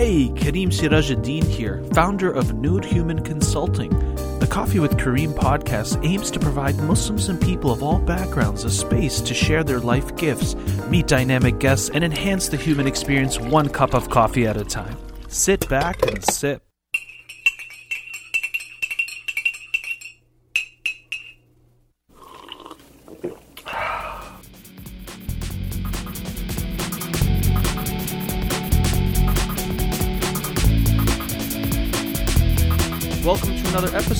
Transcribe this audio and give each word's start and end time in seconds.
Hey, 0.00 0.30
Kareem 0.30 0.68
Sirajuddin 0.68 1.44
here, 1.44 1.84
founder 1.92 2.32
of 2.32 2.54
Nude 2.54 2.86
Human 2.86 3.22
Consulting. 3.22 3.90
The 4.38 4.46
Coffee 4.46 4.78
with 4.78 4.96
Kareem 4.96 5.34
podcast 5.34 6.02
aims 6.02 6.30
to 6.30 6.40
provide 6.40 6.78
Muslims 6.78 7.28
and 7.28 7.38
people 7.38 7.70
of 7.70 7.82
all 7.82 7.98
backgrounds 7.98 8.64
a 8.64 8.70
space 8.70 9.20
to 9.20 9.34
share 9.34 9.62
their 9.62 9.78
life 9.78 10.16
gifts, 10.16 10.54
meet 10.88 11.06
dynamic 11.06 11.58
guests, 11.58 11.90
and 11.90 12.02
enhance 12.02 12.48
the 12.48 12.56
human 12.56 12.86
experience 12.86 13.38
one 13.38 13.68
cup 13.68 13.92
of 13.92 14.08
coffee 14.08 14.46
at 14.46 14.56
a 14.56 14.64
time. 14.64 14.96
Sit 15.28 15.68
back 15.68 16.00
and 16.06 16.24
sip. 16.24 16.69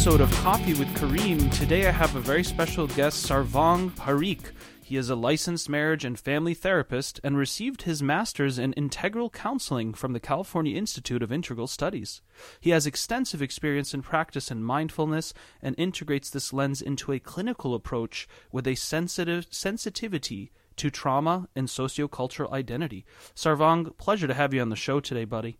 Episode 0.00 0.22
of 0.22 0.32
Coffee 0.36 0.72
with 0.72 0.88
Kareem. 0.94 1.52
Today 1.52 1.86
I 1.86 1.90
have 1.90 2.16
a 2.16 2.20
very 2.20 2.42
special 2.42 2.86
guest, 2.86 3.28
Sarvang 3.28 3.90
Parikh. 3.90 4.52
He 4.82 4.96
is 4.96 5.10
a 5.10 5.14
licensed 5.14 5.68
marriage 5.68 6.06
and 6.06 6.18
family 6.18 6.54
therapist 6.54 7.20
and 7.22 7.36
received 7.36 7.82
his 7.82 8.02
master's 8.02 8.58
in 8.58 8.72
integral 8.72 9.28
counseling 9.28 9.92
from 9.92 10.14
the 10.14 10.18
California 10.18 10.74
Institute 10.74 11.22
of 11.22 11.30
Integral 11.30 11.66
Studies. 11.66 12.22
He 12.60 12.70
has 12.70 12.86
extensive 12.86 13.42
experience 13.42 13.92
in 13.92 14.00
practice 14.00 14.50
in 14.50 14.64
mindfulness 14.64 15.34
and 15.60 15.74
integrates 15.76 16.30
this 16.30 16.50
lens 16.50 16.80
into 16.80 17.12
a 17.12 17.18
clinical 17.18 17.74
approach 17.74 18.26
with 18.50 18.66
a 18.66 18.76
sensitive 18.76 19.48
sensitivity 19.50 20.50
to 20.76 20.88
trauma 20.88 21.46
and 21.54 21.68
sociocultural 21.68 22.50
identity. 22.52 23.04
Sarvang, 23.34 23.94
pleasure 23.98 24.28
to 24.28 24.32
have 24.32 24.54
you 24.54 24.62
on 24.62 24.70
the 24.70 24.76
show 24.76 24.98
today, 24.98 25.26
buddy. 25.26 25.58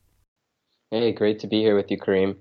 Hey, 0.90 1.12
great 1.12 1.40
to 1.40 1.46
be 1.46 1.60
here 1.60 1.76
with 1.76 1.90
you, 1.90 1.98
Kareem. 1.98 2.36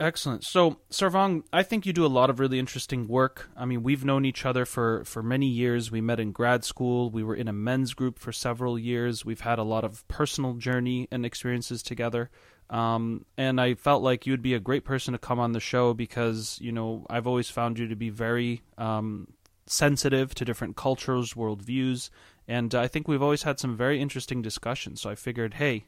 Excellent. 0.00 0.44
So, 0.44 0.78
Sarvang, 0.90 1.42
I 1.52 1.62
think 1.62 1.84
you 1.84 1.92
do 1.92 2.06
a 2.06 2.08
lot 2.08 2.30
of 2.30 2.40
really 2.40 2.58
interesting 2.58 3.06
work. 3.06 3.50
I 3.54 3.66
mean, 3.66 3.82
we've 3.82 4.02
known 4.02 4.24
each 4.24 4.46
other 4.46 4.64
for, 4.64 5.04
for 5.04 5.22
many 5.22 5.46
years. 5.46 5.90
We 5.90 6.00
met 6.00 6.18
in 6.18 6.32
grad 6.32 6.64
school. 6.64 7.10
We 7.10 7.22
were 7.22 7.34
in 7.34 7.48
a 7.48 7.52
men's 7.52 7.92
group 7.92 8.18
for 8.18 8.32
several 8.32 8.78
years. 8.78 9.26
We've 9.26 9.42
had 9.42 9.58
a 9.58 9.62
lot 9.62 9.84
of 9.84 10.08
personal 10.08 10.54
journey 10.54 11.06
and 11.10 11.26
experiences 11.26 11.82
together. 11.82 12.30
Um, 12.70 13.26
and 13.36 13.60
I 13.60 13.74
felt 13.74 14.02
like 14.02 14.24
you 14.24 14.32
would 14.32 14.40
be 14.40 14.54
a 14.54 14.60
great 14.60 14.86
person 14.86 15.12
to 15.12 15.18
come 15.18 15.38
on 15.38 15.52
the 15.52 15.60
show 15.60 15.92
because, 15.92 16.58
you 16.62 16.72
know, 16.72 17.04
I've 17.10 17.26
always 17.26 17.50
found 17.50 17.78
you 17.78 17.86
to 17.88 17.96
be 17.96 18.08
very 18.08 18.62
um, 18.78 19.28
sensitive 19.66 20.34
to 20.36 20.46
different 20.46 20.76
cultures, 20.76 21.34
worldviews. 21.34 22.08
And 22.48 22.74
I 22.74 22.88
think 22.88 23.06
we've 23.06 23.22
always 23.22 23.42
had 23.42 23.60
some 23.60 23.76
very 23.76 24.00
interesting 24.00 24.40
discussions. 24.40 25.02
So 25.02 25.10
I 25.10 25.14
figured, 25.14 25.54
hey, 25.54 25.84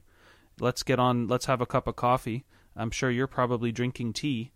let's 0.60 0.82
get 0.82 0.98
on, 0.98 1.28
let's 1.28 1.46
have 1.46 1.62
a 1.62 1.66
cup 1.66 1.86
of 1.86 1.96
coffee 1.96 2.44
I'm 2.76 2.90
sure 2.90 3.10
you're 3.10 3.26
probably 3.26 3.72
drinking 3.72 4.14
tea. 4.14 4.52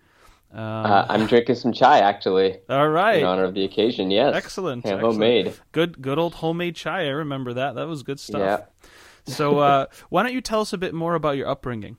Um, 0.52 0.60
uh, 0.60 1.06
I'm 1.08 1.26
drinking 1.26 1.56
some 1.56 1.72
chai, 1.72 1.98
actually. 1.98 2.58
All 2.68 2.88
right. 2.88 3.18
In 3.18 3.24
honor 3.24 3.44
of 3.44 3.54
the 3.54 3.64
occasion, 3.64 4.10
yes. 4.10 4.34
Excellent. 4.34 4.84
Yeah, 4.84 4.94
excellent. 4.94 5.14
homemade. 5.14 5.54
Good, 5.72 6.00
good 6.00 6.18
old 6.18 6.34
homemade 6.34 6.76
chai. 6.76 7.06
I 7.06 7.08
remember 7.08 7.52
that. 7.54 7.74
That 7.74 7.88
was 7.88 8.02
good 8.02 8.20
stuff. 8.20 8.40
Yeah. 8.40 9.32
so, 9.34 9.58
uh, 9.58 9.86
why 10.08 10.22
don't 10.22 10.32
you 10.32 10.40
tell 10.40 10.60
us 10.60 10.72
a 10.72 10.78
bit 10.78 10.94
more 10.94 11.14
about 11.14 11.36
your 11.36 11.48
upbringing? 11.48 11.96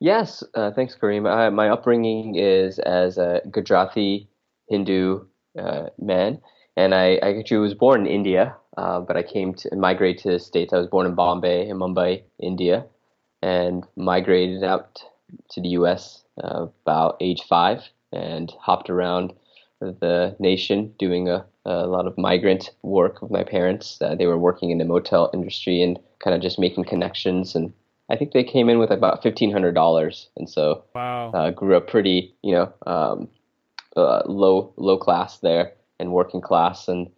Yes, 0.00 0.42
uh, 0.54 0.70
thanks, 0.72 0.96
Kareem. 1.00 1.26
Uh, 1.26 1.50
my 1.50 1.70
upbringing 1.70 2.34
is 2.34 2.78
as 2.80 3.16
a 3.16 3.40
Gujarati 3.50 4.28
Hindu 4.68 5.24
uh, 5.58 5.86
man, 5.98 6.40
and 6.76 6.94
I, 6.94 7.18
I, 7.22 7.38
actually 7.38 7.58
was 7.58 7.74
born 7.74 8.06
in 8.06 8.12
India, 8.12 8.56
uh, 8.76 9.00
but 9.00 9.16
I 9.16 9.22
came 9.22 9.54
to 9.54 9.74
migrate 9.76 10.18
to 10.18 10.32
the 10.32 10.38
States. 10.38 10.72
I 10.72 10.78
was 10.78 10.88
born 10.88 11.06
in 11.06 11.14
Bombay, 11.14 11.68
in 11.68 11.78
Mumbai, 11.78 12.22
India, 12.38 12.86
and 13.44 13.84
migrated 13.94 14.64
out 14.64 15.04
to 15.50 15.60
the 15.60 15.68
U.S. 15.80 16.22
Uh, 16.42 16.66
about 16.82 17.18
age 17.20 17.42
five 17.46 17.82
and 18.10 18.50
hopped 18.58 18.88
around 18.88 19.34
the 19.80 20.34
nation 20.38 20.94
doing 20.98 21.28
a, 21.28 21.44
a 21.66 21.86
lot 21.86 22.06
of 22.06 22.16
migrant 22.16 22.70
work 22.82 23.20
with 23.20 23.30
my 23.30 23.44
parents. 23.44 23.98
Uh, 24.00 24.14
they 24.14 24.26
were 24.26 24.38
working 24.38 24.70
in 24.70 24.78
the 24.78 24.84
motel 24.86 25.30
industry 25.34 25.82
and 25.82 25.98
kind 26.22 26.34
of 26.34 26.40
just 26.40 26.58
making 26.58 26.84
connections. 26.84 27.54
And 27.54 27.74
I 28.08 28.16
think 28.16 28.32
they 28.32 28.44
came 28.44 28.70
in 28.70 28.78
with 28.78 28.90
about 28.90 29.22
fifteen 29.22 29.52
hundred 29.52 29.74
dollars, 29.74 30.30
and 30.38 30.48
so 30.48 30.82
wow. 30.94 31.30
uh, 31.32 31.50
grew 31.50 31.76
up 31.76 31.86
pretty, 31.86 32.34
you 32.42 32.54
know, 32.54 32.72
um, 32.86 33.28
uh, 33.94 34.22
low 34.24 34.72
low 34.76 34.96
class 34.96 35.38
there 35.40 35.72
and 36.00 36.12
working 36.12 36.40
class. 36.40 36.88
And 36.88 37.10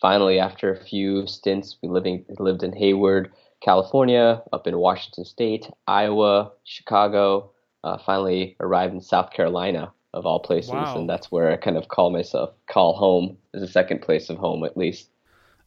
finally, 0.00 0.38
after 0.38 0.72
a 0.72 0.84
few 0.84 1.26
stints, 1.26 1.76
we 1.82 1.88
living 1.88 2.24
lived 2.38 2.62
in 2.62 2.72
Hayward 2.74 3.32
California, 3.64 4.42
up 4.52 4.66
in 4.66 4.78
Washington 4.78 5.24
State, 5.24 5.68
Iowa, 5.86 6.52
Chicago. 6.64 7.50
Uh, 7.82 7.98
finally 7.98 8.56
arrived 8.60 8.94
in 8.94 9.00
South 9.02 9.30
Carolina, 9.30 9.92
of 10.14 10.26
all 10.26 10.38
places, 10.38 10.70
wow. 10.70 10.96
and 10.96 11.10
that's 11.10 11.30
where 11.30 11.50
I 11.50 11.56
kind 11.56 11.76
of 11.76 11.88
call 11.88 12.10
myself 12.10 12.50
call 12.70 12.94
home 12.94 13.36
as 13.52 13.62
a 13.62 13.68
second 13.68 14.00
place 14.00 14.30
of 14.30 14.38
home, 14.38 14.64
at 14.64 14.76
least. 14.76 15.10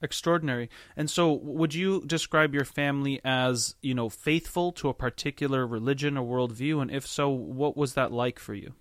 Extraordinary. 0.02 0.69
And 0.96 1.09
so, 1.09 1.34
would 1.34 1.75
you 1.75 2.03
describe 2.06 2.53
your 2.53 2.63
family 2.63 3.19
as 3.25 3.75
you 3.81 3.94
know 3.94 4.09
faithful 4.09 4.72
to 4.74 4.90
a 4.90 4.94
particular 4.94 5.68
religion 5.68 6.18
or 6.18 6.25
worldview? 6.25 6.81
And 6.81 6.90
if 6.90 7.06
so, 7.06 7.30
what 7.30 7.75
was 7.75 7.94
that 7.96 8.12
like 8.12 8.40
for 8.40 8.53
you? 8.53 8.74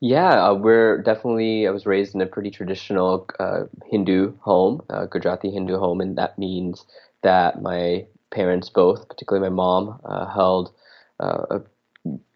Yeah, 0.00 0.50
uh, 0.50 0.54
we're 0.54 1.00
definitely. 1.00 1.66
I 1.66 1.70
was 1.70 1.86
raised 1.86 2.14
in 2.14 2.20
a 2.20 2.26
pretty 2.26 2.50
traditional 2.50 3.26
uh, 3.40 3.62
Hindu 3.86 4.34
home, 4.40 4.82
uh, 4.90 5.06
Gujarati 5.06 5.50
Hindu 5.50 5.78
home, 5.78 6.00
and 6.02 6.18
that 6.18 6.38
means 6.38 6.84
that 7.22 7.62
my 7.62 8.04
parents 8.34 8.68
both, 8.68 9.08
particularly 9.08 9.48
my 9.48 9.54
mom, 9.54 10.00
uh, 10.04 10.26
held 10.26 10.72
uh, 11.20 11.44
a 11.50 11.60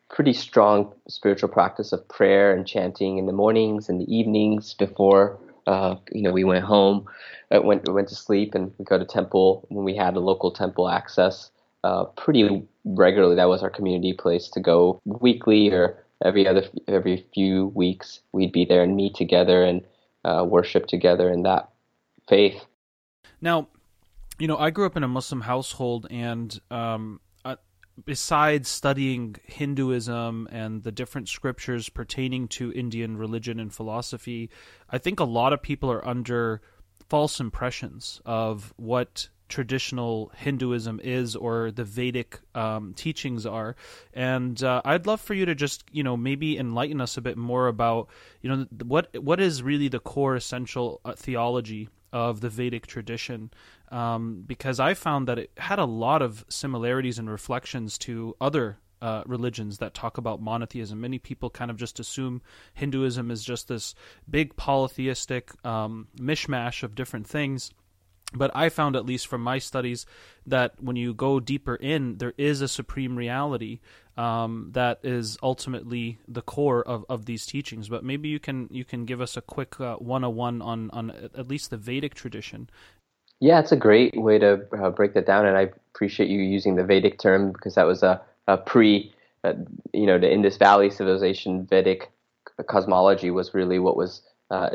pretty 0.08 0.32
strong 0.32 0.92
spiritual 1.08 1.48
practice 1.48 1.92
of 1.92 2.06
prayer 2.08 2.54
and 2.54 2.66
chanting 2.66 3.18
in 3.18 3.26
the 3.26 3.32
mornings 3.32 3.88
and 3.88 4.00
the 4.00 4.14
evenings 4.14 4.74
before 4.74 5.38
uh, 5.68 5.96
you 6.12 6.22
know 6.22 6.32
we 6.32 6.44
went 6.44 6.64
home, 6.64 7.06
uh, 7.54 7.60
went 7.60 7.86
went 7.92 8.08
to 8.08 8.14
sleep, 8.14 8.54
and 8.54 8.72
we 8.78 8.84
go 8.84 8.98
to 8.98 9.04
temple 9.04 9.66
when 9.68 9.84
we 9.84 9.94
had 9.94 10.16
a 10.16 10.20
local 10.20 10.50
temple 10.50 10.88
access 10.88 11.50
uh, 11.84 12.04
pretty 12.04 12.66
regularly. 12.84 13.36
That 13.36 13.48
was 13.48 13.62
our 13.62 13.70
community 13.70 14.14
place 14.14 14.48
to 14.50 14.60
go 14.60 15.00
weekly 15.04 15.70
or 15.70 16.02
every 16.24 16.48
other 16.48 16.64
every 16.88 17.26
few 17.34 17.66
weeks. 17.74 18.20
We'd 18.32 18.52
be 18.52 18.64
there 18.64 18.82
and 18.82 18.96
meet 18.96 19.14
together 19.14 19.62
and 19.62 19.84
uh, 20.24 20.46
worship 20.48 20.86
together 20.86 21.30
in 21.30 21.42
that 21.42 21.68
faith. 22.28 22.64
Now, 23.42 23.68
you 24.38 24.46
know, 24.46 24.56
I 24.56 24.70
grew 24.70 24.86
up 24.86 24.96
in 24.96 25.02
a 25.02 25.08
Muslim 25.08 25.40
household, 25.40 26.06
and 26.10 26.58
um, 26.70 27.20
uh, 27.44 27.56
besides 28.04 28.68
studying 28.68 29.36
Hinduism 29.44 30.48
and 30.50 30.82
the 30.82 30.92
different 30.92 31.28
scriptures 31.28 31.88
pertaining 31.88 32.48
to 32.48 32.72
Indian 32.72 33.16
religion 33.16 33.58
and 33.58 33.72
philosophy, 33.72 34.50
I 34.90 34.98
think 34.98 35.20
a 35.20 35.24
lot 35.24 35.52
of 35.52 35.62
people 35.62 35.90
are 35.90 36.06
under 36.06 36.60
false 37.08 37.40
impressions 37.40 38.20
of 38.24 38.72
what 38.76 39.28
traditional 39.48 40.30
Hinduism 40.36 41.00
is 41.02 41.34
or 41.34 41.70
the 41.70 41.84
Vedic 41.84 42.38
um, 42.54 42.92
teachings 42.94 43.46
are. 43.46 43.76
And 44.12 44.62
uh, 44.62 44.82
I'd 44.84 45.06
love 45.06 45.20
for 45.20 45.34
you 45.34 45.46
to 45.46 45.54
just, 45.54 45.84
you 45.90 46.02
know, 46.02 46.16
maybe 46.16 46.58
enlighten 46.58 47.00
us 47.00 47.16
a 47.16 47.22
bit 47.22 47.36
more 47.38 47.66
about, 47.66 48.08
you 48.42 48.50
know, 48.50 48.66
what 48.84 49.08
what 49.20 49.40
is 49.40 49.62
really 49.62 49.88
the 49.88 50.00
core 50.00 50.36
essential 50.36 51.00
uh, 51.04 51.14
theology 51.14 51.88
of 52.12 52.40
the 52.40 52.48
Vedic 52.48 52.86
tradition 52.86 53.50
um, 53.90 54.44
because 54.46 54.80
I 54.80 54.94
found 54.94 55.28
that 55.28 55.38
it 55.38 55.50
had 55.56 55.78
a 55.78 55.84
lot 55.84 56.22
of 56.22 56.44
similarities 56.48 57.18
and 57.18 57.30
reflections 57.30 57.98
to 57.98 58.36
other 58.40 58.78
uh, 59.00 59.22
religions 59.26 59.78
that 59.78 59.94
talk 59.94 60.18
about 60.18 60.42
monotheism. 60.42 61.00
Many 61.00 61.18
people 61.18 61.50
kind 61.50 61.70
of 61.70 61.76
just 61.76 62.00
assume 62.00 62.42
Hinduism 62.74 63.30
is 63.30 63.44
just 63.44 63.68
this 63.68 63.94
big 64.28 64.56
polytheistic 64.56 65.52
um, 65.64 66.08
mishmash 66.18 66.82
of 66.82 66.94
different 66.94 67.26
things. 67.26 67.70
But 68.34 68.50
I 68.54 68.68
found, 68.68 68.94
at 68.94 69.06
least 69.06 69.26
from 69.26 69.42
my 69.42 69.58
studies, 69.58 70.04
that 70.46 70.74
when 70.82 70.96
you 70.96 71.14
go 71.14 71.40
deeper 71.40 71.74
in, 71.74 72.18
there 72.18 72.34
is 72.36 72.60
a 72.60 72.68
supreme 72.68 73.16
reality 73.16 73.80
um, 74.18 74.68
that 74.72 75.00
is 75.02 75.38
ultimately 75.42 76.18
the 76.28 76.42
core 76.42 76.82
of, 76.82 77.06
of 77.08 77.24
these 77.24 77.46
teachings. 77.46 77.88
But 77.88 78.04
maybe 78.04 78.28
you 78.28 78.38
can 78.38 78.68
you 78.70 78.84
can 78.84 79.06
give 79.06 79.22
us 79.22 79.38
a 79.38 79.40
quick 79.40 79.80
uh, 79.80 79.96
101 79.96 80.60
on 80.60 80.90
on 80.90 81.10
at 81.10 81.48
least 81.48 81.70
the 81.70 81.78
Vedic 81.78 82.14
tradition 82.14 82.68
yeah, 83.40 83.60
it's 83.60 83.72
a 83.72 83.76
great 83.76 84.20
way 84.20 84.38
to 84.38 84.66
uh, 84.82 84.90
break 84.90 85.14
that 85.14 85.26
down, 85.26 85.46
and 85.46 85.56
I 85.56 85.70
appreciate 85.94 86.28
you 86.28 86.40
using 86.40 86.76
the 86.76 86.84
Vedic 86.84 87.18
term 87.18 87.52
because 87.52 87.74
that 87.76 87.86
was 87.86 88.02
a, 88.02 88.20
a 88.48 88.56
pre, 88.56 89.12
uh, 89.44 89.54
you 89.92 90.06
know, 90.06 90.18
the 90.18 90.32
Indus 90.32 90.56
Valley 90.56 90.90
civilization. 90.90 91.66
Vedic 91.66 92.10
cosmology 92.66 93.30
was 93.30 93.54
really 93.54 93.78
what 93.78 93.96
was 93.96 94.22
uh, 94.50 94.70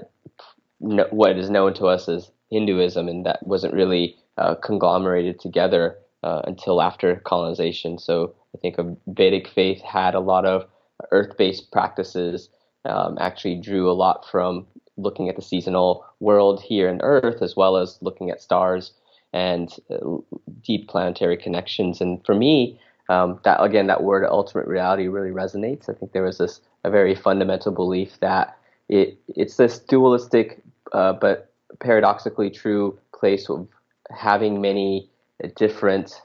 no, 0.79 1.07
what 1.11 1.37
is 1.37 1.49
known 1.49 1.73
to 1.75 1.85
us 1.87 2.07
as 2.07 2.31
Hinduism, 2.51 3.07
and 3.07 3.25
that 3.25 3.45
wasn't 3.45 3.73
really 3.73 4.15
uh, 4.37 4.55
conglomerated 4.55 5.39
together 5.39 5.97
uh, 6.23 6.41
until 6.45 6.81
after 6.81 7.17
colonization. 7.17 7.97
So 7.97 8.33
I 8.55 8.59
think 8.59 8.77
a 8.77 8.95
Vedic 9.07 9.47
faith 9.49 9.81
had 9.81 10.15
a 10.15 10.19
lot 10.19 10.45
of 10.45 10.65
earth-based 11.11 11.71
practices. 11.71 12.49
Um, 12.85 13.17
actually, 13.19 13.59
drew 13.59 13.89
a 13.89 13.93
lot 13.93 14.25
from 14.29 14.67
looking 14.97 15.29
at 15.29 15.35
the 15.35 15.41
seasonal 15.41 16.05
world 16.19 16.61
here 16.61 16.89
in 16.89 17.01
Earth, 17.01 17.41
as 17.41 17.55
well 17.55 17.77
as 17.77 17.97
looking 18.01 18.29
at 18.29 18.41
stars 18.41 18.91
and 19.33 19.75
uh, 19.89 20.17
deep 20.61 20.87
planetary 20.87 21.37
connections. 21.37 22.01
And 22.01 22.23
for 22.25 22.35
me, 22.35 22.79
um, 23.09 23.39
that 23.43 23.61
again, 23.61 23.87
that 23.87 24.03
word 24.03 24.25
ultimate 24.25 24.67
reality 24.67 25.07
really 25.07 25.31
resonates. 25.31 25.89
I 25.89 25.93
think 25.93 26.11
there 26.11 26.23
was 26.23 26.37
this 26.37 26.61
a 26.83 26.89
very 26.89 27.15
fundamental 27.15 27.71
belief 27.71 28.19
that 28.19 28.57
it 28.89 29.17
it's 29.27 29.57
this 29.57 29.79
dualistic 29.79 30.61
uh, 30.91 31.13
but 31.13 31.51
paradoxically 31.79 32.49
true 32.49 32.97
place 33.13 33.49
of 33.49 33.67
having 34.11 34.61
many 34.61 35.09
different 35.55 36.21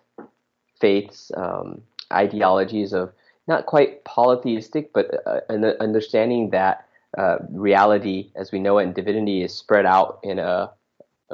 faiths, 0.81 1.31
um, 1.37 1.81
ideologies 2.13 2.93
of 2.93 3.13
not 3.47 3.67
quite 3.67 4.05
polytheistic, 4.05 4.93
but 4.93 5.27
uh, 5.27 5.41
an 5.49 5.65
understanding 5.81 6.51
that 6.51 6.87
uh, 7.17 7.39
reality 7.51 8.31
as 8.37 8.53
we 8.53 8.59
know 8.59 8.79
it 8.79 8.85
in 8.85 8.93
divinity 8.93 9.43
is 9.43 9.55
spread 9.55 9.87
out 9.87 10.19
in 10.23 10.39
a, 10.39 10.71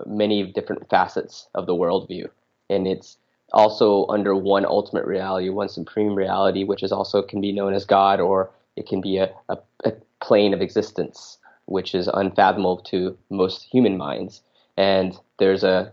many 0.06 0.44
different 0.44 0.88
facets 0.88 1.48
of 1.54 1.66
the 1.66 1.74
worldview. 1.74 2.28
And 2.70 2.86
it's 2.86 3.18
also 3.52 4.06
under 4.08 4.34
one 4.34 4.64
ultimate 4.64 5.04
reality, 5.04 5.48
one 5.48 5.68
supreme 5.68 6.14
reality, 6.14 6.64
which 6.64 6.82
is 6.82 6.92
also 6.92 7.22
can 7.22 7.40
be 7.40 7.52
known 7.52 7.74
as 7.74 7.84
God, 7.84 8.20
or 8.20 8.50
it 8.76 8.86
can 8.86 9.00
be 9.00 9.18
a, 9.18 9.30
a, 9.48 9.58
a 9.84 9.92
plane 10.20 10.54
of 10.54 10.60
existence, 10.60 11.38
which 11.66 11.94
is 11.94 12.08
unfathomable 12.12 12.78
to 12.78 13.16
most 13.30 13.62
human 13.64 13.96
minds. 13.96 14.42
And 14.76 15.16
there's 15.38 15.62
a 15.62 15.92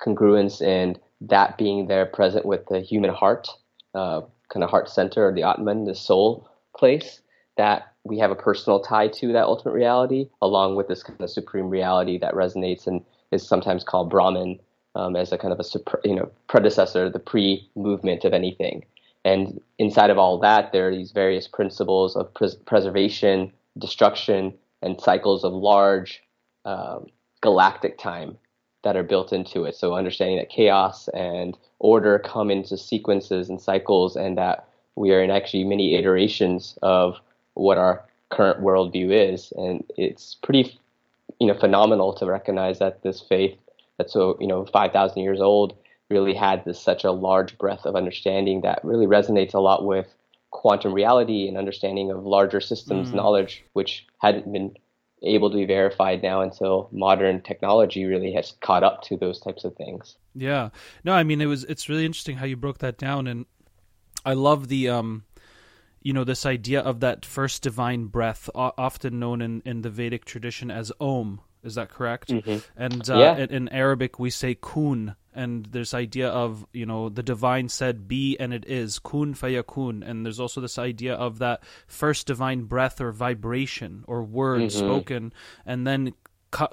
congruence 0.00 0.60
in 0.60 0.98
that 1.20 1.56
being 1.56 1.86
there 1.86 2.06
present 2.06 2.44
with 2.44 2.66
the 2.66 2.80
human 2.80 3.10
heart, 3.10 3.48
uh, 3.94 4.22
kind 4.52 4.64
of 4.64 4.70
heart 4.70 4.88
center, 4.88 5.28
or 5.28 5.32
the 5.32 5.42
Atman, 5.42 5.84
the 5.84 5.94
soul 5.94 6.48
place, 6.76 7.20
that 7.56 7.92
we 8.04 8.18
have 8.18 8.30
a 8.30 8.36
personal 8.36 8.80
tie 8.80 9.08
to 9.08 9.32
that 9.32 9.44
ultimate 9.44 9.74
reality, 9.74 10.28
along 10.42 10.76
with 10.76 10.88
this 10.88 11.02
kind 11.02 11.20
of 11.20 11.30
supreme 11.30 11.68
reality 11.68 12.18
that 12.18 12.34
resonates 12.34 12.86
and 12.86 13.04
is 13.32 13.46
sometimes 13.46 13.82
called 13.82 14.10
Brahman 14.10 14.58
um, 14.94 15.16
as 15.16 15.32
a 15.32 15.38
kind 15.38 15.52
of 15.52 15.60
a 15.60 16.08
you 16.08 16.14
know 16.14 16.30
predecessor, 16.48 17.10
the 17.10 17.18
pre-movement 17.18 18.24
of 18.24 18.32
anything. 18.32 18.84
And 19.24 19.60
inside 19.78 20.10
of 20.10 20.18
all 20.18 20.38
that, 20.38 20.72
there 20.72 20.88
are 20.88 20.94
these 20.94 21.10
various 21.10 21.48
principles 21.48 22.14
of 22.14 22.32
pres- 22.32 22.54
preservation, 22.54 23.52
destruction, 23.76 24.54
and 24.82 25.00
cycles 25.00 25.42
of 25.42 25.52
large 25.52 26.22
um, 26.64 27.06
galactic 27.40 27.98
time 27.98 28.38
that 28.84 28.96
are 28.96 29.02
built 29.02 29.32
into 29.32 29.64
it. 29.64 29.74
So 29.74 29.96
understanding 29.96 30.36
that 30.38 30.48
chaos 30.48 31.08
and 31.08 31.58
order 31.80 32.20
come 32.20 32.50
into 32.50 32.78
sequences 32.78 33.48
and 33.48 33.60
cycles, 33.60 34.14
and 34.16 34.38
that 34.38 34.68
we 34.94 35.12
are 35.12 35.22
in 35.22 35.30
actually 35.30 35.64
many 35.64 35.96
iterations 35.96 36.78
of 36.82 37.16
what 37.56 37.78
our 37.78 38.04
current 38.30 38.60
worldview 38.60 39.32
is, 39.32 39.52
and 39.56 39.84
it's 39.96 40.36
pretty, 40.42 40.78
you 41.40 41.46
know, 41.46 41.58
phenomenal 41.58 42.12
to 42.14 42.26
recognize 42.26 42.78
that 42.78 43.02
this 43.02 43.20
faith 43.20 43.56
that's 43.98 44.12
so 44.12 44.36
you 44.40 44.46
know 44.46 44.66
5,000 44.66 45.22
years 45.22 45.40
old 45.40 45.76
really 46.10 46.34
had 46.34 46.64
this 46.64 46.80
such 46.80 47.04
a 47.04 47.10
large 47.10 47.58
breadth 47.58 47.84
of 47.84 47.96
understanding 47.96 48.60
that 48.60 48.84
really 48.84 49.06
resonates 49.06 49.54
a 49.54 49.58
lot 49.58 49.84
with 49.84 50.06
quantum 50.50 50.92
reality 50.92 51.48
and 51.48 51.56
understanding 51.56 52.10
of 52.10 52.24
larger 52.24 52.60
systems 52.60 53.10
mm. 53.10 53.14
knowledge, 53.14 53.64
which 53.72 54.06
hadn't 54.18 54.50
been 54.52 54.74
able 55.22 55.50
to 55.50 55.56
be 55.56 55.64
verified 55.64 56.22
now 56.22 56.40
until 56.42 56.88
modern 56.92 57.40
technology 57.40 58.04
really 58.04 58.32
has 58.32 58.54
caught 58.60 58.84
up 58.84 59.02
to 59.02 59.16
those 59.16 59.40
types 59.40 59.64
of 59.64 59.74
things. 59.74 60.16
Yeah. 60.34 60.68
No, 61.04 61.12
I 61.12 61.24
mean 61.24 61.40
it 61.40 61.46
was 61.46 61.64
it's 61.64 61.88
really 61.88 62.06
interesting 62.06 62.36
how 62.36 62.46
you 62.46 62.56
broke 62.56 62.78
that 62.78 62.98
down 62.98 63.26
and 63.26 63.46
I 64.24 64.34
love 64.34 64.68
the 64.68 64.88
um 64.88 65.24
you 66.06 66.12
know 66.12 66.22
this 66.22 66.46
idea 66.46 66.80
of 66.80 67.00
that 67.00 67.26
first 67.26 67.64
divine 67.64 68.04
breath 68.06 68.48
often 68.54 69.18
known 69.18 69.42
in 69.42 69.60
in 69.64 69.82
the 69.82 69.90
Vedic 69.90 70.24
tradition 70.24 70.70
as 70.70 70.92
om 71.00 71.40
is 71.64 71.74
that 71.74 71.90
correct? 71.90 72.28
Mm-hmm. 72.28 72.58
And 72.76 73.10
uh, 73.10 73.18
yeah. 73.18 73.46
in, 73.50 73.68
Arabic, 73.70 74.20
we 74.20 74.30
say 74.30 74.54
kun, 74.54 75.16
and 75.34 75.66
there's 75.66 75.94
idea 75.94 76.28
of 76.28 76.64
you 76.72 76.86
know 76.86 77.08
the 77.08 77.24
divine 77.24 77.68
said 77.68 78.06
be 78.06 78.36
and 78.38 78.54
it 78.54 78.64
is 78.68 79.00
kun 79.00 79.34
fayakun, 79.34 80.08
and 80.08 80.24
there's 80.24 80.38
also 80.38 80.60
this 80.60 80.78
idea 80.78 81.14
of 81.14 81.40
that 81.40 81.64
first 81.88 82.28
divine 82.28 82.62
breath 82.62 83.00
or 83.00 83.10
vibration 83.10 84.04
or 84.06 84.22
word 84.22 84.60
mm-hmm. 84.60 84.78
spoken, 84.78 85.32
and 85.66 85.84
then 85.84 86.14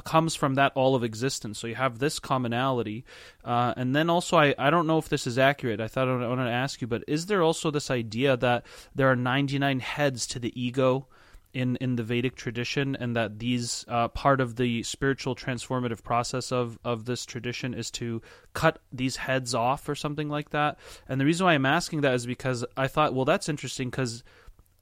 comes 0.04 0.36
from 0.36 0.56
that 0.56 0.72
all 0.76 0.96
of 0.96 1.04
existence. 1.04 1.60
So 1.60 1.68
you 1.68 1.76
have 1.76 2.00
this 2.00 2.20
commonality, 2.20 3.06
uh, 3.44 3.74
and 3.76 3.96
then 3.96 4.10
also 4.10 4.38
I, 4.38 4.56
I 4.58 4.70
don't 4.70 4.88
know 4.88 4.98
if 4.98 5.10
this 5.10 5.28
is 5.28 5.38
accurate. 5.38 5.82
I 5.82 5.88
thought 5.88 6.08
I 6.08 6.28
wanted 6.28 6.46
to 6.46 6.52
ask 6.52 6.82
you, 6.82 6.88
but 6.88 7.04
is 7.08 7.26
there 7.26 7.42
also 7.42 7.72
this 7.72 7.92
idea 7.92 8.38
that 8.38 8.66
there 8.96 9.10
are 9.12 9.16
99 9.16 9.80
heads 9.80 10.28
to 10.28 10.40
the 10.40 10.60
ego? 10.60 11.08
in 11.54 11.76
in 11.76 11.96
the 11.96 12.04
Vedic 12.04 12.36
tradition, 12.36 12.96
and 12.96 13.16
that 13.16 13.40
these 13.40 13.86
uh, 13.88 14.08
part 14.08 14.42
of 14.42 14.56
the 14.56 14.82
spiritual 14.84 15.36
transformative 15.36 16.04
process 16.04 16.52
of 16.52 16.80
of 16.84 17.06
this 17.06 17.26
tradition 17.26 17.74
is 17.74 17.92
to 17.92 18.22
cut 18.54 18.80
these 18.92 19.18
heads 19.18 19.54
off 19.54 19.88
or 19.88 19.96
something 19.96 20.30
like 20.30 20.50
that. 20.50 20.80
And 21.08 21.22
the 21.22 21.26
reason 21.26 21.46
why 21.46 21.54
I'm 21.54 21.66
asking 21.66 22.02
that 22.02 22.16
is 22.16 22.26
because 22.26 22.66
I 22.76 22.88
thought, 22.88 23.14
well, 23.14 23.26
that's 23.26 23.50
interesting 23.50 23.90
because 23.90 24.24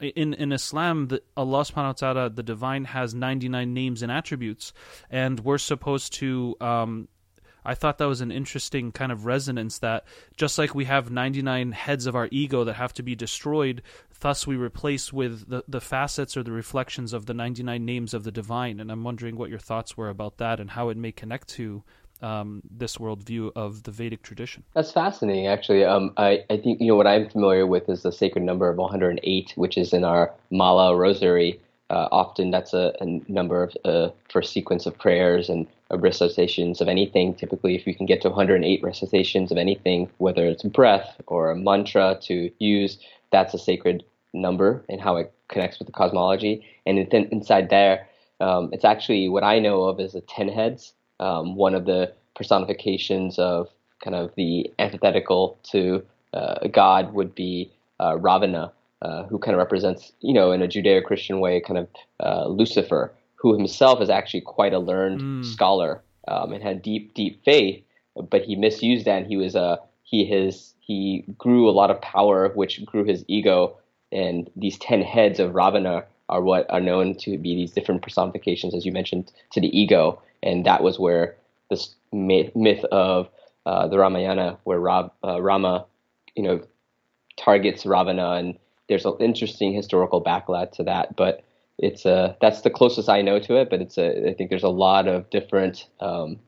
in 0.01 0.33
in 0.33 0.51
Islam, 0.51 1.07
the, 1.07 1.21
Allah 1.37 1.61
Subhanahu 1.61 2.01
wa 2.01 2.13
Taala, 2.13 2.35
the 2.35 2.43
Divine, 2.43 2.85
has 2.85 3.13
99 3.13 3.73
names 3.73 4.01
and 4.01 4.11
attributes, 4.11 4.73
and 5.09 5.39
we're 5.41 5.57
supposed 5.57 6.13
to 6.13 6.55
um, 6.59 7.07
I 7.63 7.75
thought 7.75 7.99
that 7.99 8.07
was 8.07 8.21
an 8.21 8.31
interesting 8.31 8.91
kind 8.91 9.11
of 9.11 9.25
resonance 9.25 9.79
that 9.79 10.05
just 10.35 10.57
like 10.57 10.73
we 10.73 10.85
have 10.85 11.11
99 11.11 11.73
heads 11.73 12.07
of 12.07 12.15
our 12.15 12.27
ego 12.31 12.63
that 12.63 12.73
have 12.73 12.93
to 12.93 13.03
be 13.03 13.15
destroyed, 13.15 13.83
thus 14.19 14.47
we 14.47 14.55
replace 14.55 15.13
with 15.13 15.47
the, 15.47 15.63
the 15.67 15.81
facets 15.81 16.35
or 16.35 16.43
the 16.43 16.51
reflections 16.51 17.13
of 17.13 17.27
the 17.27 17.33
99 17.33 17.85
names 17.85 18.13
of 18.13 18.23
the 18.23 18.31
divine. 18.31 18.79
And 18.79 18.91
I'm 18.91 19.03
wondering 19.03 19.35
what 19.35 19.49
your 19.49 19.59
thoughts 19.59 19.95
were 19.95 20.09
about 20.09 20.37
that 20.37 20.59
and 20.59 20.71
how 20.71 20.89
it 20.89 20.97
may 20.97 21.11
connect 21.11 21.49
to 21.49 21.83
um, 22.21 22.61
this 22.69 22.97
worldview 22.97 23.51
of 23.55 23.83
the 23.83 23.91
Vedic 23.91 24.21
tradition. 24.21 24.63
That's 24.73 24.91
fascinating, 24.91 25.47
actually. 25.47 25.83
Um, 25.83 26.13
I, 26.17 26.43
I 26.49 26.57
think, 26.57 26.79
you 26.79 26.87
know, 26.87 26.95
what 26.95 27.07
I'm 27.07 27.29
familiar 27.29 27.65
with 27.65 27.89
is 27.89 28.03
the 28.03 28.11
sacred 28.11 28.43
number 28.43 28.69
of 28.69 28.77
108, 28.77 29.53
which 29.55 29.77
is 29.77 29.93
in 29.93 30.03
our 30.03 30.31
Mala 30.49 30.95
Rosary. 30.95 31.59
Uh, 31.89 32.07
often 32.11 32.51
that's 32.51 32.73
a, 32.73 32.93
a 33.01 33.21
number 33.29 33.63
of, 33.63 33.75
uh, 33.83 34.09
for 34.29 34.39
a 34.39 34.45
sequence 34.45 34.85
of 34.85 34.97
prayers 34.97 35.49
and 35.49 35.67
recitations 35.91 36.79
of 36.79 36.87
anything. 36.87 37.33
Typically, 37.33 37.75
if 37.75 37.85
you 37.85 37.93
can 37.93 38.05
get 38.05 38.21
to 38.21 38.29
108 38.29 38.81
recitations 38.81 39.51
of 39.51 39.57
anything, 39.57 40.09
whether 40.17 40.45
it's 40.45 40.63
breath 40.63 41.19
or 41.27 41.51
a 41.51 41.55
mantra 41.55 42.17
to 42.21 42.49
use, 42.59 42.97
that's 43.31 43.53
a 43.53 43.59
sacred 43.59 44.03
number 44.33 44.83
and 44.87 45.01
how 45.01 45.17
it 45.17 45.33
connects 45.49 45.79
with 45.79 45.87
the 45.87 45.91
cosmology. 45.91 46.65
And 46.85 47.05
then 47.11 47.25
inside 47.31 47.69
there, 47.69 48.07
um, 48.39 48.69
it's 48.71 48.85
actually 48.85 49.29
what 49.29 49.43
I 49.43 49.59
know 49.59 49.83
of 49.83 49.99
as 49.99 50.13
the 50.13 50.21
10 50.21 50.47
heads, 50.47 50.93
um, 51.21 51.55
one 51.55 51.75
of 51.75 51.85
the 51.85 52.11
personifications 52.35 53.39
of 53.39 53.69
kind 54.03 54.15
of 54.15 54.31
the 54.35 54.69
antithetical 54.79 55.57
to 55.71 56.03
uh, 56.33 56.67
God 56.67 57.13
would 57.13 57.35
be 57.35 57.71
uh, 57.99 58.17
Ravana, 58.17 58.71
uh, 59.01 59.23
who 59.23 59.37
kind 59.37 59.53
of 59.53 59.59
represents, 59.59 60.11
you 60.21 60.33
know, 60.33 60.51
in 60.51 60.61
a 60.61 60.67
Judeo 60.67 61.03
Christian 61.03 61.39
way, 61.39 61.61
kind 61.61 61.77
of 61.77 61.87
uh, 62.19 62.47
Lucifer, 62.47 63.13
who 63.35 63.55
himself 63.55 64.01
is 64.01 64.09
actually 64.09 64.41
quite 64.41 64.73
a 64.73 64.79
learned 64.79 65.21
mm. 65.21 65.45
scholar 65.45 66.01
um, 66.27 66.51
and 66.53 66.63
had 66.63 66.81
deep, 66.81 67.13
deep 67.13 67.43
faith, 67.43 67.83
but 68.29 68.41
he 68.41 68.55
misused 68.55 69.05
that. 69.05 69.19
And 69.19 69.27
he 69.27 69.37
was 69.37 69.55
a 69.55 69.79
he 70.03 70.25
his 70.25 70.73
he 70.79 71.23
grew 71.37 71.69
a 71.69 71.71
lot 71.71 71.91
of 71.91 72.01
power, 72.01 72.49
which 72.49 72.83
grew 72.85 73.03
his 73.03 73.23
ego. 73.27 73.77
And 74.11 74.49
these 74.55 74.77
ten 74.77 75.01
heads 75.01 75.39
of 75.39 75.55
Ravana 75.55 76.03
are 76.29 76.41
what 76.41 76.69
are 76.69 76.81
known 76.81 77.15
to 77.15 77.37
be 77.37 77.55
these 77.55 77.71
different 77.71 78.01
personifications, 78.01 78.73
as 78.73 78.85
you 78.85 78.91
mentioned, 78.91 79.31
to 79.51 79.61
the 79.61 79.77
ego. 79.77 80.21
And 80.43 80.65
that 80.65 80.83
was 80.83 80.99
where 80.99 81.35
this 81.69 81.95
myth 82.11 82.83
of 82.85 83.29
uh, 83.65 83.87
the 83.87 83.97
Ramayana, 83.97 84.57
where 84.63 84.79
Ra- 84.79 85.09
uh, 85.23 85.41
Rama, 85.41 85.85
you 86.35 86.43
know, 86.43 86.61
targets 87.37 87.85
Ravana, 87.85 88.31
and 88.31 88.57
there's 88.89 89.05
an 89.05 89.15
interesting 89.19 89.73
historical 89.73 90.23
backlash 90.23 90.71
to 90.73 90.83
that. 90.83 91.15
But 91.15 91.43
it's 91.77 92.05
a 92.05 92.35
that's 92.41 92.61
the 92.61 92.69
closest 92.69 93.09
I 93.09 93.21
know 93.21 93.39
to 93.39 93.55
it. 93.55 93.69
But 93.69 93.81
it's 93.81 93.97
a 93.97 94.29
I 94.29 94.33
think 94.33 94.49
there's 94.49 94.63
a 94.63 94.69
lot 94.69 95.07
of 95.07 95.29
different 95.29 95.87
um, 95.99 96.39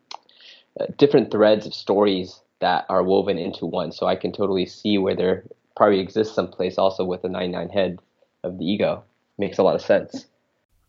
uh, 0.79 0.85
different 0.97 1.31
threads 1.31 1.65
of 1.65 1.73
stories 1.73 2.41
that 2.59 2.85
are 2.89 3.03
woven 3.03 3.38
into 3.38 3.65
one. 3.65 3.91
So 3.91 4.07
I 4.07 4.15
can 4.15 4.31
totally 4.31 4.65
see 4.65 4.97
where 4.97 5.15
there 5.15 5.43
probably 5.75 6.00
exists 6.00 6.33
someplace 6.33 6.77
also 6.77 7.03
with 7.03 7.21
the 7.21 7.29
99 7.29 7.69
head 7.69 8.00
of 8.43 8.57
the 8.57 8.65
ego. 8.65 9.03
Makes 9.38 9.57
a 9.57 9.63
lot 9.63 9.75
of 9.75 9.81
sense. 9.81 10.27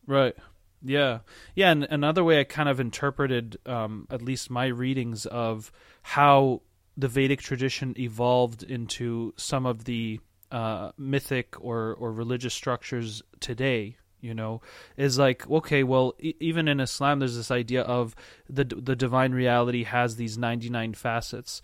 Right. 0.07 0.35
Yeah. 0.83 1.19
Yeah. 1.55 1.71
And 1.71 1.83
another 1.85 2.23
way 2.23 2.39
I 2.39 2.43
kind 2.43 2.69
of 2.69 2.79
interpreted, 2.79 3.57
um, 3.65 4.07
at 4.09 4.21
least 4.21 4.49
my 4.49 4.67
readings 4.67 5.25
of 5.25 5.71
how 6.01 6.61
the 6.97 7.07
Vedic 7.07 7.41
tradition 7.41 7.93
evolved 7.97 8.63
into 8.63 9.33
some 9.37 9.65
of 9.65 9.85
the 9.85 10.19
uh, 10.51 10.91
mythic 10.97 11.55
or, 11.59 11.95
or 11.95 12.11
religious 12.11 12.53
structures 12.53 13.21
today 13.39 13.97
you 14.21 14.33
know 14.33 14.61
is 14.97 15.19
like 15.19 15.49
okay 15.49 15.83
well 15.83 16.13
e- 16.19 16.33
even 16.39 16.67
in 16.67 16.79
islam 16.79 17.19
there's 17.19 17.35
this 17.35 17.51
idea 17.51 17.81
of 17.81 18.15
the 18.49 18.63
the 18.63 18.95
divine 18.95 19.31
reality 19.31 19.83
has 19.83 20.15
these 20.15 20.37
99 20.37 20.93
facets 20.93 21.61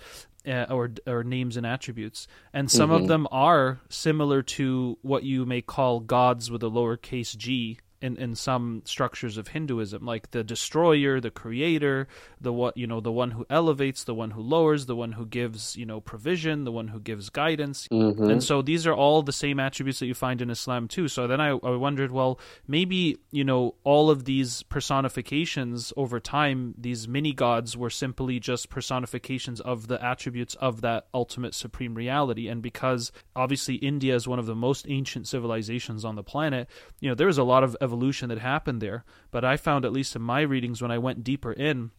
uh, 0.47 0.65
or 0.69 0.91
or 1.07 1.23
names 1.23 1.57
and 1.57 1.65
attributes 1.65 2.27
and 2.53 2.69
some 2.69 2.89
mm-hmm. 2.89 3.01
of 3.01 3.07
them 3.07 3.27
are 3.31 3.79
similar 3.89 4.41
to 4.41 4.97
what 5.01 5.23
you 5.23 5.45
may 5.45 5.61
call 5.61 5.99
gods 5.99 6.51
with 6.51 6.61
a 6.63 6.69
lowercase 6.69 7.35
g 7.35 7.79
in 8.01 8.17
in 8.17 8.35
some 8.35 8.81
structures 8.85 9.37
of 9.37 9.49
Hinduism, 9.49 10.05
like 10.05 10.31
the 10.31 10.43
destroyer, 10.43 11.19
the 11.19 11.31
creator, 11.31 12.07
the 12.39 12.51
what 12.53 12.75
you 12.77 12.87
know, 12.87 12.99
the 12.99 13.11
one 13.11 13.31
who 13.31 13.45
elevates, 13.49 14.03
the 14.03 14.15
one 14.15 14.31
who 14.31 14.41
lowers, 14.41 14.85
the 14.85 14.95
one 14.95 15.11
who 15.13 15.25
gives 15.25 15.75
you 15.75 15.85
know 15.85 15.99
provision, 16.01 16.63
the 16.63 16.71
one 16.71 16.87
who 16.89 16.99
gives 16.99 17.29
guidance, 17.29 17.87
Mm-hmm. 17.91 18.29
and 18.29 18.43
so 18.43 18.61
these 18.61 18.87
are 18.87 18.93
all 18.93 19.21
the 19.21 19.31
same 19.31 19.59
attributes 19.59 19.99
that 19.99 20.05
you 20.07 20.13
find 20.13 20.41
in 20.41 20.49
Islam 20.49 20.87
too. 20.87 21.07
So 21.07 21.27
then 21.27 21.39
I, 21.41 21.49
I 21.49 21.75
wondered, 21.75 22.11
well, 22.11 22.39
maybe 22.67 23.17
you 23.31 23.43
know 23.43 23.75
all 23.83 24.09
of 24.09 24.25
these 24.25 24.63
personifications 24.63 25.93
over 25.97 26.19
time, 26.19 26.73
these 26.77 27.07
mini 27.07 27.33
gods 27.33 27.75
were 27.77 27.89
simply 27.89 28.39
just 28.39 28.69
personifications 28.69 29.59
of 29.61 29.87
the 29.87 30.03
attributes 30.03 30.55
of 30.55 30.81
that 30.81 31.07
ultimate 31.13 31.53
supreme 31.53 31.95
reality, 31.95 32.47
and 32.47 32.61
because 32.61 33.11
obviously 33.35 33.75
India 33.75 34.15
is 34.15 34.27
one 34.27 34.39
of 34.39 34.45
the 34.45 34.55
most 34.55 34.85
ancient 34.89 35.27
civilizations 35.27 36.05
on 36.05 36.15
the 36.15 36.23
planet, 36.23 36.69
you 36.99 37.09
know 37.09 37.15
there 37.15 37.27
was 37.27 37.37
a 37.37 37.43
lot 37.43 37.63
of 37.63 37.75
evolution 37.91 38.29
that 38.29 38.39
happened 38.39 38.81
there. 38.81 39.03
But 39.31 39.43
I 39.43 39.57
found, 39.57 39.83
at 39.83 39.91
least 39.91 40.15
in 40.15 40.21
my 40.21 40.41
readings, 40.41 40.81
when 40.81 40.91
I 40.91 40.97
went 40.97 41.23
deeper 41.23 41.51
in, 41.51 41.91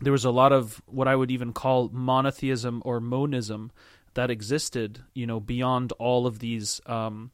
there 0.00 0.12
was 0.12 0.24
a 0.24 0.30
lot 0.30 0.52
of 0.52 0.82
what 0.86 1.08
I 1.08 1.16
would 1.16 1.30
even 1.30 1.52
call 1.52 1.88
monotheism 1.92 2.82
or 2.84 3.00
monism 3.00 3.72
that 4.14 4.30
existed, 4.30 5.04
you 5.14 5.26
know, 5.26 5.40
beyond 5.40 5.92
all 5.92 6.26
of 6.26 6.38
these, 6.38 6.80
um, 6.86 7.30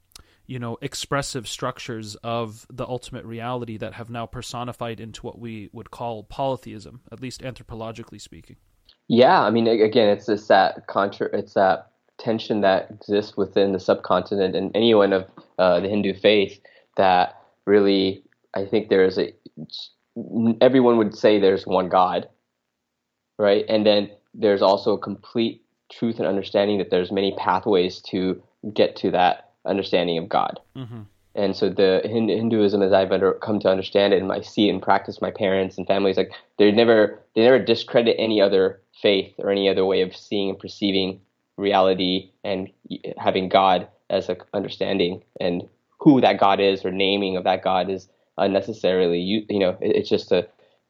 you 0.47 0.59
know, 0.59 0.77
expressive 0.81 1.49
structures 1.49 2.15
of 2.17 2.67
the 2.71 2.87
ultimate 2.87 3.25
reality 3.25 3.77
that 3.79 3.95
have 3.95 4.11
now 4.11 4.27
personified 4.27 5.01
into 5.01 5.23
what 5.23 5.39
we 5.39 5.69
would 5.73 5.91
call 5.91 6.23
polytheism, 6.23 7.01
at 7.11 7.21
least 7.21 7.43
anthropologically 7.43 8.21
speaking. 8.21 8.57
Yeah, 9.09 9.43
I 9.43 9.51
mean, 9.51 9.67
again, 9.67 10.09
it's 10.09 10.27
just 10.27 10.49
that 10.49 10.87
contra- 10.87 11.37
it's 11.37 11.55
that 11.55 11.91
tension 12.19 12.61
that 12.61 12.91
exists 12.91 13.37
within 13.37 13.73
the 13.73 13.81
subcontinent 13.81 14.55
and 14.55 14.71
anyone 14.75 15.13
of 15.13 15.29
uh, 15.59 15.81
the 15.81 15.89
Hindu 15.89 16.15
faith 16.15 16.61
that 16.97 17.44
really, 17.67 18.23
I 18.55 18.67
think 18.67 18.89
there 18.89 19.05
is 19.05 19.19
a. 19.19 19.33
Everyone 20.61 20.99
would 20.99 21.17
say 21.17 21.41
there's 21.41 21.67
one 21.67 21.89
God, 21.89 22.29
right? 23.39 23.65
And 23.69 23.85
then 23.85 24.11
there's 24.33 24.63
also 24.63 24.93
a 24.93 24.99
complete 24.99 25.63
truth 25.91 26.19
and 26.19 26.27
understanding 26.27 26.79
that 26.79 26.91
there's 26.91 27.11
many 27.11 27.35
pathways 27.37 28.01
to 28.01 28.43
get 28.73 28.97
to 28.97 29.11
that 29.11 29.51
understanding 29.67 30.19
of 30.19 30.29
God. 30.29 30.61
Mm-hmm. 30.77 31.03
And 31.37 31.57
so 31.57 31.69
the 31.69 32.01
Hinduism, 32.05 32.81
as 32.83 32.93
I've 32.93 33.11
under, 33.11 33.33
come 33.35 33.59
to 33.61 33.69
understand 33.69 34.15
it, 34.15 34.23
and 34.23 34.31
I 34.31 34.41
see 34.41 34.69
it 34.69 34.75
in 34.75 34.81
practice, 34.81 35.21
my 35.21 35.33
parents 35.33 35.77
and 35.77 35.87
families, 35.87 36.17
like 36.17 36.31
they 36.59 36.71
never 36.71 37.21
they 37.35 37.43
never 37.43 37.59
discredit 37.59 38.15
any 38.19 38.41
other 38.41 38.81
faith 39.03 39.35
or 39.39 39.51
any 39.51 39.69
other 39.69 39.85
way 39.85 40.03
of 40.03 40.15
seeing 40.15 40.51
and 40.51 40.59
perceiving 40.59 41.21
reality 41.57 42.31
and 42.45 42.71
having 43.19 43.49
God 43.49 43.89
as 44.11 44.29
a 44.29 44.37
understanding 44.53 45.23
and 45.41 45.69
who 46.05 46.21
that 46.21 46.39
God 46.39 46.61
is 46.61 46.85
or 46.85 46.93
naming 46.93 47.37
of 47.37 47.45
that 47.45 47.65
God 47.65 47.91
is 47.91 48.09
unnecessarily 48.37 49.21
you 49.21 49.45
you 49.49 49.59
know 49.59 49.77
it, 49.81 49.97
it's 49.97 50.09
just 50.09 50.31
a 50.31 50.47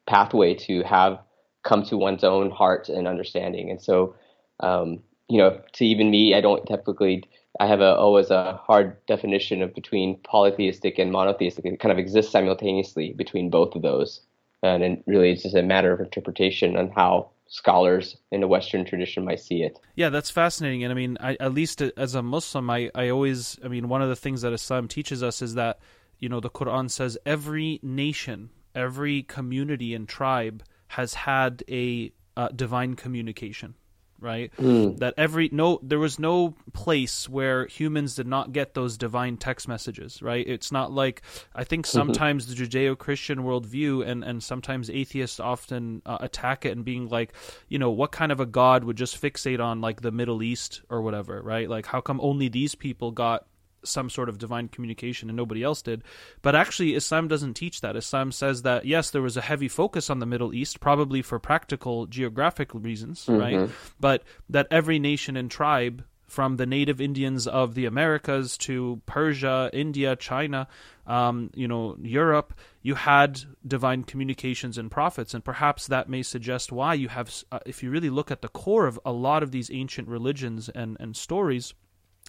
pathway 0.06 0.54
to 0.54 0.82
have 0.82 1.18
come 1.64 1.82
to 1.82 1.96
one's 1.96 2.24
own 2.24 2.50
heart 2.50 2.88
and 2.88 3.08
understanding. 3.08 3.70
And 3.70 3.82
so 3.82 4.14
um, 4.60 5.00
you 5.28 5.38
know 5.38 5.60
to 5.72 5.84
even 5.84 6.10
me, 6.10 6.34
I 6.34 6.40
don't 6.40 6.64
typically 6.66 7.24
I 7.60 7.66
have 7.66 7.80
a 7.80 7.96
always 7.96 8.30
a 8.30 8.60
hard 8.62 8.96
definition 9.06 9.62
of 9.62 9.74
between 9.74 10.18
polytheistic 10.20 10.98
and 10.98 11.10
monotheistic. 11.10 11.64
It 11.64 11.80
kind 11.80 11.92
of 11.92 11.98
exists 11.98 12.30
simultaneously 12.30 13.12
between 13.12 13.50
both 13.50 13.74
of 13.74 13.82
those, 13.82 14.20
and 14.64 14.82
it 14.82 15.02
really 15.06 15.30
it's 15.30 15.42
just 15.42 15.54
a 15.54 15.62
matter 15.62 15.92
of 15.92 16.00
interpretation 16.00 16.76
on 16.76 16.90
how 16.90 17.30
scholars 17.46 18.16
in 18.32 18.40
the 18.40 18.48
Western 18.48 18.84
tradition 18.84 19.24
might 19.24 19.40
see 19.40 19.62
it. 19.62 19.78
Yeah, 19.94 20.08
that's 20.08 20.30
fascinating. 20.30 20.82
And 20.82 20.92
I 20.92 20.94
mean, 20.94 21.16
I, 21.20 21.36
at 21.38 21.52
least 21.52 21.82
as 21.82 22.14
a 22.14 22.22
Muslim, 22.22 22.68
I, 22.70 22.90
I 22.94 23.10
always, 23.10 23.58
I 23.64 23.68
mean, 23.68 23.88
one 23.88 24.02
of 24.02 24.08
the 24.08 24.16
things 24.16 24.42
that 24.42 24.52
Islam 24.52 24.88
teaches 24.88 25.22
us 25.22 25.42
is 25.42 25.54
that, 25.54 25.78
you 26.18 26.28
know, 26.28 26.40
the 26.40 26.50
Quran 26.50 26.90
says 26.90 27.18
every 27.24 27.80
nation, 27.82 28.50
every 28.74 29.22
community 29.22 29.94
and 29.94 30.08
tribe 30.08 30.64
has 30.88 31.14
had 31.14 31.62
a 31.68 32.12
uh, 32.36 32.48
divine 32.48 32.94
communication 32.94 33.74
right? 34.24 34.50
Mm. 34.58 34.98
that 34.98 35.14
every 35.16 35.48
no 35.52 35.78
there 35.82 35.98
was 35.98 36.18
no 36.18 36.54
place 36.72 37.28
where 37.28 37.66
humans 37.66 38.16
did 38.16 38.26
not 38.26 38.52
get 38.52 38.74
those 38.74 38.96
divine 38.96 39.36
text 39.36 39.68
messages 39.68 40.22
right? 40.22 40.46
It's 40.46 40.72
not 40.72 40.90
like 40.90 41.22
i 41.54 41.62
think 41.62 41.86
sometimes 41.86 42.46
the 42.46 42.54
judeo-christian 42.54 43.38
worldview 43.40 44.06
and 44.06 44.24
and 44.24 44.42
sometimes 44.42 44.90
atheists 44.90 45.38
often 45.38 46.02
uh, 46.06 46.18
attack 46.20 46.64
it 46.64 46.72
and 46.76 46.84
being 46.84 47.08
like 47.08 47.34
you 47.68 47.78
know 47.78 47.90
what 47.90 48.10
kind 48.10 48.32
of 48.32 48.40
a 48.40 48.46
god 48.46 48.82
would 48.84 48.96
just 48.96 49.20
fixate 49.20 49.60
on 49.60 49.80
like 49.80 50.00
the 50.00 50.10
middle 50.10 50.42
east 50.42 50.82
or 50.88 51.02
whatever 51.02 51.42
right? 51.44 51.68
Like 51.68 51.86
how 51.86 52.00
come 52.00 52.20
only 52.20 52.48
these 52.48 52.74
people 52.74 53.10
got 53.10 53.46
some 53.84 54.10
sort 54.10 54.28
of 54.28 54.38
divine 54.38 54.68
communication 54.68 55.28
and 55.28 55.36
nobody 55.36 55.62
else 55.62 55.82
did. 55.82 56.02
But 56.42 56.54
actually, 56.54 56.94
Islam 56.94 57.28
doesn't 57.28 57.54
teach 57.54 57.80
that. 57.80 57.96
Islam 57.96 58.32
says 58.32 58.62
that, 58.62 58.84
yes, 58.84 59.10
there 59.10 59.22
was 59.22 59.36
a 59.36 59.42
heavy 59.42 59.68
focus 59.68 60.10
on 60.10 60.18
the 60.18 60.26
Middle 60.26 60.54
East, 60.54 60.80
probably 60.80 61.22
for 61.22 61.38
practical 61.38 62.06
geographic 62.06 62.70
reasons, 62.74 63.24
right? 63.28 63.54
But 64.00 64.22
that 64.48 64.66
every 64.70 64.98
nation 64.98 65.36
and 65.36 65.50
tribe, 65.50 66.04
from 66.26 66.56
the 66.56 66.66
native 66.66 67.00
Indians 67.00 67.46
of 67.46 67.74
the 67.74 67.86
Americas 67.86 68.58
to 68.58 69.00
Persia, 69.06 69.70
India, 69.72 70.16
China, 70.16 70.66
um, 71.06 71.50
you 71.54 71.68
know, 71.68 71.96
Europe, 72.02 72.54
you 72.82 72.94
had 72.96 73.40
divine 73.64 74.02
communications 74.02 74.76
and 74.76 74.90
prophets, 74.90 75.34
and 75.34 75.44
perhaps 75.44 75.86
that 75.86 76.08
may 76.08 76.22
suggest 76.22 76.72
why 76.72 76.94
you 76.94 77.08
have, 77.08 77.32
uh, 77.52 77.60
if 77.66 77.82
you 77.82 77.90
really 77.90 78.10
look 78.10 78.30
at 78.30 78.42
the 78.42 78.48
core 78.48 78.86
of 78.86 78.98
a 79.04 79.12
lot 79.12 79.42
of 79.42 79.52
these 79.52 79.70
ancient 79.70 80.08
religions 80.08 80.68
and, 80.68 80.96
and 80.98 81.14
stories, 81.14 81.74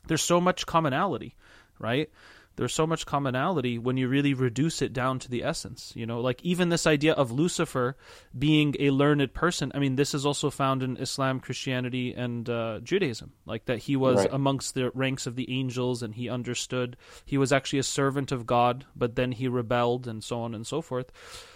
there's 0.08 0.24
so 0.24 0.40
much 0.42 0.66
commonality, 0.66 1.36
right? 1.80 2.10
There's 2.58 2.74
so 2.74 2.88
much 2.88 3.06
commonality 3.06 3.78
when 3.78 3.98
you 3.98 4.08
really 4.08 4.34
reduce 4.34 4.82
it 4.82 4.94
down 4.94 5.20
to 5.20 5.30
the 5.30 5.44
essence. 5.44 5.92
You 5.94 6.06
know, 6.06 6.22
like 6.22 6.42
even 6.42 6.70
this 6.70 6.88
idea 6.88 7.12
of 7.12 7.30
Lucifer 7.30 7.98
being 8.38 8.76
a 8.80 8.92
learned 8.92 9.34
person. 9.34 9.74
I 9.76 9.80
mean, 9.80 9.98
this 9.98 10.14
is 10.14 10.26
also 10.26 10.50
found 10.50 10.82
in 10.82 10.96
Islam, 10.96 11.42
Christianity, 11.42 12.14
and 12.14 12.50
uh, 12.50 12.80
Judaism. 12.82 13.34
Like 13.46 13.66
that 13.66 13.80
he 13.80 13.98
was 13.98 14.20
Right. 14.20 14.30
amongst 14.32 14.74
the 14.74 14.90
ranks 14.92 15.28
of 15.28 15.36
the 15.36 15.52
angels 15.52 16.02
and 16.02 16.16
he 16.16 16.30
understood. 16.30 16.96
He 17.26 17.38
was 17.38 17.52
actually 17.52 17.80
a 17.80 17.84
servant 17.84 18.32
of 18.32 18.46
God, 18.46 18.86
but 18.96 19.18
then 19.18 19.34
he 19.34 19.50
rebelled 19.50 20.08
and 20.08 20.24
so 20.24 20.40
on 20.40 20.56
and 20.56 20.66
so 20.66 20.82
forth. 20.82 21.12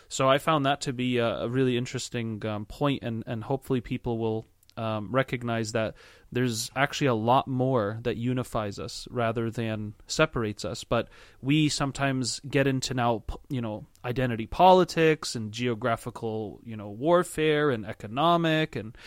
So 0.10 0.28
I 0.28 0.38
found 0.38 0.66
that 0.66 0.82
to 0.82 0.92
be 0.92 1.18
a, 1.20 1.44
a 1.44 1.48
really 1.48 1.78
interesting 1.78 2.46
um, 2.46 2.66
point, 2.66 3.04
and 3.04 3.24
and 3.26 3.44
hopefully 3.46 3.80
people 3.80 4.18
will 4.18 4.48
um, 4.80 5.10
recognize 5.12 5.74
that 5.74 5.96
there's 6.32 6.72
actually 6.76 7.08
a 7.08 7.14
lot 7.14 7.48
more 7.48 8.00
that 8.04 8.16
unifies 8.16 8.80
us 8.80 9.08
rather 9.12 9.52
than 9.52 9.94
separates 10.08 10.64
us. 10.64 10.84
But 10.86 11.10
we 11.42 11.68
sometimes 11.68 12.40
get 12.50 12.66
into 12.66 12.94
now, 12.94 13.24
you 13.50 13.60
know, 13.60 13.86
identity 14.06 14.48
politics 14.48 15.36
and 15.36 15.52
geographical, 15.52 16.62
you 16.64 16.78
know, 16.78 16.90
warfare 16.90 17.70
and 17.70 17.86
economic 17.86 18.76
and. 18.76 18.98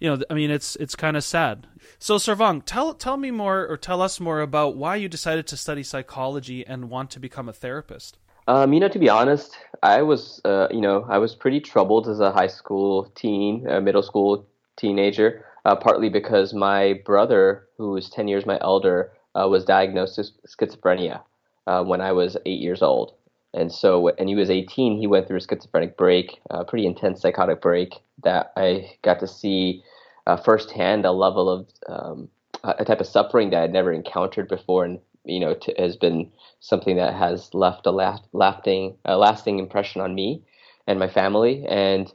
You 0.00 0.16
know, 0.16 0.24
I 0.28 0.34
mean, 0.34 0.50
it's 0.50 0.74
it's 0.80 0.96
kind 0.96 1.16
of 1.16 1.22
sad. 1.22 1.68
So, 2.00 2.16
Sarvang, 2.16 2.62
tell 2.66 2.92
tell 2.92 3.16
me 3.16 3.30
more, 3.30 3.64
or 3.68 3.76
tell 3.76 4.02
us 4.02 4.18
more 4.18 4.40
about 4.40 4.74
why 4.74 4.96
you 4.96 5.08
decided 5.08 5.46
to 5.46 5.56
study 5.56 5.84
psychology 5.84 6.66
and 6.66 6.90
want 6.90 7.10
to 7.10 7.20
become 7.20 7.48
a 7.48 7.52
therapist. 7.52 8.18
Um, 8.48 8.72
you 8.72 8.80
know, 8.80 8.88
to 8.88 8.98
be 8.98 9.08
honest, 9.08 9.56
I 9.80 10.02
was, 10.02 10.40
uh, 10.44 10.66
you 10.72 10.80
know, 10.80 11.06
I 11.08 11.18
was 11.18 11.36
pretty 11.36 11.60
troubled 11.60 12.08
as 12.08 12.18
a 12.18 12.32
high 12.32 12.48
school 12.48 13.12
teen, 13.14 13.64
uh, 13.68 13.80
middle 13.80 14.02
school 14.02 14.44
teenager. 14.76 15.44
Uh, 15.64 15.76
partly 15.76 16.08
because 16.08 16.52
my 16.52 17.00
brother, 17.04 17.68
who 17.78 17.90
was 17.92 18.10
ten 18.10 18.26
years 18.26 18.44
my 18.44 18.58
elder, 18.60 19.12
uh, 19.34 19.46
was 19.48 19.64
diagnosed 19.64 20.18
with 20.18 20.30
schizophrenia 20.44 21.22
uh, 21.68 21.84
when 21.84 22.00
I 22.00 22.10
was 22.10 22.36
eight 22.46 22.60
years 22.60 22.82
old, 22.82 23.14
and 23.54 23.70
so 23.70 24.08
and 24.18 24.28
he 24.28 24.34
was 24.34 24.50
eighteen. 24.50 24.98
He 24.98 25.06
went 25.06 25.28
through 25.28 25.36
a 25.36 25.40
schizophrenic 25.40 25.96
break, 25.96 26.40
a 26.50 26.64
pretty 26.64 26.84
intense 26.84 27.20
psychotic 27.20 27.62
break 27.62 28.00
that 28.24 28.52
I 28.56 28.90
got 29.02 29.20
to 29.20 29.28
see 29.28 29.84
uh, 30.26 30.36
firsthand 30.36 31.04
a 31.04 31.12
level 31.12 31.48
of 31.48 31.68
um, 31.88 32.28
a 32.64 32.84
type 32.84 33.00
of 33.00 33.06
suffering 33.06 33.50
that 33.50 33.62
I'd 33.62 33.72
never 33.72 33.92
encountered 33.92 34.48
before, 34.48 34.84
and 34.84 34.98
you 35.24 35.40
know, 35.40 35.54
t- 35.54 35.74
has 35.78 35.96
been 35.96 36.30
something 36.60 36.96
that 36.96 37.14
has 37.14 37.52
left 37.54 37.86
a 37.86 37.90
last, 37.90 38.24
lasting, 38.32 38.96
a 39.04 39.16
lasting 39.16 39.58
impression 39.58 40.00
on 40.00 40.14
me 40.14 40.42
and 40.86 40.98
my 40.98 41.08
family, 41.08 41.64
and 41.68 42.12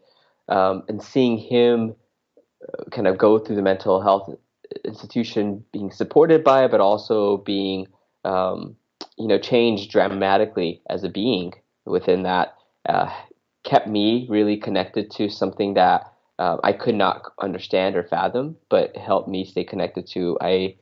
um, 0.50 0.84
and 0.88 1.02
seeing 1.02 1.38
him 1.38 1.96
kind 2.92 3.08
of 3.08 3.18
go 3.18 3.40
through 3.40 3.56
the 3.56 3.62
mental 3.62 4.02
health 4.02 4.30
institution, 4.84 5.64
being 5.72 5.92
supported 5.92 6.44
by 6.44 6.66
it, 6.66 6.72
but 6.72 6.82
also 6.82 7.38
being 7.38 7.88
um, 8.26 8.76
you 9.18 9.28
know 9.28 9.40
changed 9.40 9.92
dramatically 9.92 10.82
as 10.90 11.04
a 11.04 11.10
being 11.10 11.54
within 11.86 12.24
that, 12.24 12.56
uh, 12.88 13.10
kept 13.64 13.88
me 13.88 14.28
really 14.30 14.58
connected 14.58 15.10
to 15.12 15.30
something 15.30 15.74
that 15.76 16.12
uh, 16.40 16.58
I 16.64 16.74
could 16.74 16.96
not 16.96 17.24
understand 17.42 17.96
or 17.96 18.04
fathom, 18.04 18.58
but 18.70 18.96
helped 18.96 19.28
me 19.28 19.46
stay 19.46 19.64
connected 19.64 20.08
to. 20.08 20.38
I 20.42 20.76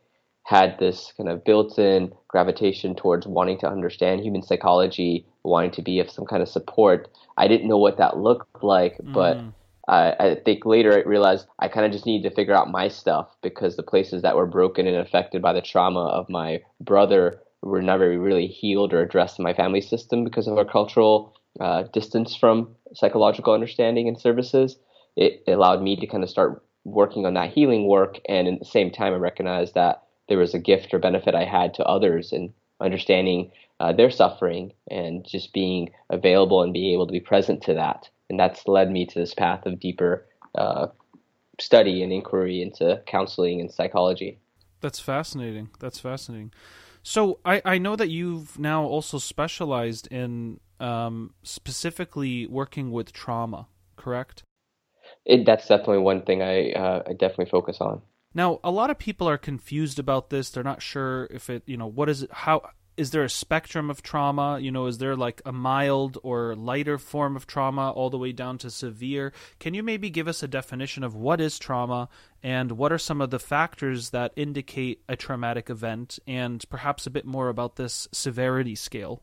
had 0.43 0.77
this 0.77 1.11
kind 1.17 1.27
of 1.29 1.43
built-in 1.43 2.13
gravitation 2.27 2.95
towards 2.95 3.25
wanting 3.25 3.57
to 3.59 3.67
understand 3.67 4.21
human 4.21 4.43
psychology, 4.43 5.25
wanting 5.43 5.71
to 5.71 5.81
be 5.81 5.99
of 5.99 6.09
some 6.09 6.25
kind 6.25 6.43
of 6.43 6.49
support. 6.49 7.09
I 7.37 7.47
didn't 7.47 7.67
know 7.67 7.79
what 7.79 7.97
that 7.97 8.17
looked 8.17 8.63
like, 8.63 8.97
but 9.01 9.37
Mm. 9.37 9.53
I, 9.87 10.15
I 10.19 10.35
think 10.43 10.65
later 10.65 10.93
I 10.93 11.07
realized 11.07 11.47
I 11.59 11.67
kind 11.67 11.85
of 11.85 11.91
just 11.91 12.05
needed 12.05 12.27
to 12.29 12.35
figure 12.35 12.55
out 12.55 12.71
my 12.71 12.87
stuff 12.87 13.35
because 13.41 13.75
the 13.75 13.83
places 13.83 14.21
that 14.21 14.35
were 14.35 14.45
broken 14.45 14.87
and 14.87 14.97
affected 14.97 15.41
by 15.41 15.53
the 15.53 15.61
trauma 15.61 16.05
of 16.05 16.29
my 16.29 16.61
brother 16.81 17.41
were 17.61 17.81
never 17.81 18.17
really 18.19 18.47
healed 18.47 18.93
or 18.93 19.01
addressed 19.01 19.39
in 19.39 19.43
my 19.43 19.53
family 19.53 19.81
system 19.81 20.23
because 20.23 20.47
of 20.47 20.57
our 20.57 20.65
cultural 20.65 21.33
uh, 21.59 21.83
distance 21.93 22.35
from 22.35 22.75
psychological 22.93 23.53
understanding 23.53 24.07
and 24.07 24.19
services. 24.19 24.77
It 25.15 25.43
allowed 25.47 25.81
me 25.81 25.95
to 25.95 26.07
kind 26.07 26.23
of 26.23 26.29
start 26.29 26.63
working 26.83 27.25
on 27.25 27.33
that 27.33 27.51
healing 27.51 27.87
work, 27.87 28.19
and 28.27 28.47
at 28.47 28.59
the 28.59 28.65
same 28.65 28.91
time, 28.91 29.13
I 29.13 29.17
recognized 29.17 29.73
that 29.73 30.03
there 30.27 30.37
was 30.37 30.53
a 30.53 30.59
gift 30.59 30.93
or 30.93 30.99
benefit 30.99 31.33
I 31.35 31.45
had 31.45 31.73
to 31.75 31.85
others 31.85 32.31
in 32.31 32.53
understanding 32.79 33.51
uh, 33.79 33.93
their 33.93 34.11
suffering 34.11 34.73
and 34.89 35.25
just 35.25 35.53
being 35.53 35.91
available 36.09 36.61
and 36.61 36.73
being 36.73 36.93
able 36.93 37.07
to 37.07 37.13
be 37.13 37.19
present 37.19 37.63
to 37.63 37.73
that. 37.73 38.09
And 38.29 38.39
that's 38.39 38.67
led 38.67 38.91
me 38.91 39.05
to 39.05 39.19
this 39.19 39.33
path 39.33 39.65
of 39.65 39.79
deeper 39.79 40.25
uh, 40.55 40.87
study 41.59 42.03
and 42.03 42.11
inquiry 42.11 42.61
into 42.61 43.01
counseling 43.05 43.61
and 43.61 43.71
psychology. 43.71 44.39
That's 44.81 44.99
fascinating. 44.99 45.69
That's 45.79 45.99
fascinating. 45.99 46.51
So 47.03 47.39
I, 47.45 47.61
I 47.63 47.77
know 47.77 47.95
that 47.95 48.09
you've 48.09 48.57
now 48.57 48.83
also 48.83 49.19
specialized 49.19 50.07
in 50.11 50.59
um, 50.79 51.33
specifically 51.43 52.47
working 52.47 52.91
with 52.91 53.13
trauma, 53.13 53.67
correct? 53.95 54.43
It, 55.23 55.45
that's 55.45 55.67
definitely 55.67 55.99
one 55.99 56.23
thing 56.23 56.41
I, 56.41 56.71
uh, 56.71 57.03
I 57.07 57.13
definitely 57.13 57.45
focus 57.45 57.77
on. 57.79 58.01
Now, 58.33 58.59
a 58.63 58.71
lot 58.71 58.89
of 58.89 58.97
people 58.97 59.29
are 59.29 59.37
confused 59.37 59.97
about 59.97 60.29
this. 60.29 60.49
They're 60.49 60.63
not 60.63 60.81
sure 60.81 61.27
if 61.31 61.49
it, 61.49 61.63
you 61.65 61.77
know, 61.77 61.87
what 61.87 62.09
is 62.09 62.23
it, 62.23 62.31
how 62.31 62.69
is 62.97 63.11
there 63.11 63.23
a 63.23 63.29
spectrum 63.29 63.89
of 63.89 64.01
trauma? 64.01 64.59
You 64.59 64.71
know, 64.71 64.87
is 64.87 64.97
there 64.97 65.15
like 65.15 65.41
a 65.45 65.51
mild 65.51 66.17
or 66.23 66.55
lighter 66.55 66.97
form 66.97 67.35
of 67.35 67.47
trauma 67.47 67.91
all 67.91 68.09
the 68.09 68.17
way 68.17 68.31
down 68.31 68.57
to 68.59 68.69
severe? 68.69 69.33
Can 69.59 69.73
you 69.73 69.83
maybe 69.83 70.09
give 70.09 70.27
us 70.27 70.43
a 70.43 70.47
definition 70.47 71.03
of 71.03 71.15
what 71.15 71.41
is 71.41 71.59
trauma 71.59 72.09
and 72.41 72.73
what 72.73 72.91
are 72.91 72.97
some 72.97 73.21
of 73.21 73.31
the 73.31 73.39
factors 73.39 74.11
that 74.11 74.31
indicate 74.35 75.01
a 75.09 75.15
traumatic 75.15 75.69
event 75.69 76.19
and 76.27 76.63
perhaps 76.69 77.05
a 77.05 77.11
bit 77.11 77.25
more 77.25 77.49
about 77.49 77.75
this 77.75 78.07
severity 78.11 78.75
scale? 78.75 79.21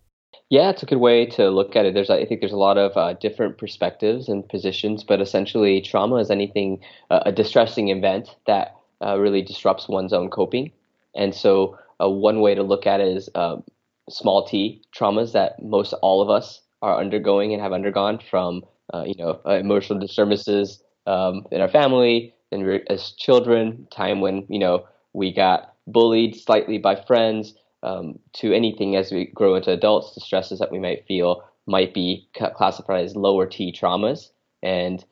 Yeah, 0.49 0.71
it's 0.71 0.83
a 0.83 0.87
good 0.87 0.99
way 0.99 1.27
to 1.27 1.51
look 1.51 1.77
at 1.77 1.87
it. 1.87 1.95
There's, 1.95 2.11
I 2.11 2.25
think, 2.27 2.41
there's 2.41 2.53
a 2.53 2.57
lot 2.57 2.79
of 2.79 2.97
uh, 2.97 3.15
different 3.15 3.59
perspectives 3.59 4.29
and 4.29 4.47
positions, 4.47 5.05
but 5.05 5.21
essentially, 5.21 5.81
trauma 5.81 6.17
is 6.17 6.31
anything, 6.31 6.81
uh, 7.11 7.21
a 7.25 7.33
distressing 7.33 7.89
event 7.89 8.35
that 8.47 8.77
uh, 9.05 9.19
really 9.19 9.43
disrupts 9.43 9.89
one's 9.89 10.13
own 10.13 10.31
coping, 10.31 10.73
and 11.15 11.35
so 11.35 11.79
uh, 12.03 12.09
one 12.09 12.41
way 12.41 12.55
to 12.55 12.63
look 12.63 12.87
at 12.87 13.01
it 13.01 13.17
is 13.17 13.29
um, 13.35 13.63
small 14.09 14.47
t 14.47 14.83
traumas 14.97 15.33
that 15.33 15.63
most 15.63 15.93
all 16.03 16.23
of 16.23 16.31
us 16.31 16.61
are 16.83 16.99
undergoing 16.99 17.53
and 17.53 17.63
have 17.63 17.73
undergone 17.73 18.19
from 18.31 18.63
uh, 18.95 19.05
you 19.07 19.15
know 19.17 19.41
uh, 19.47 19.53
emotional 19.53 19.99
disturbances 19.99 20.83
um, 21.07 21.47
in 21.51 21.61
our 21.61 21.69
family 21.69 22.35
and 22.53 22.83
as 22.89 23.13
children, 23.13 23.89
time 23.91 24.21
when 24.21 24.47
you 24.49 24.59
know 24.59 24.87
we 25.15 25.33
got 25.33 25.75
bullied 25.87 26.37
slightly 26.37 26.79
by 26.79 26.95
friends, 26.95 27.55
um, 27.83 28.19
to 28.35 28.53
anything 28.53 28.95
as 28.95 29.11
we 29.11 29.27
grow 29.35 29.57
into 29.57 29.73
adults, 29.73 30.15
the 30.15 30.21
stresses 30.21 30.59
that 30.61 30.71
we 30.71 30.79
might 30.79 31.05
feel 31.07 31.43
might 31.67 31.95
be 31.95 32.29
classified 32.35 33.05
as 33.05 33.17
lower 33.17 33.47
T 33.47 33.73
traumas, 33.73 34.31
and 34.63 35.05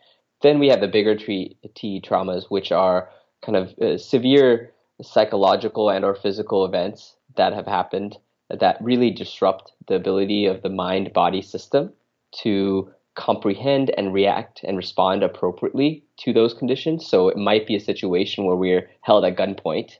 then 0.42 0.58
we 0.58 0.68
have 0.68 0.80
the 0.80 0.88
bigger 0.88 1.16
T, 1.16 1.56
T 1.74 2.00
traumas, 2.00 2.44
which 2.48 2.70
are 2.70 3.10
kind 3.42 3.56
of 3.56 3.76
uh, 3.78 3.98
severe 3.98 4.72
psychological 5.02 5.90
and 5.90 6.04
or 6.04 6.14
physical 6.14 6.64
events 6.64 7.16
that 7.36 7.52
have 7.52 7.66
happened 7.66 8.16
that 8.58 8.76
really 8.80 9.10
disrupt 9.10 9.72
the 9.86 9.94
ability 9.94 10.46
of 10.46 10.62
the 10.62 10.68
mind 10.68 11.12
body 11.12 11.42
system 11.42 11.92
to 12.42 12.90
comprehend 13.14 13.92
and 13.96 14.14
react 14.14 14.60
and 14.64 14.76
respond 14.76 15.22
appropriately 15.22 16.04
to 16.16 16.32
those 16.32 16.54
conditions. 16.54 17.06
So 17.06 17.28
it 17.28 17.36
might 17.36 17.66
be 17.66 17.76
a 17.76 17.80
situation 17.80 18.44
where 18.44 18.56
we're 18.56 18.88
held 19.02 19.24
at 19.24 19.36
gunpoint, 19.36 19.92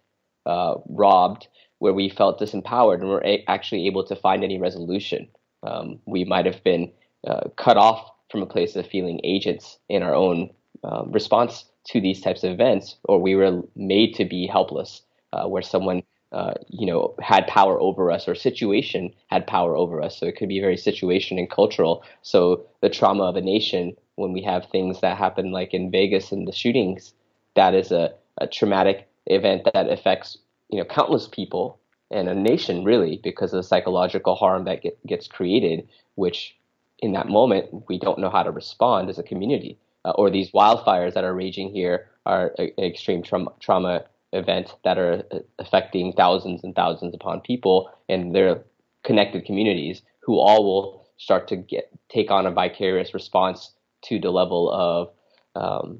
uh, 0.46 0.74
robbed, 0.88 1.48
where 1.78 1.92
we 1.92 2.08
felt 2.08 2.40
disempowered 2.40 3.00
and 3.00 3.08
were 3.08 3.24
a- 3.24 3.44
actually 3.48 3.86
able 3.86 4.04
to 4.04 4.16
find 4.16 4.44
any 4.44 4.58
resolution. 4.58 5.28
Um, 5.62 5.98
we 6.06 6.24
might 6.24 6.46
have 6.46 6.62
been 6.64 6.92
uh, 7.26 7.48
cut 7.56 7.76
off 7.76 8.10
from 8.30 8.42
a 8.42 8.46
place 8.46 8.76
of 8.76 8.86
feeling 8.86 9.20
agents 9.24 9.78
in 9.88 10.02
our 10.02 10.14
own 10.14 10.50
uh, 10.84 11.04
response 11.06 11.64
to 11.92 12.00
these 12.00 12.20
types 12.20 12.44
of 12.44 12.52
events, 12.52 12.96
or 13.04 13.20
we 13.20 13.34
were 13.34 13.62
made 13.74 14.14
to 14.14 14.24
be 14.24 14.46
helpless, 14.46 15.02
uh, 15.32 15.46
where 15.46 15.62
someone 15.62 16.02
uh, 16.32 16.54
you 16.68 16.86
know 16.86 17.14
had 17.20 17.46
power 17.48 17.80
over 17.80 18.10
us 18.10 18.28
or 18.28 18.34
situation 18.34 19.12
had 19.26 19.46
power 19.46 19.76
over 19.76 20.00
us. 20.00 20.18
So 20.18 20.26
it 20.26 20.36
could 20.36 20.48
be 20.48 20.60
very 20.60 20.76
situation 20.76 21.38
and 21.38 21.50
cultural. 21.50 22.04
So 22.22 22.64
the 22.80 22.88
trauma 22.88 23.24
of 23.24 23.36
a 23.36 23.40
nation 23.40 23.96
when 24.14 24.32
we 24.32 24.42
have 24.42 24.66
things 24.66 25.00
that 25.00 25.16
happen 25.16 25.50
like 25.50 25.74
in 25.74 25.90
Vegas 25.90 26.30
and 26.30 26.46
the 26.46 26.52
shootings, 26.52 27.14
that 27.54 27.74
is 27.74 27.90
a, 27.90 28.12
a 28.38 28.46
traumatic 28.46 29.08
event 29.26 29.66
that 29.72 29.90
affects 29.90 30.38
you 30.68 30.78
know 30.78 30.84
countless 30.84 31.26
people 31.26 31.80
and 32.12 32.28
a 32.28 32.34
nation 32.34 32.84
really 32.84 33.20
because 33.22 33.52
of 33.52 33.58
the 33.58 33.68
psychological 33.68 34.34
harm 34.34 34.64
that 34.64 34.82
get, 34.82 35.04
gets 35.06 35.26
created, 35.26 35.88
which 36.14 36.56
in 37.00 37.12
that 37.12 37.28
moment 37.28 37.84
we 37.88 37.98
don't 37.98 38.18
know 38.18 38.30
how 38.30 38.42
to 38.42 38.50
respond 38.50 39.08
as 39.08 39.18
a 39.18 39.22
community 39.22 39.78
uh, 40.04 40.10
or 40.10 40.30
these 40.30 40.50
wildfires 40.52 41.14
that 41.14 41.24
are 41.24 41.34
raging 41.34 41.70
here 41.70 42.08
are 42.26 42.54
an 42.58 42.70
extreme 42.78 43.22
trauma, 43.22 43.52
trauma 43.60 44.04
event 44.32 44.74
that 44.84 44.98
are 44.98 45.24
uh, 45.32 45.38
affecting 45.58 46.12
thousands 46.12 46.62
and 46.64 46.74
thousands 46.74 47.14
upon 47.14 47.40
people 47.40 47.90
and 48.08 48.34
their 48.34 48.62
connected 49.04 49.44
communities 49.44 50.02
who 50.20 50.38
all 50.38 50.64
will 50.64 51.08
start 51.16 51.48
to 51.48 51.56
get 51.56 51.90
take 52.08 52.30
on 52.30 52.46
a 52.46 52.50
vicarious 52.50 53.12
response 53.12 53.72
to 54.02 54.18
the 54.18 54.30
level 54.30 54.70
of 54.70 55.10
um, 55.56 55.98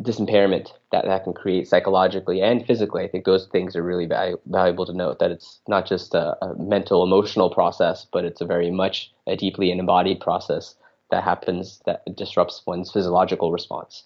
disimpairment 0.00 0.72
that 0.90 1.04
that 1.04 1.24
can 1.24 1.32
create 1.32 1.68
psychologically 1.68 2.40
and 2.40 2.66
physically. 2.66 3.04
I 3.04 3.08
think 3.08 3.24
those 3.24 3.46
things 3.46 3.76
are 3.76 3.82
really 3.82 4.06
valu- 4.06 4.40
valuable 4.46 4.86
to 4.86 4.92
note 4.92 5.18
that 5.18 5.30
it's 5.30 5.60
not 5.68 5.86
just 5.86 6.14
a, 6.14 6.36
a, 6.44 6.54
mental, 6.56 7.02
emotional 7.02 7.50
process, 7.50 8.06
but 8.12 8.24
it's 8.24 8.40
a 8.40 8.46
very 8.46 8.70
much 8.70 9.12
a 9.26 9.36
deeply 9.36 9.70
embodied 9.70 10.20
process 10.20 10.74
that 11.12 11.22
happens 11.22 11.80
that 11.86 12.02
disrupts 12.16 12.62
one's 12.66 12.90
physiological 12.90 13.52
response. 13.52 14.04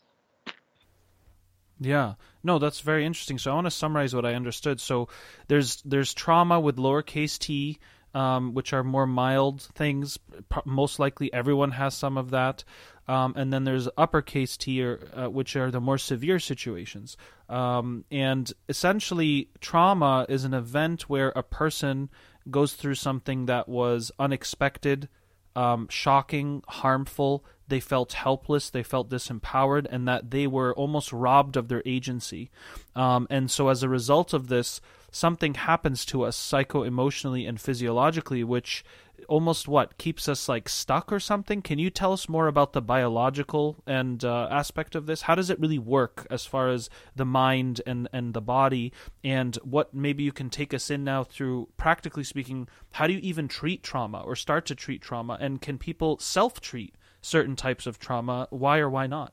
Yeah. 1.81 2.15
No, 2.43 2.59
that's 2.59 2.81
very 2.81 3.07
interesting. 3.07 3.39
So 3.39 3.51
I 3.51 3.55
want 3.55 3.67
to 3.67 3.71
summarize 3.71 4.15
what 4.15 4.27
I 4.27 4.35
understood. 4.35 4.81
So 4.81 5.09
there's 5.49 5.83
there's 5.83 6.13
trauma 6.13 6.61
with 6.61 6.77
lowercase 6.77 7.39
t, 7.39 7.79
um, 8.15 8.55
which 8.55 8.73
are 8.73 8.83
more 8.83 9.07
mild 9.07 9.63
things. 9.75 10.19
Most 10.65 10.99
likely, 10.99 11.33
everyone 11.33 11.73
has 11.73 11.95
some 11.95 12.19
of 12.19 12.31
that. 12.31 12.65
Um, 13.09 13.35
and 13.37 13.53
then 13.53 13.65
there's 13.65 13.89
uppercase 13.97 14.57
T, 14.57 14.83
or, 14.83 14.99
uh, 15.15 15.29
which 15.29 15.55
are 15.55 15.71
the 15.71 15.81
more 15.81 15.99
severe 15.99 16.41
situations. 16.41 17.17
Um, 17.49 18.05
and 18.11 18.53
essentially, 18.69 19.49
trauma 19.61 20.27
is 20.29 20.45
an 20.45 20.55
event 20.55 21.09
where 21.09 21.29
a 21.37 21.43
person 21.43 22.11
goes 22.51 22.73
through 22.73 22.97
something 22.97 23.47
that 23.47 23.69
was 23.69 24.11
unexpected, 24.19 25.09
um, 25.57 25.89
shocking, 25.89 26.63
harmful. 26.69 27.45
They 27.69 27.81
felt 27.81 28.13
helpless, 28.13 28.71
they 28.71 28.85
felt 28.85 29.09
disempowered, 29.11 29.87
and 29.91 30.07
that 30.07 30.31
they 30.31 30.47
were 30.47 30.73
almost 30.75 31.13
robbed 31.13 31.57
of 31.57 31.67
their 31.67 31.83
agency. 31.85 32.51
Um, 32.95 33.27
and 33.29 33.51
so, 33.51 33.69
as 33.69 33.83
a 33.83 33.89
result 33.89 34.33
of 34.33 34.47
this, 34.47 34.81
something 35.11 35.55
happens 35.55 36.05
to 36.07 36.23
us 36.23 36.37
psycho 36.37 36.85
emotionally 36.85 37.45
and 37.45 37.61
physiologically, 37.61 38.45
which 38.45 38.85
almost 39.29 39.69
what 39.69 39.99
keeps 39.99 40.29
us 40.29 40.49
like 40.49 40.69
stuck 40.69 41.13
or 41.13 41.21
something. 41.21 41.63
Can 41.63 41.79
you 41.79 41.91
tell 41.91 42.13
us 42.13 42.29
more 42.29 42.47
about 42.49 42.73
the 42.73 42.83
biological 42.83 43.83
and 43.87 44.25
uh, 44.25 44.49
aspect 44.51 44.95
of 44.95 45.07
this? 45.07 45.23
How 45.23 45.35
does 45.35 45.51
it 45.51 45.61
really 45.61 45.79
work 45.79 46.27
as 46.31 46.47
far 46.47 46.69
as 46.69 46.89
the 47.15 47.25
mind 47.25 47.81
and 47.87 48.09
and 48.13 48.35
the 48.35 48.41
body, 48.41 48.93
and 49.23 49.57
what 49.57 49.95
maybe 49.95 50.23
you 50.23 50.33
can 50.33 50.51
take 50.51 50.73
us 50.73 50.91
in 50.91 51.05
now 51.05 51.25
through 51.25 51.69
practically 51.77 52.25
speaking? 52.25 52.69
How 52.93 53.07
do 53.07 53.13
you 53.13 53.21
even 53.21 53.49
treat 53.49 53.83
trauma 53.83 54.21
or 54.21 54.37
start 54.37 54.67
to 54.67 54.75
treat 54.75 55.03
trauma, 55.03 55.39
and 55.41 55.61
can 55.61 55.79
people 55.79 56.19
self 56.19 56.61
treat 56.61 56.97
certain 57.21 57.57
types 57.57 57.87
of 57.87 57.99
trauma? 57.99 58.49
Why 58.51 58.79
or 58.79 58.91
why 58.91 59.07
not? 59.07 59.33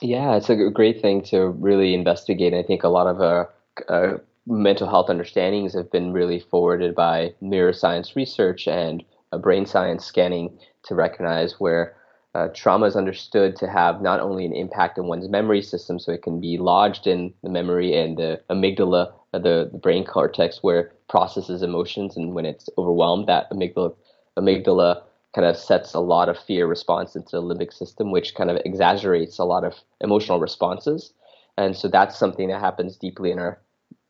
Yeah, 0.00 0.36
it's 0.36 0.48
a 0.48 0.70
great 0.70 1.02
thing 1.02 1.22
to 1.24 1.48
really 1.48 1.94
investigate. 1.94 2.54
I 2.54 2.62
think 2.62 2.84
a 2.84 2.88
lot 2.88 3.06
of 3.06 3.20
uh, 3.20 3.44
uh, 3.88 4.18
mental 4.46 4.88
health 4.88 5.08
understandings 5.08 5.74
have 5.74 5.90
been 5.90 6.12
really 6.12 6.40
forwarded 6.40 6.94
by 6.94 7.34
neuroscience 7.42 8.14
research 8.16 8.66
and 8.66 9.04
brain 9.38 9.66
science 9.66 10.04
scanning 10.04 10.58
to 10.84 10.94
recognize 10.94 11.60
where 11.60 11.94
uh, 12.34 12.48
trauma 12.54 12.86
is 12.86 12.96
understood 12.96 13.56
to 13.56 13.68
have 13.68 14.00
not 14.00 14.20
only 14.20 14.44
an 14.46 14.52
impact 14.52 14.98
on 14.98 15.06
one's 15.06 15.28
memory 15.28 15.62
system, 15.62 15.98
so 15.98 16.12
it 16.12 16.22
can 16.22 16.40
be 16.40 16.58
lodged 16.58 17.06
in 17.06 17.32
the 17.42 17.50
memory 17.50 17.96
and 17.96 18.18
the 18.18 18.40
amygdala, 18.50 19.12
uh, 19.34 19.38
the, 19.38 19.68
the 19.72 19.78
brain 19.78 20.04
cortex, 20.04 20.62
where 20.62 20.92
processes 21.08 21.62
emotions, 21.62 22.16
and 22.16 22.34
when 22.34 22.46
it's 22.46 22.68
overwhelmed, 22.78 23.26
that 23.26 23.50
amygdala 23.50 23.94
amygdala 24.38 25.02
kind 25.34 25.46
of 25.46 25.56
sets 25.56 25.94
a 25.94 26.00
lot 26.00 26.28
of 26.28 26.38
fear 26.38 26.66
response 26.66 27.16
into 27.16 27.32
the 27.32 27.42
limbic 27.42 27.72
system, 27.72 28.10
which 28.10 28.34
kind 28.34 28.50
of 28.50 28.58
exaggerates 28.64 29.38
a 29.38 29.44
lot 29.44 29.64
of 29.64 29.74
emotional 30.00 30.40
responses. 30.40 31.12
And 31.56 31.76
so 31.76 31.88
that's 31.88 32.18
something 32.18 32.48
that 32.48 32.60
happens 32.60 32.96
deeply 32.96 33.30
in 33.30 33.38
our 33.38 33.60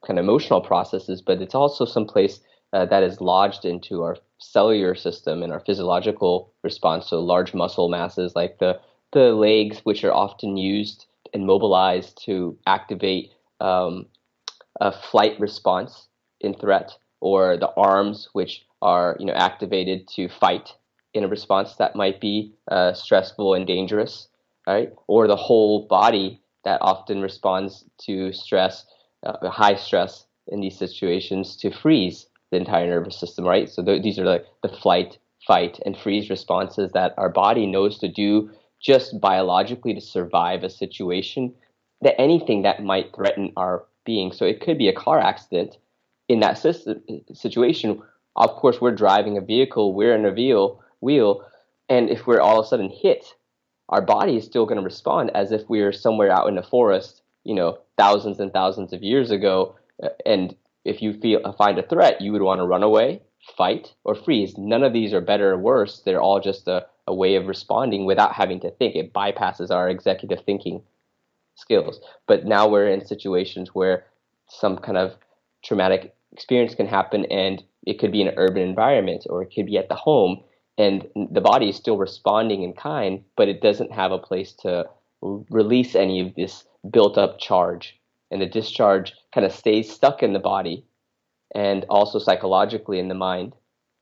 kind 0.06 0.18
of 0.18 0.24
emotional 0.24 0.60
processes, 0.60 1.22
but 1.22 1.40
it's 1.42 1.54
also 1.54 1.84
someplace 1.84 2.40
uh, 2.72 2.86
that 2.86 3.02
is 3.02 3.20
lodged 3.20 3.64
into 3.64 4.02
our 4.02 4.16
cellular 4.38 4.94
system 4.94 5.42
and 5.42 5.52
our 5.52 5.60
physiological 5.60 6.52
response. 6.62 7.08
So 7.08 7.20
large 7.20 7.54
muscle 7.54 7.88
masses 7.88 8.34
like 8.34 8.58
the 8.58 8.80
the 9.12 9.32
legs, 9.32 9.80
which 9.82 10.04
are 10.04 10.12
often 10.12 10.56
used 10.56 11.06
and 11.34 11.44
mobilized 11.44 12.22
to 12.24 12.56
activate 12.66 13.32
um, 13.60 14.06
a 14.80 14.92
flight 14.92 15.38
response 15.40 16.06
in 16.40 16.54
threat, 16.54 16.92
or 17.20 17.56
the 17.56 17.72
arms, 17.76 18.28
which 18.32 18.64
are 18.82 19.16
you 19.18 19.26
know 19.26 19.32
activated 19.34 20.08
to 20.08 20.28
fight 20.28 20.74
in 21.12 21.24
a 21.24 21.28
response 21.28 21.74
that 21.76 21.96
might 21.96 22.20
be 22.20 22.54
uh, 22.70 22.92
stressful 22.92 23.54
and 23.54 23.66
dangerous, 23.66 24.28
right? 24.66 24.92
Or 25.08 25.26
the 25.26 25.36
whole 25.36 25.86
body 25.88 26.40
that 26.64 26.80
often 26.82 27.20
responds 27.20 27.84
to 28.02 28.32
stress, 28.32 28.86
uh, 29.24 29.48
high 29.48 29.76
stress 29.76 30.26
in 30.48 30.61
these 30.61 30.76
situations, 30.76 31.56
to 31.56 31.70
freeze 31.70 32.26
the 32.50 32.56
entire 32.56 32.87
nervous 32.87 33.18
system, 33.18 33.44
right? 33.44 33.68
So 33.68 33.83
th- 33.85 34.02
these 34.02 34.18
are 34.18 34.24
like 34.24 34.46
the 34.62 34.68
flight, 34.68 35.18
fight, 35.46 35.78
and 35.87 35.96
freeze 35.96 36.30
responses 36.30 36.90
that 36.92 37.14
our 37.16 37.28
body 37.28 37.66
knows 37.66 37.98
to 37.98 38.09
do 38.09 38.50
just 38.80 39.20
biologically 39.20 39.94
to 39.94 40.00
survive 40.00 40.64
a 40.64 40.70
situation, 40.70 41.54
that 42.00 42.20
anything 42.20 42.62
that 42.62 42.83
might 42.83 43.14
threaten 43.14 43.52
our 43.56 43.85
being. 44.04 44.33
So 44.33 44.44
it 44.46 44.61
could 44.61 44.78
be 44.78 44.88
a 44.88 44.92
car 44.94 45.20
accident. 45.20 45.76
In 46.28 46.40
that 46.40 46.59
system, 46.59 47.02
situation, 47.35 48.02
of 48.37 48.50
course, 48.50 48.80
we're 48.80 48.94
driving 48.94 49.37
a 49.37 49.40
vehicle, 49.40 49.94
we're 49.94 50.14
in 50.14 50.24
a 50.24 50.33
wheel, 50.33 50.83
wheel, 51.00 51.44
and 51.88 52.09
if 52.09 52.26
we're 52.26 52.40
all 52.40 52.61
of 52.61 52.64
a 52.64 52.68
sudden 52.68 52.90
hit, 52.90 53.35
our 53.88 54.00
body 54.00 54.37
is 54.37 54.44
still 54.44 54.64
going 54.64 54.78
to 54.78 54.85
respond 54.85 55.30
as 55.35 55.50
if 55.50 55.68
we 55.68 55.80
are 55.80 55.92
somewhere 55.92 56.30
out 56.30 56.48
in 56.48 56.54
the 56.54 56.62
forest, 56.62 57.19
you 57.44 57.55
know, 57.55 57.79
thousands 57.96 58.40
and 58.40 58.53
thousands 58.53 58.92
of 58.92 59.03
years 59.03 59.31
ago. 59.31 59.76
Uh, 60.03 60.09
and 60.26 60.55
if 60.85 61.03
you 61.03 61.12
feel 61.12 61.40
find 61.59 61.79
a 61.79 61.87
threat, 61.87 62.20
you 62.20 62.33
would 62.33 62.42
want 62.42 62.61
to 62.61 62.66
run 62.66 62.83
away, 62.83 63.22
fight, 63.57 63.92
or 64.05 64.14
freeze. 64.14 64.57
None 64.57 64.83
of 64.83 64.92
these 64.92 65.12
are 65.12 65.20
better 65.20 65.53
or 65.53 65.59
worse. 65.59 66.03
They're 66.05 66.20
all 66.20 66.40
just 66.40 66.68
a, 66.68 66.87
a 67.07 67.14
way 67.14 67.37
of 67.37 67.46
responding 67.46 68.07
without 68.07 68.35
having 68.35 68.61
to 68.61 68.70
think. 68.70 68.96
It 68.96 69.12
bypasses 69.12 69.70
our 69.70 69.88
executive 69.88 70.44
thinking 70.44 70.83
skills. 71.57 72.00
But 72.26 72.46
now 72.46 72.68
we're 72.68 72.88
in 72.88 73.05
situations 73.05 73.74
where 73.74 74.05
some 74.48 74.79
kind 74.79 74.96
of 74.96 75.16
traumatic 75.62 76.14
experience 76.33 76.74
can 76.74 76.87
happen 76.87 77.24
and 77.26 77.62
it 77.87 77.98
could 77.98 78.12
be 78.12 78.20
in 78.20 78.29
an 78.29 78.35
urban 78.37 78.62
environment 78.62 79.26
or 79.29 79.42
it 79.42 79.53
could 79.55 79.66
be 79.66 79.79
at 79.79 79.88
the 79.88 79.94
home 79.94 80.42
and 80.79 81.07
the 81.31 81.42
body 81.42 81.68
is 81.68 81.76
still 81.76 81.98
responding 81.98 82.62
in 82.62 82.72
kind, 82.72 83.22
but 83.37 83.48
it 83.48 83.61
doesn't 83.61 83.92
have 83.92 84.12
a 84.12 84.18
place 84.18 84.53
to 84.53 84.87
release 85.20 85.94
any 85.94 86.20
of 86.20 86.35
this 86.35 86.64
built 86.88 87.18
up 87.18 87.38
charge. 87.38 87.98
And 88.30 88.40
the 88.40 88.46
discharge 88.46 89.12
kind 89.34 89.44
of 89.44 89.52
stays 89.52 89.90
stuck 89.90 90.22
in 90.22 90.32
the 90.32 90.38
body 90.38 90.84
and 91.54 91.84
also 91.90 92.18
psychologically 92.18 92.98
in 92.98 93.08
the 93.08 93.14
mind. 93.14 93.54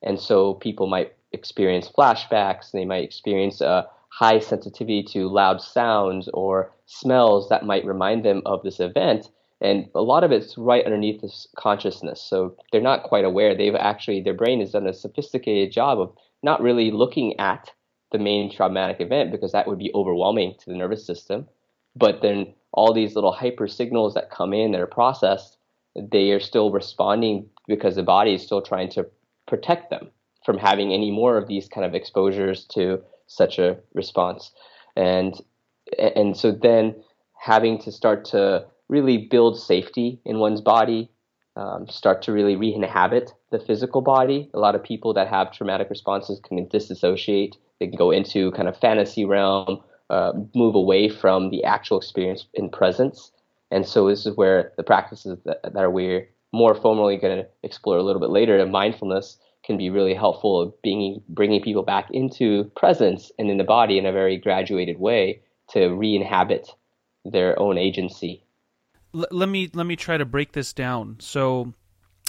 And 0.03 0.21
so 0.21 0.55
people 0.55 0.87
might 0.87 1.15
experience 1.33 1.91
flashbacks, 1.91 2.71
they 2.73 2.85
might 2.85 3.05
experience 3.05 3.61
a 3.61 3.87
high 4.11 4.39
sensitivity 4.39 5.03
to 5.03 5.29
loud 5.29 5.61
sounds 5.61 6.29
or 6.35 6.73
smells 6.87 7.49
that 7.49 7.65
might 7.65 7.85
remind 7.85 8.25
them 8.25 8.43
of 8.47 8.63
this 8.63 8.81
event. 8.81 9.29
And 9.61 9.89
a 9.95 10.03
lot 10.03 10.25
of 10.25 10.33
it's 10.33 10.57
right 10.57 10.85
underneath 10.85 11.21
this 11.21 11.49
consciousness. 11.57 12.23
So 12.23 12.57
they're 12.71 12.81
not 12.81 13.03
quite 13.03 13.25
aware. 13.25 13.57
They've 13.57 13.75
actually, 13.75 14.23
their 14.23 14.35
brain 14.35 14.61
has 14.61 14.73
done 14.73 14.87
a 14.87 14.95
sophisticated 14.95 15.73
job 15.73 16.01
of 16.01 16.15
not 16.43 16.63
really 16.63 16.91
looking 16.91 17.39
at 17.41 17.73
the 18.13 18.19
main 18.19 18.51
traumatic 18.51 19.01
event 19.01 19.33
because 19.33 19.53
that 19.53 19.67
would 19.67 19.79
be 19.79 19.91
overwhelming 19.95 20.55
to 20.61 20.71
the 20.71 20.77
nervous 20.77 21.05
system. 21.05 21.49
But 21.97 22.23
then 22.23 22.55
all 22.73 22.93
these 22.93 23.15
little 23.15 23.33
hyper 23.33 23.67
signals 23.67 24.15
that 24.15 24.31
come 24.31 24.53
in 24.53 24.73
that 24.73 24.81
are 24.81 24.87
processed, 24.87 25.57
they 25.97 26.31
are 26.31 26.41
still 26.41 26.71
responding 26.71 27.49
because 27.67 27.97
the 27.97 28.03
body 28.03 28.35
is 28.35 28.43
still 28.43 28.63
trying 28.63 28.89
to 28.91 29.07
protect 29.47 29.91
them 29.91 30.11
from 30.45 30.59
having 30.59 30.93
any 30.93 31.11
more 31.11 31.37
of 31.37 31.49
these 31.49 31.69
kind 31.69 31.85
of 31.85 31.95
exposures 31.95 32.65
to 32.65 33.01
such 33.27 33.59
a 33.59 33.79
response. 33.95 34.53
And 34.97 35.41
and 35.99 36.37
so 36.37 36.53
then 36.53 36.95
having 37.41 37.79
to 37.79 37.91
start 37.91 38.25
to 38.27 38.67
really 38.89 39.17
build 39.17 39.59
safety 39.59 40.21
in 40.25 40.39
one's 40.39 40.61
body 40.61 41.11
um, 41.59 41.89
start 41.89 42.23
to 42.23 42.33
really 42.33 42.55
re-inhabit 42.55 43.33
the 43.51 43.59
physical 43.59 44.01
body. 44.01 44.49
A 44.55 44.61
lot 44.61 44.77
of 44.77 44.83
people 44.83 45.13
that 45.15 45.27
have 45.27 45.53
traumatic 45.53 45.91
responses 45.91 46.41
can 46.41 46.69
disassociate. 46.69 47.57
They 47.81 47.89
can 47.89 47.97
go 47.97 48.13
into 48.13 48.53
kind 48.53 48.69
of 48.69 48.77
fantasy 48.77 49.25
realm, 49.25 49.83
uh, 50.11 50.33
move 50.55 50.75
away 50.75 51.09
from 51.09 51.51
the 51.51 51.65
actual 51.65 51.99
experience 51.99 52.47
in 52.55 52.71
presence. 52.71 53.33
And 53.71 53.87
so 53.87 54.09
this 54.09 54.27
is 54.27 54.37
where 54.37 54.73
the 54.77 54.83
practices 54.83 55.39
that, 55.45 55.75
that 55.75 55.93
we're 55.93 56.29
more 56.53 56.75
formally 56.75 57.17
going 57.17 57.39
to 57.39 57.49
explore 57.63 57.99
a 57.99 58.03
little 58.03 58.21
bit 58.21 58.31
later, 58.31 58.59
and 58.59 58.73
mindfulness 58.73 59.39
can 59.65 59.77
be 59.77 59.91
really 59.91 60.15
helpful 60.15 60.61
of 60.61 60.83
being 60.83 61.23
bringing 61.29 61.63
people 61.63 61.83
back 61.83 62.09
into 62.11 62.65
presence 62.75 63.31
and 63.39 63.51
in 63.51 63.59
the 63.59 63.65
body 63.65 63.99
in 63.99 64.07
a 64.07 64.13
very 64.13 64.39
graduated 64.39 64.99
way 64.99 65.43
to 65.69 65.89
re-inhabit 65.89 66.71
their 67.27 67.59
own 67.59 67.77
agency 67.77 68.43
L- 69.15 69.27
let 69.31 69.49
me 69.49 69.71
let 69.73 69.87
me 69.87 69.97
try 69.97 70.17
to 70.17 70.25
break 70.25 70.53
this 70.53 70.73
down. 70.73 71.17
So, 71.21 71.73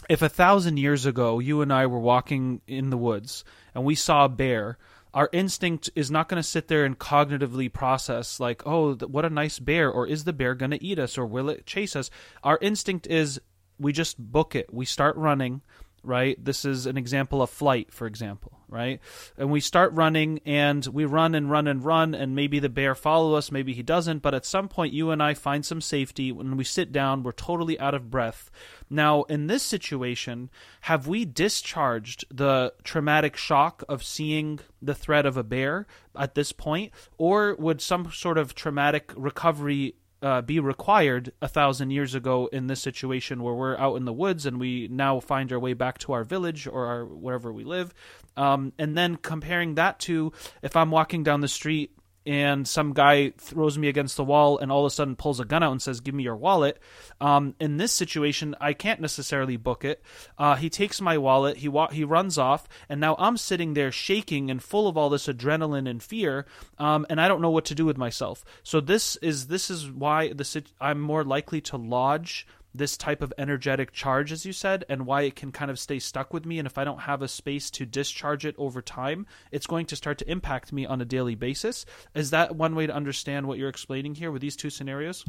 if 0.09 0.21
a 0.21 0.29
thousand 0.29 0.77
years 0.77 1.05
ago 1.05 1.39
you 1.39 1.61
and 1.61 1.73
I 1.73 1.85
were 1.87 1.99
walking 1.99 2.61
in 2.67 2.89
the 2.89 2.97
woods 2.97 3.43
and 3.75 3.83
we 3.83 3.95
saw 3.95 4.25
a 4.25 4.29
bear, 4.29 4.77
our 5.13 5.29
instinct 5.31 5.89
is 5.95 6.11
not 6.11 6.29
going 6.29 6.41
to 6.41 6.47
sit 6.47 6.67
there 6.67 6.85
and 6.85 6.97
cognitively 6.97 7.71
process 7.71 8.39
like, 8.39 8.65
"Oh, 8.65 8.95
what 8.95 9.25
a 9.25 9.29
nice 9.29 9.59
bear," 9.59 9.91
or 9.91 10.07
"Is 10.07 10.23
the 10.23 10.33
bear 10.33 10.55
going 10.55 10.71
to 10.71 10.83
eat 10.83 10.99
us?" 10.99 11.17
or 11.17 11.25
"Will 11.25 11.49
it 11.49 11.65
chase 11.65 11.95
us?" 11.95 12.09
Our 12.43 12.57
instinct 12.61 13.07
is 13.07 13.41
we 13.79 13.93
just 13.93 14.17
book 14.19 14.55
it. 14.55 14.73
We 14.73 14.85
start 14.85 15.15
running 15.15 15.61
right? 16.03 16.43
This 16.43 16.65
is 16.65 16.85
an 16.85 16.97
example 16.97 17.41
of 17.41 17.49
flight, 17.49 17.91
for 17.91 18.07
example, 18.07 18.59
right? 18.67 18.99
And 19.37 19.51
we 19.51 19.59
start 19.59 19.93
running 19.93 20.39
and 20.45 20.85
we 20.87 21.05
run 21.05 21.35
and 21.35 21.49
run 21.49 21.67
and 21.67 21.83
run, 21.83 22.13
and 22.13 22.35
maybe 22.35 22.59
the 22.59 22.69
bear 22.69 22.95
follow 22.95 23.33
us, 23.35 23.51
maybe 23.51 23.73
he 23.73 23.83
doesn't, 23.83 24.19
but 24.19 24.33
at 24.33 24.45
some 24.45 24.67
point 24.67 24.93
you 24.93 25.11
and 25.11 25.21
I 25.21 25.33
find 25.33 25.65
some 25.65 25.81
safety. 25.81 26.31
When 26.31 26.57
we 26.57 26.63
sit 26.63 26.91
down, 26.91 27.23
we're 27.23 27.31
totally 27.31 27.79
out 27.79 27.93
of 27.93 28.09
breath. 28.09 28.49
Now, 28.89 29.23
in 29.23 29.47
this 29.47 29.63
situation, 29.63 30.49
have 30.81 31.07
we 31.07 31.25
discharged 31.25 32.25
the 32.31 32.73
traumatic 32.83 33.37
shock 33.37 33.83
of 33.87 34.03
seeing 34.03 34.59
the 34.81 34.95
threat 34.95 35.25
of 35.25 35.37
a 35.37 35.43
bear 35.43 35.85
at 36.17 36.35
this 36.35 36.51
point, 36.51 36.91
or 37.17 37.55
would 37.55 37.81
some 37.81 38.11
sort 38.11 38.37
of 38.37 38.55
traumatic 38.55 39.13
recovery 39.15 39.95
uh, 40.21 40.41
be 40.41 40.59
required 40.59 41.31
a 41.41 41.47
thousand 41.47 41.91
years 41.91 42.13
ago 42.13 42.49
in 42.51 42.67
this 42.67 42.81
situation 42.81 43.41
where 43.41 43.53
we're 43.53 43.77
out 43.77 43.95
in 43.95 44.05
the 44.05 44.13
woods 44.13 44.45
and 44.45 44.59
we 44.59 44.87
now 44.89 45.19
find 45.19 45.51
our 45.53 45.59
way 45.59 45.73
back 45.73 45.97
to 45.99 46.11
our 46.11 46.23
village 46.23 46.67
or 46.67 46.87
our, 46.87 47.05
wherever 47.05 47.53
we 47.53 47.63
live. 47.63 47.93
Um, 48.35 48.73
and 48.77 48.97
then 48.97 49.15
comparing 49.15 49.75
that 49.75 49.99
to 49.99 50.33
if 50.61 50.75
I'm 50.75 50.91
walking 50.91 51.23
down 51.23 51.41
the 51.41 51.47
street 51.47 51.91
and 52.29 52.67
some 52.67 52.93
guy 52.93 53.31
throws 53.39 53.75
me 53.75 53.87
against 53.87 54.15
the 54.15 54.23
wall 54.23 54.59
and 54.59 54.71
all 54.71 54.85
of 54.85 54.91
a 54.91 54.93
sudden 54.93 55.15
pulls 55.15 55.39
a 55.39 55.45
gun 55.45 55.63
out 55.63 55.71
and 55.71 55.81
says, 55.81 55.99
"Give 55.99 56.13
me 56.13 56.21
your 56.21 56.35
wallet." 56.35 56.77
Um, 57.19 57.55
in 57.59 57.77
this 57.77 57.91
situation, 57.91 58.55
I 58.61 58.73
can't 58.73 59.01
necessarily 59.01 59.57
book 59.57 59.83
it. 59.83 60.03
Uh, 60.37 60.55
he 60.55 60.69
takes 60.69 61.01
my 61.01 61.17
wallet, 61.17 61.57
he 61.57 61.67
wa- 61.67 61.89
he 61.89 62.03
runs 62.03 62.37
off, 62.37 62.67
and 62.87 63.01
now 63.01 63.15
I'm 63.17 63.35
sitting 63.35 63.73
there 63.73 63.91
shaking 63.91 64.51
and 64.51 64.61
full 64.61 64.87
of 64.87 64.95
all 64.95 65.09
this 65.09 65.25
adrenaline 65.25 65.89
and 65.89 66.03
fear, 66.03 66.45
um, 66.77 67.03
and 67.09 67.19
I 67.19 67.27
don't 67.27 67.41
know 67.41 67.49
what 67.49 67.65
to 67.65 67.75
do 67.75 67.85
with 67.85 67.97
myself. 67.97 68.45
So 68.61 68.79
this 68.79 69.15
is 69.17 69.47
this 69.47 69.71
is 69.71 69.89
why 69.89 70.31
the 70.31 70.63
I'm 70.79 71.01
more 71.01 71.23
likely 71.23 71.61
to 71.61 71.77
lodge 71.77 72.45
this 72.73 72.97
type 72.97 73.21
of 73.21 73.33
energetic 73.37 73.91
charge, 73.91 74.31
as 74.31 74.45
you 74.45 74.53
said, 74.53 74.85
and 74.89 75.05
why 75.05 75.23
it 75.23 75.35
can 75.35 75.51
kind 75.51 75.71
of 75.71 75.79
stay 75.79 75.99
stuck 75.99 76.33
with 76.33 76.45
me. 76.45 76.59
And 76.59 76.67
if 76.67 76.77
I 76.77 76.83
don't 76.83 77.01
have 77.01 77.21
a 77.21 77.27
space 77.27 77.69
to 77.71 77.85
discharge 77.85 78.45
it 78.45 78.55
over 78.57 78.81
time, 78.81 79.25
it's 79.51 79.67
going 79.67 79.85
to 79.87 79.95
start 79.95 80.17
to 80.19 80.31
impact 80.31 80.71
me 80.71 80.85
on 80.85 81.01
a 81.01 81.05
daily 81.05 81.35
basis. 81.35 81.85
Is 82.13 82.29
that 82.31 82.55
one 82.55 82.75
way 82.75 82.87
to 82.87 82.95
understand 82.95 83.47
what 83.47 83.57
you're 83.57 83.69
explaining 83.69 84.15
here 84.15 84.31
with 84.31 84.41
these 84.41 84.55
two 84.55 84.69
scenarios? 84.69 85.25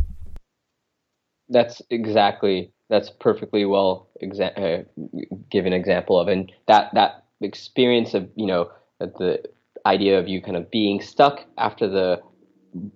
That's 1.48 1.83
exactly 1.90 2.72
that's 2.88 3.11
perfectly 3.11 3.64
well 3.64 4.09
exa- 4.22 4.57
uh, 4.59 4.85
given 5.50 5.72
example 5.72 6.18
of, 6.18 6.29
and 6.29 6.53
that 6.66 6.92
that 6.94 7.24
experience 7.40 8.14
of 8.14 8.29
you 8.37 8.46
know 8.46 8.70
the 8.98 9.42
idea 9.87 10.18
of 10.18 10.29
you 10.29 10.42
kind 10.42 10.57
of 10.57 10.70
being 10.70 11.00
stuck 11.00 11.44
after 11.57 11.88
the 11.88 12.20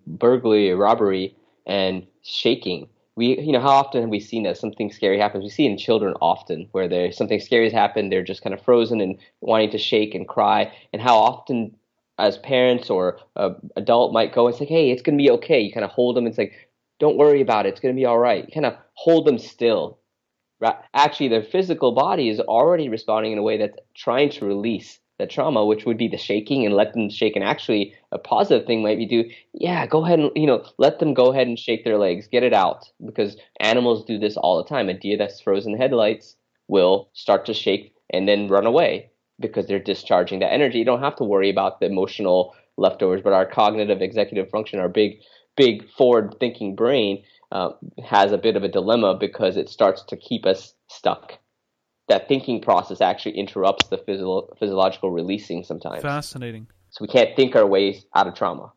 burglary 0.07 0.70
or 0.70 0.76
robbery 0.76 1.35
and 1.66 2.07
shaking 2.22 2.88
we 3.16 3.38
you 3.38 3.53
know 3.53 3.61
how 3.61 3.70
often 3.70 4.03
have 4.03 4.11
we 4.11 4.20
seen 4.20 4.42
that 4.44 4.59
something 4.59 4.90
scary 4.90 5.18
happens? 5.18 5.44
We 5.44 5.50
see 5.50 5.66
in 5.66 5.79
children 5.79 6.14
often 6.20 6.68
where 6.72 6.88
there's 6.88 7.16
something 7.16 7.40
scary 7.40 7.64
has 7.64 7.72
happened 7.72 8.11
they're 8.11 8.22
just 8.22 8.42
kind 8.42 8.55
of 8.55 8.62
frozen 8.62 9.00
and 9.00 9.18
wanting 9.40 9.70
to 9.70 9.79
shake 9.79 10.14
and 10.14 10.27
cry. 10.27 10.72
And 10.92 11.00
how 11.00 11.16
often 11.18 11.77
as 12.18 12.38
parents 12.38 12.90
or 12.90 13.18
a 13.37 13.53
adult 13.77 14.12
might 14.12 14.35
go 14.35 14.46
and 14.46 14.57
say 14.57 14.64
hey 14.64 14.90
it's 14.90 15.03
going 15.03 15.18
to 15.18 15.22
be 15.22 15.31
okay. 15.31 15.61
You 15.61 15.72
kind 15.72 15.85
of 15.85 15.90
hold 15.90 16.16
them 16.16 16.27
and 16.27 16.35
say 16.35 16.53
don't 17.00 17.16
worry 17.16 17.40
about 17.40 17.66
it 17.66 17.70
it's 17.70 17.81
going 17.81 17.94
to 17.94 17.98
be 17.98 18.07
all 18.07 18.18
right. 18.18 18.44
You 18.46 18.53
kind 18.53 18.66
of 18.66 18.77
hold 18.94 19.27
them 19.27 19.38
still 19.38 19.98
actually 20.94 21.29
their 21.29 21.42
physical 21.42 21.92
body 21.92 22.29
is 22.29 22.40
already 22.40 22.88
responding 22.88 23.33
in 23.33 23.38
a 23.38 23.42
way 23.42 23.59
that's 23.59 23.77
trying 23.94 24.31
to 24.31 24.46
release 24.46 24.98
the 25.18 25.27
trauma, 25.27 25.64
which 25.64 25.85
would 25.85 25.96
be 25.96 26.09
the 26.09 26.16
shaking 26.16 26.66
and 26.66 26.74
let 26.74 26.92
them 26.92 27.09
shake. 27.09 27.37
And 27.37 27.44
actually, 27.44 27.94
a 28.11 28.18
positive 28.18 28.66
thing 28.66 28.83
might 28.83 28.98
be 28.98 29.07
do, 29.07 29.31
yeah, 29.53 29.87
go 29.87 30.05
ahead 30.05 30.18
and, 30.18 30.31
you 30.35 30.46
know, 30.46 30.64
let 30.79 30.98
them 30.98 31.14
go 31.14 31.33
ahead 31.33 31.46
and 31.46 31.59
shake 31.59 31.85
their 31.85 31.98
legs, 31.98 32.27
get 32.27 32.42
it 32.42 32.53
out. 32.53 32.90
Because 33.05 33.37
animals 33.61 34.05
do 34.05 34.18
this 34.18 34.37
all 34.37 34.57
the 34.57 34.68
time. 34.68 34.88
A 34.88 34.94
deer 34.94 35.16
that's 35.16 35.40
frozen 35.40 35.77
headlights 35.77 36.37
will 36.68 37.11
start 37.12 37.46
to 37.46 37.55
shake 37.55 37.94
and 38.11 38.29
then 38.29 38.48
run 38.48 38.66
away 38.66 39.11
because 39.40 39.66
they're 39.66 39.79
discharging 39.79 40.40
that 40.40 40.53
energy. 40.53 40.79
You 40.79 40.85
don't 40.85 41.03
have 41.03 41.16
to 41.16 41.24
worry 41.24 41.50
about 41.50 41.81
the 41.81 41.87
emotional 41.87 42.55
leftovers, 42.77 43.22
but 43.22 43.33
our 43.33 43.46
cognitive 43.46 44.03
executive 44.03 44.50
function, 44.50 44.81
our 44.81 44.88
big, 44.88 45.20
big 45.57 45.88
forward 45.90 46.37
thinking 46.40 46.74
brain, 46.74 47.22
uh, 47.53 47.70
has 48.05 48.33
a 48.33 48.38
bit 48.38 48.57
of 48.57 48.64
a 48.64 48.68
dilemma 48.68 49.16
because 49.18 49.57
it 49.57 49.68
starts 49.68 50.03
to 50.03 50.16
keep 50.16 50.44
us 50.44 50.74
stuck 50.88 51.38
that 52.09 52.29
thinking 52.29 52.61
process 52.61 53.01
actually 53.01 53.38
interrupts 53.38 53.88
the 53.88 53.99
physio- 53.99 54.49
physiological 54.59 55.11
releasing 55.11 55.64
sometimes. 55.64 56.03
Fascinating. 56.03 56.67
So 56.90 56.99
we 57.03 57.09
can't 57.09 57.35
think 57.35 57.57
our 57.57 57.67
ways 57.67 58.05
out 58.14 58.27
of 58.27 58.35
trauma. 58.35 58.73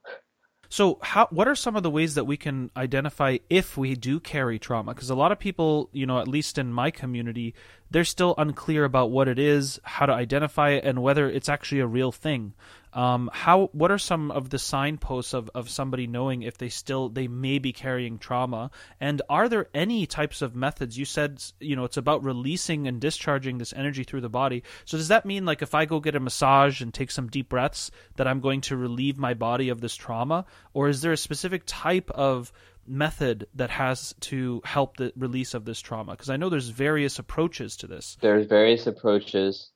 So, 0.70 1.00
how 1.02 1.28
what 1.30 1.48
are 1.48 1.56
some 1.56 1.76
of 1.76 1.84
the 1.84 1.90
ways 1.90 2.16
that 2.16 2.26
we 2.26 2.36
can 2.36 2.72
identify 2.76 3.38
if 3.50 3.78
we 3.78 3.96
do 3.96 4.20
carry 4.20 4.60
trauma? 4.60 4.94
Because 4.94 5.10
a 5.10 5.16
lot 5.16 5.32
of 5.32 5.40
people, 5.40 5.90
you 5.94 6.06
know, 6.06 6.20
at 6.20 6.28
least 6.28 6.58
in 6.58 6.74
my 6.74 6.92
community, 6.92 7.56
they're 7.90 8.04
still 8.04 8.36
unclear 8.38 8.84
about 8.84 9.10
what 9.10 9.30
it 9.30 9.40
is, 9.40 9.80
how 9.84 10.06
to 10.06 10.12
identify 10.12 10.72
it, 10.72 10.84
and 10.84 11.02
whether 11.02 11.30
it's 11.30 11.48
actually 11.48 11.80
a 11.80 11.88
real 11.88 12.12
thing. 12.12 12.54
Um, 12.98 13.30
how 13.32 13.70
what 13.74 13.92
are 13.92 14.00
some 14.00 14.32
of 14.32 14.50
the 14.50 14.58
signposts 14.58 15.36
of, 15.36 15.52
of 15.54 15.70
somebody 15.70 16.08
knowing 16.08 16.42
if 16.42 16.58
they 16.58 16.70
still 16.70 17.10
they 17.10 17.28
may 17.28 17.60
be 17.60 17.72
carrying 17.72 18.18
trauma? 18.18 18.72
And 19.00 19.22
are 19.30 19.48
there 19.48 19.68
any 19.72 20.08
types 20.08 20.42
of 20.42 20.56
methods? 20.56 20.98
You 20.98 21.06
said 21.06 21.44
you 21.60 21.76
know 21.76 21.84
it's 21.84 21.98
about 21.98 22.24
releasing 22.24 22.88
and 22.88 23.00
discharging 23.00 23.60
this 23.60 23.72
energy 23.72 24.04
through 24.04 24.22
the 24.22 24.30
body. 24.30 24.64
So 24.86 24.98
does 24.98 25.10
that 25.10 25.28
mean 25.28 25.46
like 25.46 25.62
if 25.62 25.76
I 25.76 25.86
go 25.86 26.00
get 26.00 26.16
a 26.16 26.20
massage 26.20 26.82
and 26.82 26.92
take 26.92 27.12
some 27.12 27.28
deep 27.28 27.50
breaths 27.50 27.92
that 28.16 28.28
I'm 28.28 28.40
going 28.40 28.62
to 28.62 28.76
relieve 28.76 29.20
my 29.20 29.36
body 29.36 29.70
of 29.70 29.80
this 29.80 29.96
trauma, 29.96 30.48
or 30.74 30.90
is 30.90 31.02
there 31.02 31.12
a 31.12 31.18
specific 31.18 31.62
type 31.68 32.10
of 32.10 32.52
method 32.88 33.46
that 33.54 33.70
has 33.70 34.16
to 34.22 34.60
help 34.66 34.98
the 34.98 35.14
release 35.16 35.54
of 35.54 35.66
this 35.66 35.82
trauma? 35.82 36.14
Because 36.14 36.32
I 36.32 36.38
know 36.38 36.50
there's 36.50 36.70
various 36.70 37.20
approaches 37.20 37.78
to 37.78 37.86
this. 37.86 38.18
There's 38.22 38.48
various 38.48 38.88
approaches, 38.88 39.70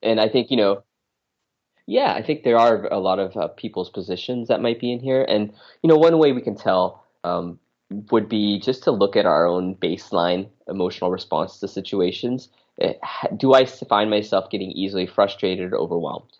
and 0.00 0.20
I 0.20 0.28
think 0.28 0.52
you 0.52 0.56
know 0.56 0.84
yeah, 1.88 2.12
I 2.12 2.20
think 2.20 2.42
there 2.42 2.58
are 2.58 2.86
a 2.92 2.98
lot 2.98 3.18
of 3.18 3.34
uh, 3.34 3.48
people's 3.48 3.88
positions 3.88 4.48
that 4.48 4.60
might 4.60 4.78
be 4.78 4.92
in 4.92 5.00
here, 5.00 5.24
and 5.26 5.50
you 5.82 5.88
know, 5.88 5.96
one 5.96 6.18
way 6.18 6.32
we 6.32 6.42
can 6.42 6.54
tell 6.54 7.02
um, 7.24 7.58
would 8.10 8.28
be 8.28 8.60
just 8.60 8.82
to 8.82 8.90
look 8.90 9.16
at 9.16 9.24
our 9.24 9.46
own 9.46 9.74
baseline 9.74 10.50
emotional 10.68 11.10
response 11.10 11.58
to 11.58 11.66
situations. 11.66 12.50
Eh, 12.78 12.92
do 13.38 13.54
I 13.54 13.64
find 13.64 14.10
myself 14.10 14.50
getting 14.50 14.70
easily 14.72 15.06
frustrated 15.06 15.72
or 15.72 15.78
overwhelmed? 15.78 16.30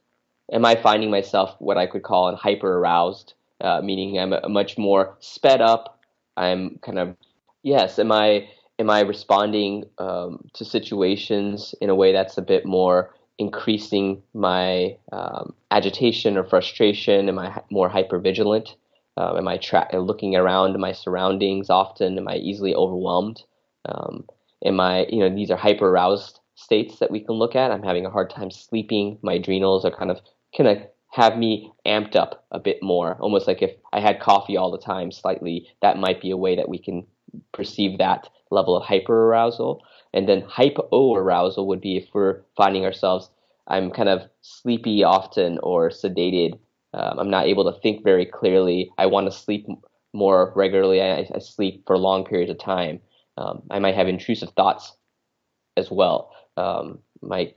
Am 0.53 0.67
I 0.67 0.77
finding 0.77 1.11
myself 1.11 1.57
what 1.61 1.79
I 1.79 1.87
could 1.87 2.03
call 2.03 2.29
an 2.29 2.37
hyper 2.37 2.77
aroused, 2.77 3.33
uh, 3.63 3.81
meaning 3.83 4.19
I'm 4.19 4.35
a, 4.35 4.51
much 4.51 4.77
more 4.77 5.17
sped 5.21 5.63
up? 5.63 5.99
I'm 6.37 6.79
kind 6.83 6.99
of 6.99 7.17
yes. 7.63 7.99
Am 7.99 8.13
I 8.13 8.51
am 8.79 8.91
I 8.91 9.01
responding 9.01 9.87
um, 9.97 10.45
to 10.53 10.67
situations 10.67 11.75
in 11.81 11.89
a 11.89 11.95
way 11.95 12.13
that's 12.13 12.37
a 12.37 12.43
bit 12.43 12.67
more 12.67 13.15
increasing 13.39 14.23
my 14.35 14.97
um, 15.13 15.55
agitation 15.71 16.37
or 16.37 16.45
frustration? 16.45 17.29
Am 17.29 17.39
I 17.39 17.63
more 17.71 17.89
hypervigilant? 17.89 18.75
Uh, 19.17 19.37
am 19.37 19.49
I 19.49 19.57
tra- 19.57 19.89
looking 19.95 20.37
around 20.37 20.79
my 20.79 20.93
surroundings 20.93 21.71
often? 21.71 22.19
Am 22.19 22.29
I 22.29 22.37
easily 22.37 22.75
overwhelmed? 22.75 23.43
Um, 23.85 24.27
am 24.65 24.81
I, 24.81 25.07
you 25.09 25.21
know, 25.21 25.35
these 25.35 25.51
are 25.51 25.57
hyper 25.57 25.89
aroused 25.89 26.41
states 26.55 26.99
that 26.99 27.11
we 27.11 27.21
can 27.21 27.37
look 27.37 27.55
at. 27.55 27.71
I'm 27.71 27.83
having 27.83 28.07
a 28.07 28.11
hard 28.11 28.31
time 28.31 28.51
sleeping. 28.51 29.19
My 29.23 29.35
adrenals 29.35 29.85
are 29.85 29.91
kind 29.91 30.11
of 30.11 30.21
kind 30.57 30.69
of 30.69 30.79
have 31.11 31.39
me 31.39 31.73
amped 31.87 32.17
up 32.17 32.45
a 32.51 32.59
bit 32.59 32.83
more, 32.83 33.17
almost 33.21 33.47
like 33.47 33.63
if 33.63 33.73
I 33.93 34.01
had 34.01 34.21
coffee 34.21 34.57
all 34.57 34.71
the 34.71 34.79
time. 34.79 35.11
Slightly, 35.11 35.69
that 35.83 35.97
might 35.97 36.21
be 36.21 36.31
a 36.31 36.37
way 36.37 36.57
that 36.57 36.69
we 36.69 36.79
can 36.79 37.07
perceive 37.53 37.99
that 37.99 38.29
level 38.51 38.77
of 38.77 38.85
hyper 38.85 39.27
arousal. 39.27 39.83
And 40.15 40.29
then 40.29 40.43
hypo 40.43 41.15
arousal 41.15 41.67
would 41.69 41.81
be 41.81 41.97
if 41.97 42.09
we're 42.13 42.41
finding 42.57 42.85
ourselves, 42.85 43.31
I'm 43.67 43.91
kind 43.91 44.09
of 44.09 44.23
sleepy 44.41 45.05
often 45.05 45.59
or 45.63 45.91
sedated. 45.91 46.59
Um, 46.95 47.19
I'm 47.19 47.31
not 47.31 47.47
able 47.47 47.71
to 47.71 47.79
think 47.81 48.03
very 48.03 48.25
clearly. 48.25 48.91
I 48.97 49.07
want 49.07 49.27
to 49.27 49.39
sleep 49.39 49.67
more 50.15 50.53
regularly. 50.57 51.03
I, 51.03 51.29
I 51.35 51.39
sleep 51.39 51.85
for 51.87 51.99
long 51.99 52.25
periods 52.25 52.51
of 52.51 52.59
time. 52.59 53.01
Um, 53.37 53.63
I 53.71 53.79
might 53.79 53.95
have 53.95 54.09
intrusive 54.09 54.51
thoughts 54.51 54.97
as 55.77 55.91
well. 55.91 56.33
Um, 56.57 57.01
might 57.23 57.57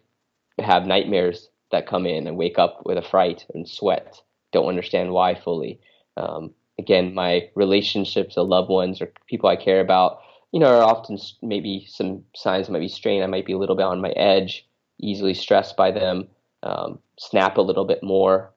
have 0.59 0.85
nightmares 0.85 1.49
that 1.71 1.87
come 1.87 2.05
in 2.05 2.27
and 2.27 2.37
wake 2.37 2.59
up 2.59 2.81
with 2.85 2.97
a 2.97 3.01
fright 3.01 3.45
and 3.53 3.67
sweat. 3.67 4.21
Don't 4.51 4.67
understand 4.67 5.11
why 5.11 5.35
fully. 5.35 5.79
Um, 6.17 6.53
again, 6.77 7.13
my 7.13 7.49
relationships, 7.55 8.35
the 8.35 8.43
loved 8.43 8.69
ones 8.69 9.01
or 9.01 9.11
people 9.27 9.49
I 9.49 9.55
care 9.55 9.79
about, 9.79 10.19
you 10.51 10.59
know, 10.59 10.67
are 10.67 10.83
often 10.83 11.17
maybe 11.41 11.85
some 11.87 12.23
signs 12.35 12.69
might 12.69 12.79
be 12.79 12.87
strained. 12.87 13.23
I 13.23 13.27
might 13.27 13.45
be 13.45 13.53
a 13.53 13.57
little 13.57 13.75
bit 13.75 13.85
on 13.85 14.01
my 14.01 14.11
edge, 14.11 14.67
easily 14.99 15.33
stressed 15.33 15.77
by 15.77 15.91
them, 15.91 16.27
um, 16.63 16.99
snap 17.17 17.57
a 17.57 17.61
little 17.61 17.85
bit 17.85 18.03
more, 18.03 18.53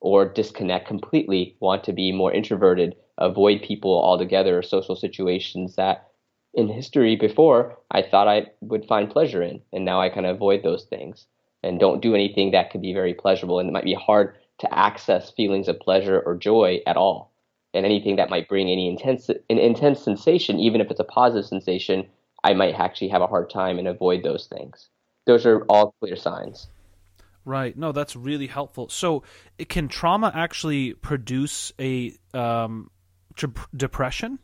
or 0.00 0.28
disconnect 0.28 0.86
completely, 0.86 1.56
want 1.60 1.84
to 1.84 1.92
be 1.92 2.12
more 2.12 2.32
introverted, 2.32 2.96
avoid 3.16 3.62
people 3.62 4.00
altogether, 4.02 4.62
social 4.62 4.94
situations 4.94 5.74
that 5.76 6.08
in 6.54 6.68
history 6.68 7.16
before 7.16 7.78
I 7.90 8.02
thought 8.02 8.28
I 8.28 8.46
would 8.60 8.86
find 8.86 9.10
pleasure 9.10 9.42
in, 9.42 9.60
and 9.72 9.84
now 9.84 10.00
I 10.00 10.08
kind 10.08 10.26
of 10.26 10.36
avoid 10.36 10.62
those 10.62 10.84
things 10.84 11.26
and 11.62 11.80
don't 11.80 12.02
do 12.02 12.14
anything 12.14 12.52
that 12.52 12.70
could 12.70 12.82
be 12.82 12.92
very 12.92 13.14
pleasurable, 13.14 13.58
and 13.58 13.68
it 13.68 13.72
might 13.72 13.84
be 13.84 13.94
hard 13.94 14.36
to 14.58 14.78
access 14.78 15.30
feelings 15.30 15.66
of 15.68 15.80
pleasure 15.80 16.20
or 16.20 16.36
joy 16.36 16.80
at 16.86 16.96
all 16.96 17.32
and 17.74 17.84
anything 17.84 18.16
that 18.16 18.30
might 18.30 18.48
bring 18.48 18.68
any 18.68 18.88
intense 18.88 19.28
an 19.28 19.58
intense 19.58 20.00
sensation, 20.00 20.58
even 20.58 20.80
if 20.80 20.90
it's 20.90 21.00
a 21.00 21.04
positive 21.04 21.46
sensation, 21.46 22.06
I 22.42 22.54
might 22.54 22.74
actually 22.74 23.08
have 23.08 23.22
a 23.22 23.26
hard 23.26 23.50
time 23.50 23.78
and 23.78 23.88
avoid 23.88 24.22
those 24.22 24.46
things. 24.46 24.88
Those 25.26 25.44
are 25.44 25.64
all 25.68 25.94
clear 26.00 26.16
signs. 26.16 26.68
Right. 27.44 27.76
No, 27.76 27.92
that's 27.92 28.14
really 28.14 28.46
helpful. 28.46 28.88
So, 28.88 29.22
it, 29.58 29.68
can 29.68 29.88
trauma 29.88 30.30
actually 30.34 30.94
produce 30.94 31.72
a 31.80 32.14
um, 32.34 32.90
depression? 33.74 34.38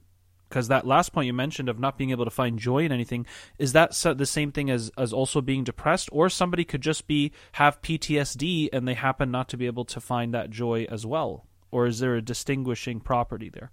Because 0.49 0.69
that 0.69 0.87
last 0.87 1.13
point 1.13 1.27
you 1.27 1.33
mentioned 1.33 1.69
of 1.69 1.79
not 1.79 1.99
being 1.99 2.11
able 2.11 2.25
to 2.25 2.31
find 2.31 2.59
joy 2.59 2.85
in 2.85 2.93
anything 2.93 3.27
is 3.59 3.73
that 3.73 3.91
the 4.17 4.27
same 4.27 4.53
thing 4.53 4.71
as 4.71 4.91
as 4.97 5.13
also 5.13 5.41
being 5.41 5.65
depressed, 5.65 6.09
or 6.13 6.29
somebody 6.29 6.65
could 6.65 6.81
just 6.81 7.07
be 7.07 7.33
have 7.53 7.83
PTSD 7.83 8.69
and 8.73 8.87
they 8.87 8.95
happen 8.95 9.31
not 9.31 9.49
to 9.49 9.57
be 9.57 9.67
able 9.67 9.85
to 9.87 10.01
find 10.01 10.33
that 10.33 10.51
joy 10.51 10.87
as 10.89 11.05
well 11.05 11.47
or 11.75 11.89
is 11.89 11.99
there 11.99 12.15
a 12.15 12.23
distinguishing 12.23 13.01
property 13.01 13.51
there? 13.51 13.73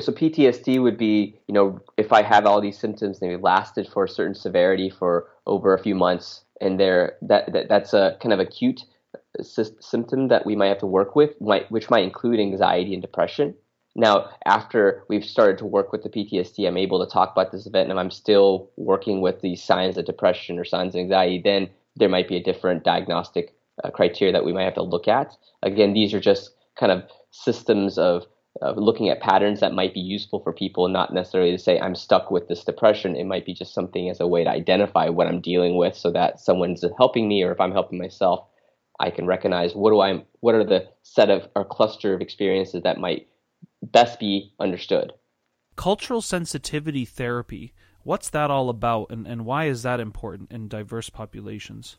So 0.00 0.12
PTSD 0.12 0.80
would 0.80 0.96
be, 0.96 1.40
you 1.48 1.52
know, 1.52 1.80
if 1.96 2.12
I 2.12 2.22
have 2.22 2.46
all 2.46 2.60
these 2.60 2.78
symptoms 2.78 3.20
and 3.20 3.28
they 3.28 3.36
lasted 3.36 3.88
for 3.88 4.04
a 4.04 4.08
certain 4.08 4.36
severity 4.36 4.88
for 4.88 5.26
over 5.44 5.74
a 5.74 5.82
few 5.82 5.96
months, 5.96 6.44
and 6.60 6.78
there 6.78 7.16
that, 7.22 7.52
that 7.52 7.68
that's 7.68 7.92
a 7.92 8.16
kind 8.22 8.32
of 8.32 8.38
acute 8.38 8.82
uh, 9.14 9.42
symptom 9.42 10.28
that 10.28 10.46
we 10.46 10.54
might 10.54 10.68
have 10.68 10.78
to 10.78 10.86
work 10.86 11.16
with, 11.16 11.38
might, 11.40 11.68
which 11.72 11.90
might 11.90 12.04
include 12.04 12.38
anxiety 12.38 12.92
and 12.92 13.02
depression. 13.02 13.52
Now, 13.96 14.30
after 14.44 15.02
we've 15.08 15.24
started 15.24 15.58
to 15.58 15.66
work 15.66 15.90
with 15.90 16.04
the 16.04 16.10
PTSD, 16.10 16.68
I'm 16.68 16.76
able 16.76 17.04
to 17.04 17.10
talk 17.10 17.32
about 17.32 17.50
this 17.50 17.66
event, 17.66 17.90
and 17.90 17.98
I'm 17.98 18.12
still 18.12 18.70
working 18.76 19.20
with 19.20 19.40
these 19.40 19.64
signs 19.64 19.96
of 19.96 20.04
depression 20.04 20.60
or 20.60 20.64
signs 20.64 20.94
of 20.94 21.00
anxiety. 21.00 21.40
Then 21.42 21.70
there 21.96 22.08
might 22.08 22.28
be 22.28 22.36
a 22.36 22.42
different 22.42 22.84
diagnostic 22.84 23.56
uh, 23.82 23.90
criteria 23.90 24.32
that 24.32 24.44
we 24.44 24.52
might 24.52 24.64
have 24.64 24.74
to 24.74 24.82
look 24.82 25.08
at. 25.08 25.36
Again, 25.62 25.92
these 25.92 26.14
are 26.14 26.20
just 26.20 26.50
kind 26.78 26.92
of 26.92 27.04
systems 27.30 27.98
of, 27.98 28.24
of 28.62 28.76
looking 28.76 29.08
at 29.08 29.20
patterns 29.20 29.60
that 29.60 29.72
might 29.72 29.94
be 29.94 30.00
useful 30.00 30.40
for 30.40 30.52
people, 30.52 30.88
not 30.88 31.12
necessarily 31.12 31.52
to 31.52 31.58
say 31.58 31.78
I'm 31.78 31.94
stuck 31.94 32.30
with 32.30 32.48
this 32.48 32.64
depression. 32.64 33.16
It 33.16 33.24
might 33.26 33.46
be 33.46 33.54
just 33.54 33.74
something 33.74 34.08
as 34.08 34.20
a 34.20 34.26
way 34.26 34.44
to 34.44 34.50
identify 34.50 35.08
what 35.08 35.26
I'm 35.26 35.40
dealing 35.40 35.76
with, 35.76 35.96
so 35.96 36.10
that 36.12 36.40
someone's 36.40 36.84
helping 36.96 37.28
me, 37.28 37.42
or 37.42 37.52
if 37.52 37.60
I'm 37.60 37.72
helping 37.72 37.98
myself, 37.98 38.46
I 38.98 39.10
can 39.10 39.26
recognize 39.26 39.74
what 39.74 39.90
do 39.90 40.00
I 40.00 40.24
what 40.40 40.54
are 40.54 40.64
the 40.64 40.88
set 41.02 41.28
of 41.28 41.48
or 41.54 41.64
cluster 41.64 42.14
of 42.14 42.22
experiences 42.22 42.82
that 42.82 42.98
might 42.98 43.28
best 43.82 44.18
be 44.18 44.52
understood. 44.58 45.12
Cultural 45.76 46.22
sensitivity 46.22 47.04
therapy. 47.04 47.74
What's 48.02 48.30
that 48.30 48.50
all 48.50 48.70
about, 48.70 49.10
and, 49.10 49.26
and 49.26 49.44
why 49.44 49.66
is 49.66 49.82
that 49.82 50.00
important 50.00 50.52
in 50.52 50.68
diverse 50.68 51.10
populations? 51.10 51.96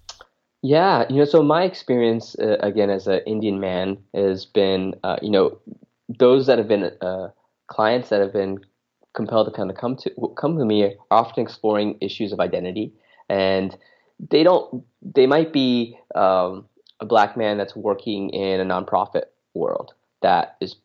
Yeah, 0.68 1.06
you 1.10 1.16
know, 1.16 1.24
so 1.24 1.42
my 1.44 1.64
experience 1.64 2.36
uh, 2.40 2.58
again 2.60 2.90
as 2.90 3.08
an 3.08 3.22
Indian 3.26 3.62
man 3.62 4.00
has 4.14 4.46
been, 4.46 4.96
uh, 5.02 5.16
you 5.22 5.30
know, 5.30 5.60
those 6.10 6.46
that 6.48 6.58
have 6.58 6.68
been 6.68 6.92
uh, 7.00 7.30
clients 7.68 8.10
that 8.10 8.20
have 8.20 8.34
been 8.34 8.60
compelled 9.14 9.48
to 9.48 9.54
kind 9.54 9.72
of 9.72 9.78
come 9.78 9.96
to 9.96 10.12
come 10.36 10.58
to 10.58 10.66
me 10.66 10.84
are 10.84 10.92
often 11.10 11.42
exploring 11.42 11.98
issues 12.02 12.34
of 12.34 12.42
identity, 12.42 12.92
and 13.30 13.78
they 14.20 14.44
don't. 14.44 14.84
They 15.02 15.26
might 15.26 15.54
be 15.54 15.98
um, 16.16 16.68
a 17.00 17.06
black 17.06 17.38
man 17.38 17.58
that's 17.58 17.74
working 17.74 18.30
in 18.32 18.60
a 18.60 18.66
nonprofit 18.66 19.28
world 19.54 19.94
that 20.22 20.58
is 20.60 20.76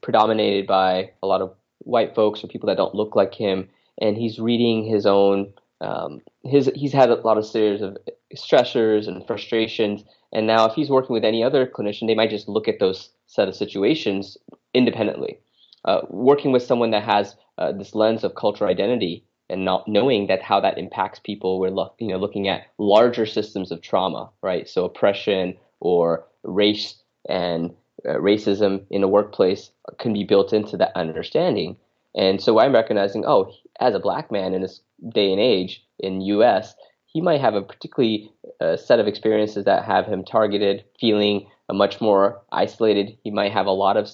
predominated 0.00 0.66
by 0.66 1.10
a 1.22 1.26
lot 1.26 1.42
of 1.42 1.54
white 1.80 2.14
folks 2.14 2.42
or 2.42 2.48
people 2.48 2.68
that 2.68 2.78
don't 2.78 2.94
look 2.94 3.14
like 3.14 3.34
him, 3.34 3.68
and 4.00 4.16
he's 4.16 4.38
reading 4.38 4.86
his 4.86 5.04
own 5.04 5.52
um, 5.82 6.22
his 6.44 6.70
he's 6.74 6.94
had 6.94 7.10
a 7.10 7.16
lot 7.16 7.36
of 7.36 7.44
series 7.44 7.82
of 7.82 7.98
stressors 8.36 9.06
and 9.06 9.26
frustrations. 9.26 10.04
And 10.32 10.46
now, 10.46 10.66
if 10.66 10.74
he's 10.74 10.90
working 10.90 11.14
with 11.14 11.24
any 11.24 11.42
other 11.42 11.66
clinician, 11.66 12.06
they 12.06 12.14
might 12.14 12.30
just 12.30 12.48
look 12.48 12.68
at 12.68 12.80
those 12.80 13.10
set 13.26 13.48
of 13.48 13.54
situations 13.54 14.36
independently. 14.74 15.38
Uh, 15.84 16.02
working 16.08 16.52
with 16.52 16.62
someone 16.62 16.90
that 16.92 17.02
has 17.02 17.36
uh, 17.58 17.72
this 17.72 17.94
lens 17.94 18.24
of 18.24 18.34
cultural 18.34 18.70
identity 18.70 19.24
and 19.50 19.64
not 19.64 19.86
knowing 19.86 20.28
that 20.28 20.42
how 20.42 20.60
that 20.60 20.78
impacts 20.78 21.18
people, 21.18 21.58
we're 21.58 21.70
lo- 21.70 21.92
you 21.98 22.08
know 22.08 22.16
looking 22.16 22.48
at 22.48 22.66
larger 22.78 23.26
systems 23.26 23.70
of 23.70 23.82
trauma, 23.82 24.30
right? 24.42 24.68
So 24.68 24.84
oppression 24.84 25.56
or 25.80 26.24
race 26.44 27.02
and 27.28 27.74
uh, 28.08 28.14
racism 28.14 28.84
in 28.90 29.02
a 29.02 29.08
workplace 29.08 29.70
can 29.98 30.12
be 30.12 30.24
built 30.24 30.52
into 30.52 30.76
that 30.76 30.96
understanding. 30.96 31.76
And 32.14 32.40
so 32.42 32.58
I'm 32.58 32.74
recognizing, 32.74 33.24
oh, 33.26 33.52
as 33.80 33.94
a 33.94 34.00
black 34.00 34.30
man 34.30 34.54
in 34.54 34.62
this 34.62 34.80
day 35.08 35.32
and 35.32 35.40
age 35.40 35.84
in 35.98 36.20
U.S., 36.20 36.74
he 37.12 37.20
might 37.20 37.40
have 37.40 37.54
a 37.54 37.62
particularly 37.62 38.32
uh, 38.60 38.76
set 38.76 38.98
of 38.98 39.06
experiences 39.06 39.64
that 39.64 39.84
have 39.84 40.06
him 40.06 40.24
targeted, 40.24 40.84
feeling 40.98 41.46
much 41.70 42.00
more 42.00 42.40
isolated. 42.52 43.16
He 43.22 43.30
might 43.30 43.52
have 43.52 43.66
a 43.66 43.70
lot 43.70 43.96
of 43.96 44.10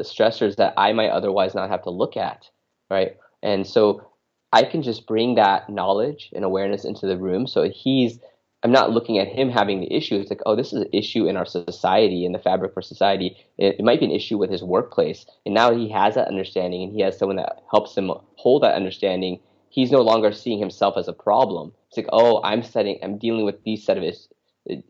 stressors 0.00 0.56
that 0.56 0.74
I 0.76 0.92
might 0.92 1.10
otherwise 1.10 1.54
not 1.54 1.70
have 1.70 1.82
to 1.82 1.90
look 1.90 2.16
at, 2.16 2.48
right? 2.90 3.16
And 3.42 3.66
so 3.66 4.10
I 4.52 4.64
can 4.64 4.82
just 4.82 5.06
bring 5.06 5.36
that 5.36 5.68
knowledge 5.70 6.30
and 6.34 6.44
awareness 6.44 6.84
into 6.84 7.06
the 7.06 7.16
room. 7.16 7.46
So 7.46 7.70
he's, 7.70 8.18
I'm 8.62 8.72
not 8.72 8.90
looking 8.90 9.18
at 9.18 9.28
him 9.28 9.48
having 9.48 9.80
the 9.80 9.92
issue. 9.92 10.16
It's 10.16 10.30
like, 10.30 10.42
oh, 10.44 10.56
this 10.56 10.72
is 10.72 10.82
an 10.82 10.88
issue 10.92 11.26
in 11.26 11.36
our 11.36 11.46
society, 11.46 12.24
in 12.24 12.32
the 12.32 12.38
fabric 12.38 12.76
of 12.76 12.84
society. 12.84 13.36
It, 13.58 13.76
it 13.78 13.84
might 13.84 14.00
be 14.00 14.06
an 14.06 14.12
issue 14.12 14.38
with 14.38 14.50
his 14.50 14.62
workplace. 14.62 15.24
And 15.46 15.54
now 15.54 15.74
he 15.74 15.88
has 15.90 16.16
that 16.16 16.28
understanding 16.28 16.82
and 16.82 16.92
he 16.92 17.00
has 17.02 17.16
someone 17.16 17.36
that 17.36 17.62
helps 17.70 17.96
him 17.96 18.10
hold 18.36 18.64
that 18.64 18.74
understanding. 18.74 19.40
He's 19.70 19.90
no 19.90 20.02
longer 20.02 20.32
seeing 20.32 20.58
himself 20.58 20.96
as 20.98 21.08
a 21.08 21.12
problem. 21.12 21.72
It's 21.88 21.96
like, 21.96 22.08
oh, 22.12 22.42
I'm 22.42 22.62
setting, 22.62 22.98
I'm 23.02 23.18
dealing 23.18 23.44
with 23.44 23.62
these 23.64 23.84
set 23.84 23.96
of 23.96 24.04
is, 24.04 24.28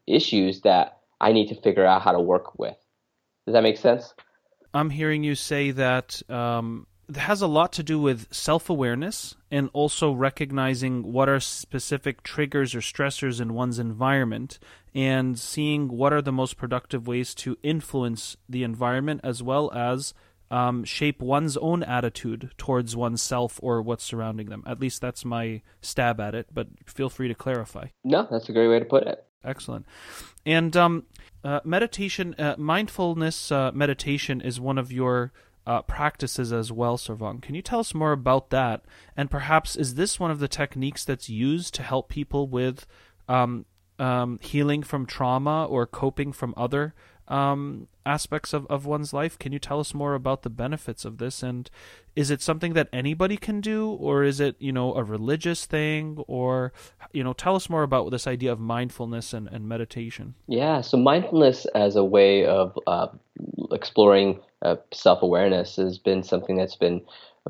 issues 0.06 0.62
that 0.62 0.98
I 1.20 1.32
need 1.32 1.48
to 1.48 1.54
figure 1.54 1.86
out 1.86 2.02
how 2.02 2.12
to 2.12 2.20
work 2.20 2.58
with. 2.58 2.76
Does 3.46 3.52
that 3.52 3.62
make 3.62 3.76
sense? 3.76 4.14
I'm 4.72 4.90
hearing 4.90 5.22
you 5.22 5.34
say 5.34 5.70
that 5.72 6.22
um, 6.30 6.86
it 7.08 7.16
has 7.16 7.42
a 7.42 7.46
lot 7.46 7.72
to 7.72 7.82
do 7.82 7.98
with 7.98 8.32
self 8.32 8.70
awareness 8.70 9.36
and 9.50 9.68
also 9.72 10.12
recognizing 10.12 11.12
what 11.12 11.28
are 11.28 11.40
specific 11.40 12.22
triggers 12.22 12.74
or 12.74 12.80
stressors 12.80 13.40
in 13.40 13.52
one's 13.52 13.78
environment 13.78 14.58
and 14.94 15.38
seeing 15.38 15.88
what 15.88 16.12
are 16.12 16.22
the 16.22 16.32
most 16.32 16.56
productive 16.56 17.06
ways 17.06 17.34
to 17.34 17.58
influence 17.62 18.36
the 18.48 18.62
environment 18.62 19.20
as 19.24 19.42
well 19.42 19.72
as 19.72 20.14
um, 20.50 20.84
shape 20.84 21.20
one's 21.20 21.56
own 21.56 21.82
attitude 21.82 22.50
towards 22.58 22.96
oneself 22.96 23.60
or 23.62 23.80
what's 23.82 24.04
surrounding 24.04 24.48
them. 24.48 24.64
At 24.66 24.80
least 24.80 25.00
that's 25.00 25.24
my 25.24 25.62
stab 25.80 26.20
at 26.20 26.34
it, 26.34 26.48
but 26.52 26.68
feel 26.86 27.08
free 27.08 27.28
to 27.28 27.34
clarify. 27.34 27.88
No, 28.04 28.26
that's 28.30 28.48
a 28.48 28.52
great 28.52 28.68
way 28.68 28.78
to 28.78 28.84
put 28.84 29.04
it. 29.04 29.24
Excellent. 29.44 29.86
And 30.44 30.76
um, 30.76 31.04
uh, 31.44 31.60
meditation, 31.64 32.34
uh, 32.38 32.56
mindfulness 32.58 33.52
uh, 33.52 33.70
meditation 33.72 34.40
is 34.40 34.60
one 34.60 34.76
of 34.76 34.92
your 34.92 35.32
uh, 35.66 35.82
practices 35.82 36.52
as 36.52 36.72
well, 36.72 36.96
Sarvang. 36.96 37.40
Can 37.40 37.54
you 37.54 37.62
tell 37.62 37.80
us 37.80 37.94
more 37.94 38.12
about 38.12 38.50
that? 38.50 38.84
And 39.16 39.30
perhaps 39.30 39.76
is 39.76 39.94
this 39.94 40.18
one 40.18 40.30
of 40.30 40.40
the 40.40 40.48
techniques 40.48 41.04
that's 41.04 41.28
used 41.28 41.74
to 41.74 41.82
help 41.82 42.08
people 42.08 42.48
with 42.48 42.86
um, 43.28 43.66
um, 43.98 44.38
healing 44.42 44.82
from 44.82 45.06
trauma 45.06 45.64
or 45.66 45.86
coping 45.86 46.32
from 46.32 46.54
other 46.56 46.94
um, 47.30 47.86
aspects 48.04 48.52
of, 48.52 48.66
of 48.66 48.84
one's 48.84 49.12
life? 49.12 49.38
Can 49.38 49.52
you 49.52 49.58
tell 49.58 49.80
us 49.80 49.94
more 49.94 50.14
about 50.14 50.42
the 50.42 50.50
benefits 50.50 51.04
of 51.04 51.18
this? 51.18 51.42
And 51.42 51.70
is 52.16 52.30
it 52.30 52.42
something 52.42 52.74
that 52.74 52.88
anybody 52.92 53.36
can 53.36 53.60
do, 53.60 53.88
or 53.88 54.24
is 54.24 54.40
it 54.40 54.56
you 54.58 54.72
know 54.72 54.94
a 54.94 55.04
religious 55.04 55.64
thing, 55.64 56.22
or 56.26 56.72
you 57.12 57.24
know 57.24 57.32
tell 57.32 57.56
us 57.56 57.70
more 57.70 57.84
about 57.84 58.10
this 58.10 58.26
idea 58.26 58.52
of 58.52 58.58
mindfulness 58.58 59.32
and, 59.32 59.48
and 59.48 59.68
meditation? 59.68 60.34
Yeah, 60.48 60.80
so 60.80 60.96
mindfulness 60.96 61.64
as 61.74 61.96
a 61.96 62.04
way 62.04 62.44
of 62.44 62.78
uh, 62.86 63.06
exploring 63.70 64.40
uh, 64.62 64.76
self 64.92 65.22
awareness 65.22 65.76
has 65.76 65.98
been 65.98 66.22
something 66.22 66.56
that's 66.56 66.76
been 66.76 67.00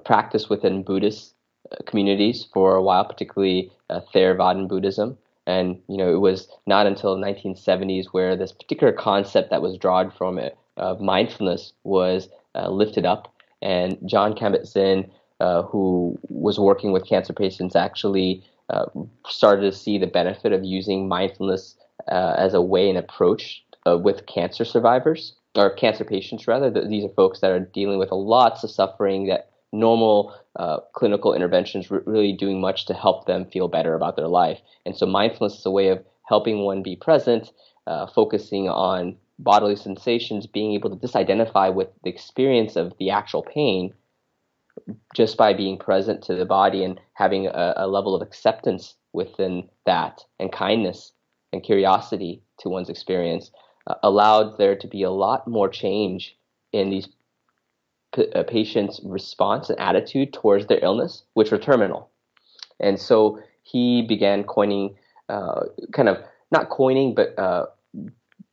practiced 0.04 0.50
within 0.50 0.82
Buddhist 0.82 1.34
uh, 1.72 1.76
communities 1.86 2.46
for 2.52 2.76
a 2.76 2.82
while, 2.82 3.04
particularly 3.04 3.72
uh, 3.88 4.00
Theravadan 4.14 4.68
Buddhism. 4.68 5.16
And 5.46 5.80
you 5.88 5.96
know, 5.96 6.12
it 6.12 6.20
was 6.20 6.48
not 6.66 6.86
until 6.86 7.18
the 7.18 7.26
1970s 7.26 8.06
where 8.12 8.36
this 8.36 8.52
particular 8.52 8.92
concept 8.92 9.50
that 9.50 9.62
was 9.62 9.78
drawn 9.78 10.10
from 10.10 10.38
it 10.38 10.56
of 10.76 11.00
mindfulness 11.00 11.72
was 11.84 12.28
uh, 12.54 12.70
lifted 12.70 13.04
up. 13.04 13.32
And 13.62 13.98
Jon 14.06 14.34
Kabat-Zinn, 14.34 15.10
uh, 15.40 15.62
who 15.62 16.18
was 16.28 16.58
working 16.58 16.92
with 16.92 17.06
cancer 17.06 17.32
patients, 17.32 17.76
actually 17.76 18.42
uh, 18.70 18.86
started 19.26 19.62
to 19.62 19.76
see 19.76 19.98
the 19.98 20.06
benefit 20.06 20.52
of 20.52 20.64
using 20.64 21.08
mindfulness 21.08 21.76
uh, 22.10 22.34
as 22.38 22.54
a 22.54 22.62
way 22.62 22.88
and 22.88 22.98
approach 22.98 23.62
uh, 23.86 23.98
with 23.98 24.26
cancer 24.26 24.64
survivors 24.64 25.34
or 25.56 25.70
cancer 25.70 26.04
patients 26.04 26.46
rather. 26.46 26.70
These 26.70 27.04
are 27.04 27.14
folks 27.14 27.40
that 27.40 27.50
are 27.50 27.60
dealing 27.60 27.98
with 27.98 28.12
lots 28.12 28.64
of 28.64 28.70
suffering 28.70 29.26
that 29.26 29.49
normal 29.72 30.34
uh, 30.56 30.78
clinical 30.94 31.34
interventions 31.34 31.90
re- 31.90 32.00
really 32.04 32.32
doing 32.32 32.60
much 32.60 32.86
to 32.86 32.94
help 32.94 33.26
them 33.26 33.44
feel 33.46 33.68
better 33.68 33.94
about 33.94 34.16
their 34.16 34.28
life. 34.28 34.60
And 34.84 34.96
so 34.96 35.06
mindfulness 35.06 35.58
is 35.58 35.66
a 35.66 35.70
way 35.70 35.88
of 35.88 36.04
helping 36.28 36.60
one 36.60 36.82
be 36.82 36.96
present, 36.96 37.52
uh, 37.86 38.06
focusing 38.06 38.68
on 38.68 39.16
bodily 39.38 39.76
sensations, 39.76 40.46
being 40.46 40.72
able 40.72 40.90
to 40.90 41.06
disidentify 41.06 41.72
with 41.72 41.88
the 42.04 42.10
experience 42.10 42.76
of 42.76 42.92
the 42.98 43.10
actual 43.10 43.42
pain 43.42 43.94
just 45.14 45.36
by 45.36 45.52
being 45.52 45.78
present 45.78 46.22
to 46.22 46.34
the 46.34 46.44
body 46.44 46.84
and 46.84 47.00
having 47.14 47.46
a, 47.46 47.74
a 47.76 47.86
level 47.86 48.14
of 48.14 48.22
acceptance 48.22 48.94
within 49.12 49.68
that 49.86 50.24
and 50.38 50.52
kindness 50.52 51.12
and 51.52 51.62
curiosity 51.62 52.42
to 52.58 52.68
one's 52.68 52.88
experience 52.88 53.50
uh, 53.86 53.94
allowed 54.02 54.56
there 54.58 54.76
to 54.76 54.86
be 54.86 55.02
a 55.02 55.10
lot 55.10 55.46
more 55.48 55.68
change 55.68 56.36
in 56.72 56.90
these 56.90 57.08
p- 58.14 58.30
uh, 58.32 58.42
patients' 58.44 59.00
response 59.04 59.70
and 59.70 59.78
attitude 59.78 60.32
towards 60.32 60.66
their 60.66 60.82
illness, 60.82 61.24
which 61.34 61.50
were 61.50 61.58
terminal. 61.58 62.10
And 62.78 62.98
so 62.98 63.40
he 63.62 64.02
began 64.02 64.44
coining, 64.44 64.96
uh, 65.28 65.62
kind 65.92 66.08
of 66.08 66.18
not 66.50 66.70
coining, 66.70 67.14
but 67.14 67.38
uh, 67.38 67.66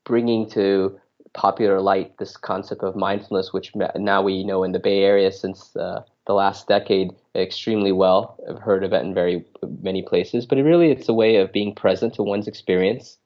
bringing 0.04 0.50
to 0.52 1.00
popular 1.34 1.82
light 1.82 2.17
this 2.17 2.36
concept 2.36 2.84
of 2.84 2.96
mindfulness, 2.96 3.54
which 3.54 3.72
now 3.96 4.22
we 4.22 4.43
know 4.43 4.63
in 4.63 4.72
the 4.72 4.80
Bay 4.80 5.04
Area 5.04 5.32
since 5.32 5.76
uh, 5.76 6.04
the 6.26 6.34
last 6.34 6.67
decade 6.67 7.12
extremely 7.36 7.91
well. 7.91 8.38
I've 8.50 8.60
heard 8.60 8.84
of 8.84 8.91
it 8.93 9.04
in 9.04 9.13
very 9.13 9.46
many 9.82 10.02
places, 10.02 10.46
but 10.46 10.58
it 10.58 10.63
really 10.63 10.91
it's 10.91 11.10
a 11.10 11.13
way 11.13 11.38
of 11.38 11.54
being 11.54 11.76
present 11.76 12.15
to 12.15 12.24
one's 12.24 12.48
experience 12.48 13.17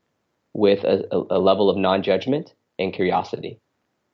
with 0.53 0.83
a, 0.83 1.05
a 1.29 1.39
level 1.39 1.69
of 1.69 1.77
non-judgment 1.77 2.53
and 2.77 2.93
curiosity. 2.93 3.59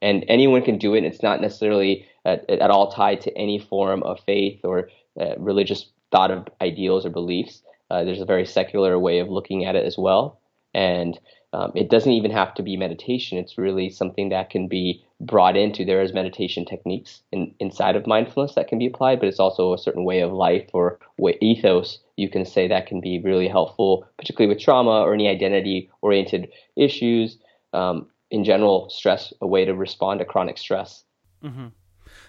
And 0.00 0.24
anyone 0.28 0.62
can 0.62 0.78
do 0.78 0.94
it. 0.94 1.04
It's 1.04 1.22
not 1.22 1.40
necessarily 1.40 2.06
at, 2.24 2.48
at 2.48 2.70
all 2.70 2.92
tied 2.92 3.20
to 3.22 3.36
any 3.36 3.58
form 3.58 4.02
of 4.02 4.20
faith 4.20 4.60
or 4.64 4.90
uh, 5.20 5.34
religious 5.38 5.86
thought 6.12 6.30
of 6.30 6.46
ideals 6.60 7.04
or 7.04 7.10
beliefs. 7.10 7.62
Uh, 7.90 8.04
there's 8.04 8.20
a 8.20 8.26
very 8.26 8.46
secular 8.46 8.98
way 8.98 9.18
of 9.18 9.28
looking 9.28 9.64
at 9.64 9.76
it 9.76 9.84
as 9.84 9.96
well. 9.98 10.40
And 10.74 11.18
um, 11.52 11.72
it 11.74 11.88
doesn't 11.88 12.12
even 12.12 12.30
have 12.30 12.54
to 12.54 12.62
be 12.62 12.76
meditation. 12.76 13.38
It's 13.38 13.56
really 13.56 13.88
something 13.88 14.28
that 14.28 14.50
can 14.50 14.68
be 14.68 15.02
brought 15.20 15.56
into. 15.56 15.84
There 15.84 16.02
is 16.02 16.12
meditation 16.12 16.66
techniques 16.66 17.22
in, 17.32 17.54
inside 17.58 17.96
of 17.96 18.06
mindfulness 18.06 18.54
that 18.54 18.68
can 18.68 18.78
be 18.78 18.86
applied, 18.86 19.18
but 19.18 19.28
it's 19.28 19.40
also 19.40 19.72
a 19.72 19.78
certain 19.78 20.04
way 20.04 20.20
of 20.20 20.32
life 20.32 20.68
or 20.74 20.98
way, 21.16 21.38
ethos 21.40 21.98
you 22.18 22.28
can 22.28 22.44
say 22.44 22.66
that 22.66 22.86
can 22.86 23.00
be 23.00 23.20
really 23.20 23.48
helpful, 23.48 24.06
particularly 24.18 24.52
with 24.52 24.62
trauma 24.62 25.02
or 25.02 25.14
any 25.14 25.28
identity 25.28 25.88
oriented 26.02 26.50
issues. 26.76 27.38
Um, 27.72 28.08
in 28.30 28.44
general, 28.44 28.90
stress, 28.90 29.32
a 29.40 29.46
way 29.46 29.64
to 29.64 29.74
respond 29.74 30.20
to 30.20 30.24
chronic 30.24 30.58
stress. 30.58 31.04
Mm-hmm. 31.42 31.68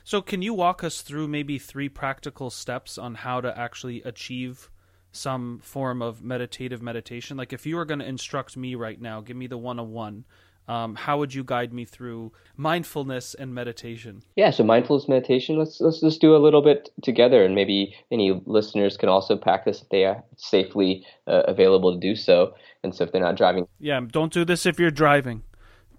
So, 0.03 0.21
can 0.21 0.41
you 0.41 0.53
walk 0.53 0.83
us 0.83 1.01
through 1.01 1.27
maybe 1.27 1.59
three 1.59 1.89
practical 1.89 2.49
steps 2.49 2.97
on 2.97 3.15
how 3.15 3.41
to 3.41 3.57
actually 3.57 4.01
achieve 4.03 4.69
some 5.11 5.59
form 5.63 6.01
of 6.01 6.23
meditative 6.23 6.81
meditation? 6.81 7.37
Like, 7.37 7.53
if 7.53 7.65
you 7.65 7.75
were 7.75 7.85
going 7.85 7.99
to 7.99 8.07
instruct 8.07 8.57
me 8.57 8.75
right 8.75 8.99
now, 8.99 9.21
give 9.21 9.37
me 9.37 9.47
the 9.47 9.57
one 9.57 9.79
on 9.79 9.91
one. 9.91 10.25
Um, 10.69 10.93
how 10.93 11.17
would 11.17 11.33
you 11.33 11.43
guide 11.43 11.73
me 11.73 11.83
through 11.83 12.31
mindfulness 12.55 13.33
and 13.33 13.55
meditation? 13.55 14.21
Yeah, 14.35 14.51
so 14.51 14.63
mindfulness 14.63 15.07
meditation. 15.07 15.57
Let's 15.57 15.81
let's 15.81 15.99
just 15.99 16.21
do 16.21 16.35
a 16.35 16.37
little 16.37 16.61
bit 16.61 16.89
together, 17.01 17.43
and 17.43 17.55
maybe 17.55 17.95
any 18.11 18.39
listeners 18.45 18.95
can 18.95 19.09
also 19.09 19.35
practice 19.35 19.81
if 19.81 19.89
they 19.89 20.05
are 20.05 20.23
safely 20.37 21.03
uh, 21.25 21.41
available 21.47 21.91
to 21.93 21.99
do 21.99 22.15
so. 22.15 22.53
And 22.83 22.93
so, 22.93 23.03
if 23.03 23.11
they're 23.11 23.19
not 23.19 23.35
driving, 23.35 23.67
yeah, 23.79 23.99
don't 23.99 24.31
do 24.31 24.45
this 24.45 24.67
if 24.67 24.79
you're 24.79 24.91
driving, 24.91 25.41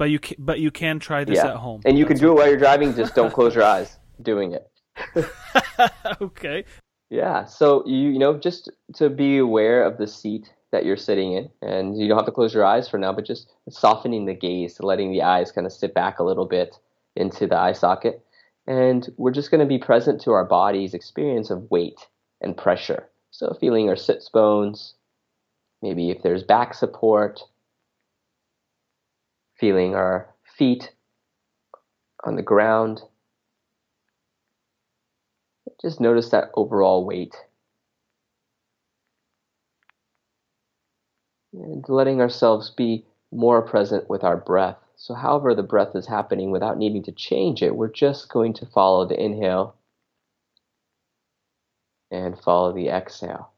but 0.01 0.09
you 0.09 0.19
can, 0.19 0.37
but 0.39 0.61
you 0.61 0.71
can 0.71 0.99
try 0.99 1.25
this 1.25 1.37
yeah. 1.37 1.49
at 1.49 1.57
home. 1.57 1.83
And 1.85 1.99
you 1.99 2.07
That's 2.07 2.19
can 2.19 2.27
do 2.27 2.33
it 2.33 2.37
while 2.37 2.49
you're 2.49 2.57
driving. 2.57 2.97
Just 2.97 3.15
don't 3.15 3.31
close 3.31 3.55
your 3.55 3.65
eyes 3.77 3.99
doing 4.23 4.55
it. 4.55 4.67
okay. 6.23 6.65
Yeah. 7.11 7.45
So 7.45 7.87
you 7.87 8.09
you 8.09 8.19
know 8.19 8.39
just 8.39 8.71
to 8.95 9.11
be 9.11 9.37
aware 9.37 9.85
of 9.85 9.99
the 9.99 10.07
seat 10.07 10.51
that 10.73 10.87
you're 10.87 10.97
sitting 10.97 11.35
in, 11.35 11.51
and 11.61 11.99
you 11.99 12.09
don't 12.09 12.17
have 12.17 12.25
to 12.25 12.33
close 12.33 12.55
your 12.55 12.65
eyes 12.65 12.89
for 12.89 12.97
now, 12.97 13.13
but 13.13 13.27
just 13.27 13.53
softening 13.69 14.25
the 14.25 14.33
gaze, 14.33 14.81
letting 14.81 15.13
the 15.13 15.21
eyes 15.21 15.53
kind 15.53 15.67
of 15.67 15.73
sit 15.73 15.93
back 15.93 16.19
a 16.19 16.25
little 16.25 16.47
bit 16.47 16.79
into 17.15 17.47
the 17.47 17.59
eye 17.59 17.75
socket, 17.75 18.25
and 18.67 19.11
we're 19.19 19.33
just 19.33 19.51
going 19.51 19.61
to 19.61 19.67
be 19.67 19.79
present 19.79 20.19
to 20.23 20.31
our 20.31 20.47
body's 20.47 20.95
experience 20.95 21.51
of 21.51 21.71
weight 21.71 22.09
and 22.41 22.57
pressure. 22.57 23.07
So 23.33 23.55
feeling 23.61 23.91
our 23.91 23.97
sits 23.97 24.31
bones, 24.31 24.95
maybe 25.83 26.09
if 26.09 26.23
there's 26.23 26.43
back 26.43 26.73
support, 26.73 27.43
feeling 29.61 29.95
our 29.95 30.35
feet 30.57 30.91
on 32.25 32.35
the 32.37 32.43
ground 32.43 33.03
just 35.81 36.01
notice 36.01 36.31
that 36.31 36.51
overall 36.55 37.05
weight. 37.07 37.35
And 41.53 41.85
letting 41.89 42.21
ourselves 42.21 42.71
be 42.71 43.07
more 43.33 43.63
present 43.63 44.09
with 44.09 44.23
our 44.23 44.37
breath. 44.37 44.77
So, 44.97 45.15
however, 45.15 45.55
the 45.55 45.63
breath 45.63 45.97
is 45.97 46.07
happening 46.07 46.51
without 46.51 46.77
needing 46.77 47.03
to 47.05 47.13
change 47.13 47.63
it, 47.63 47.75
we're 47.75 47.89
just 47.89 48.29
going 48.29 48.53
to 48.55 48.67
follow 48.67 49.07
the 49.07 49.19
inhale 49.19 49.75
and 52.11 52.39
follow 52.39 52.73
the 52.73 52.89
exhale. 52.89 53.51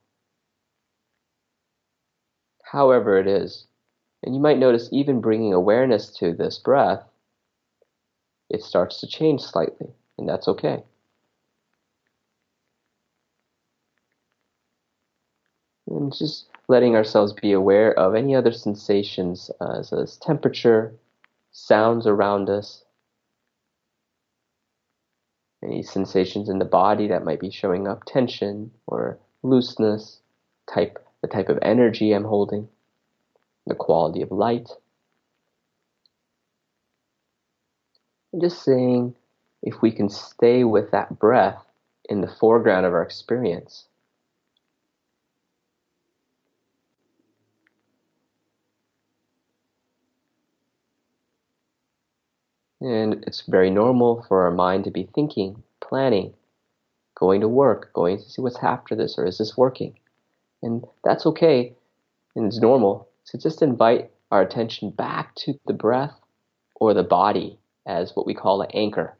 However, 2.63 3.19
it 3.19 3.27
is. 3.27 3.67
And 4.23 4.35
you 4.35 4.41
might 4.41 4.59
notice 4.59 4.89
even 4.93 5.21
bringing 5.21 5.53
awareness 5.53 6.09
to 6.19 6.33
this 6.33 6.59
breath, 6.59 7.03
it 8.49 8.63
starts 8.63 9.01
to 9.01 9.07
change 9.07 9.41
slightly, 9.41 9.89
and 10.19 10.29
that's 10.29 10.47
okay. 10.47 10.85
And 15.89 16.15
just 16.15 16.47
letting 16.69 16.95
ourselves 16.95 17.33
be 17.33 17.53
aware 17.53 17.93
of 17.99 18.15
any 18.15 18.35
other 18.35 18.53
sensations 18.53 19.51
uh, 19.61 19.79
as, 19.79 19.93
as 19.93 20.17
temperature, 20.19 20.95
sounds 21.51 22.07
around 22.07 22.49
us, 22.49 22.85
any 25.63 25.83
sensations 25.83 26.49
in 26.49 26.59
the 26.59 26.65
body 26.65 27.09
that 27.09 27.25
might 27.25 27.41
be 27.41 27.51
showing 27.51 27.87
up, 27.87 28.05
tension 28.07 28.71
or 28.87 29.19
looseness, 29.43 30.21
type 30.73 30.99
the 31.21 31.29
type 31.29 31.49
of 31.49 31.59
energy 31.63 32.13
I'm 32.13 32.25
holding, 32.25 32.69
the 33.67 33.75
quality 33.75 34.23
of 34.23 34.31
light. 34.31 34.71
And 38.33 38.43
just 38.43 38.63
saying 38.63 39.15
if 39.63 39.81
we 39.83 39.93
can 39.93 40.09
stay 40.09 40.65
with 40.65 40.91
that 40.91 41.19
breath 41.19 41.65
in 42.09 42.21
the 42.21 42.35
foreground 42.41 42.87
of 42.87 42.93
our 42.93 43.03
experience. 43.03 43.87
And 52.81 53.23
it's 53.29 53.43
very 53.43 53.71
normal 53.71 54.25
for 54.27 54.43
our 54.43 54.51
mind 54.51 54.83
to 54.85 54.91
be 54.91 55.09
thinking, 55.15 55.63
planning, 55.81 56.35
going 57.15 57.41
to 57.41 57.49
work, 57.49 57.93
going 57.93 58.19
to 58.19 58.29
see 58.29 58.43
what's 58.43 58.59
after 58.59 58.97
this, 58.97 59.17
or 59.17 59.25
is 59.25 59.39
this 59.39 59.57
working? 59.57 59.97
And 60.65 60.85
that's 61.05 61.25
okay, 61.27 61.75
and 62.35 62.47
it's 62.47 62.59
normal. 62.59 63.09
So 63.33 63.39
just 63.39 63.63
invite 63.63 64.11
our 64.31 64.43
attention 64.43 64.91
back 64.91 65.35
to 65.37 65.55
the 65.65 65.73
breath 65.73 66.21
or 66.77 66.93
the 66.93 67.03
body 67.03 67.59
as 67.87 68.15
what 68.15 68.27
we 68.27 68.35
call 68.35 68.61
an 68.61 68.71
anchor, 68.75 69.17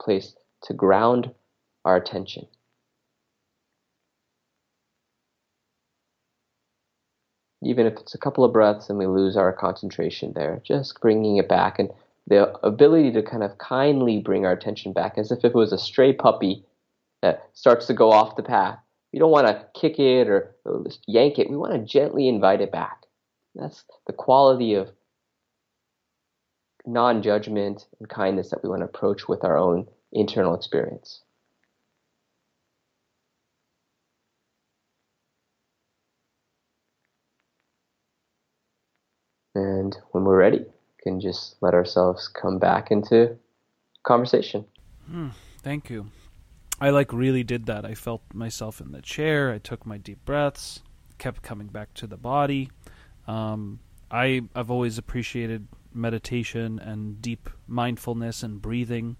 place 0.00 0.34
to 0.64 0.74
ground 0.74 1.30
our 1.84 1.94
attention. 1.94 2.48
Even 7.62 7.86
if 7.86 7.92
it's 7.92 8.12
a 8.12 8.18
couple 8.18 8.42
of 8.42 8.52
breaths 8.52 8.90
and 8.90 8.98
we 8.98 9.06
lose 9.06 9.36
our 9.36 9.52
concentration 9.52 10.32
there, 10.34 10.60
just 10.64 11.00
bringing 11.00 11.36
it 11.36 11.48
back 11.48 11.78
and 11.78 11.90
the 12.26 12.52
ability 12.66 13.12
to 13.12 13.22
kind 13.22 13.44
of 13.44 13.56
kindly 13.58 14.18
bring 14.18 14.44
our 14.44 14.52
attention 14.52 14.92
back 14.92 15.16
as 15.16 15.30
if 15.30 15.44
it 15.44 15.54
was 15.54 15.72
a 15.72 15.78
stray 15.78 16.12
puppy 16.12 16.64
that 17.20 17.48
starts 17.52 17.86
to 17.86 17.94
go 17.94 18.10
off 18.10 18.34
the 18.34 18.42
path. 18.42 18.80
We 19.12 19.20
don't 19.20 19.30
want 19.30 19.46
to 19.46 19.64
kick 19.80 20.00
it 20.00 20.28
or, 20.28 20.56
or 20.64 20.84
yank 21.06 21.38
it. 21.38 21.48
We 21.48 21.56
want 21.56 21.74
to 21.74 21.78
gently 21.78 22.26
invite 22.26 22.60
it 22.60 22.72
back. 22.72 23.01
That's 23.54 23.84
the 24.06 24.12
quality 24.12 24.74
of 24.74 24.90
non 26.86 27.22
judgment 27.22 27.86
and 27.98 28.08
kindness 28.08 28.50
that 28.50 28.62
we 28.62 28.68
want 28.68 28.80
to 28.80 28.86
approach 28.86 29.28
with 29.28 29.44
our 29.44 29.56
own 29.56 29.86
internal 30.12 30.54
experience. 30.54 31.22
And 39.54 39.96
when 40.12 40.24
we're 40.24 40.38
ready, 40.38 40.60
we 40.60 41.02
can 41.02 41.20
just 41.20 41.56
let 41.60 41.74
ourselves 41.74 42.28
come 42.28 42.58
back 42.58 42.90
into 42.90 43.36
conversation. 44.02 44.64
Hmm, 45.06 45.28
thank 45.58 45.90
you. 45.90 46.10
I 46.80 46.90
like 46.90 47.12
really 47.12 47.44
did 47.44 47.66
that. 47.66 47.84
I 47.84 47.94
felt 47.94 48.22
myself 48.32 48.80
in 48.80 48.92
the 48.92 49.02
chair. 49.02 49.52
I 49.52 49.58
took 49.58 49.84
my 49.86 49.98
deep 49.98 50.24
breaths, 50.24 50.80
kept 51.18 51.42
coming 51.42 51.68
back 51.68 51.92
to 51.94 52.06
the 52.06 52.16
body. 52.16 52.70
Um, 53.26 53.80
I 54.10 54.42
I've 54.54 54.70
always 54.70 54.98
appreciated 54.98 55.68
meditation 55.94 56.78
and 56.78 57.20
deep 57.20 57.50
mindfulness 57.66 58.42
and 58.42 58.60
breathing. 58.60 59.16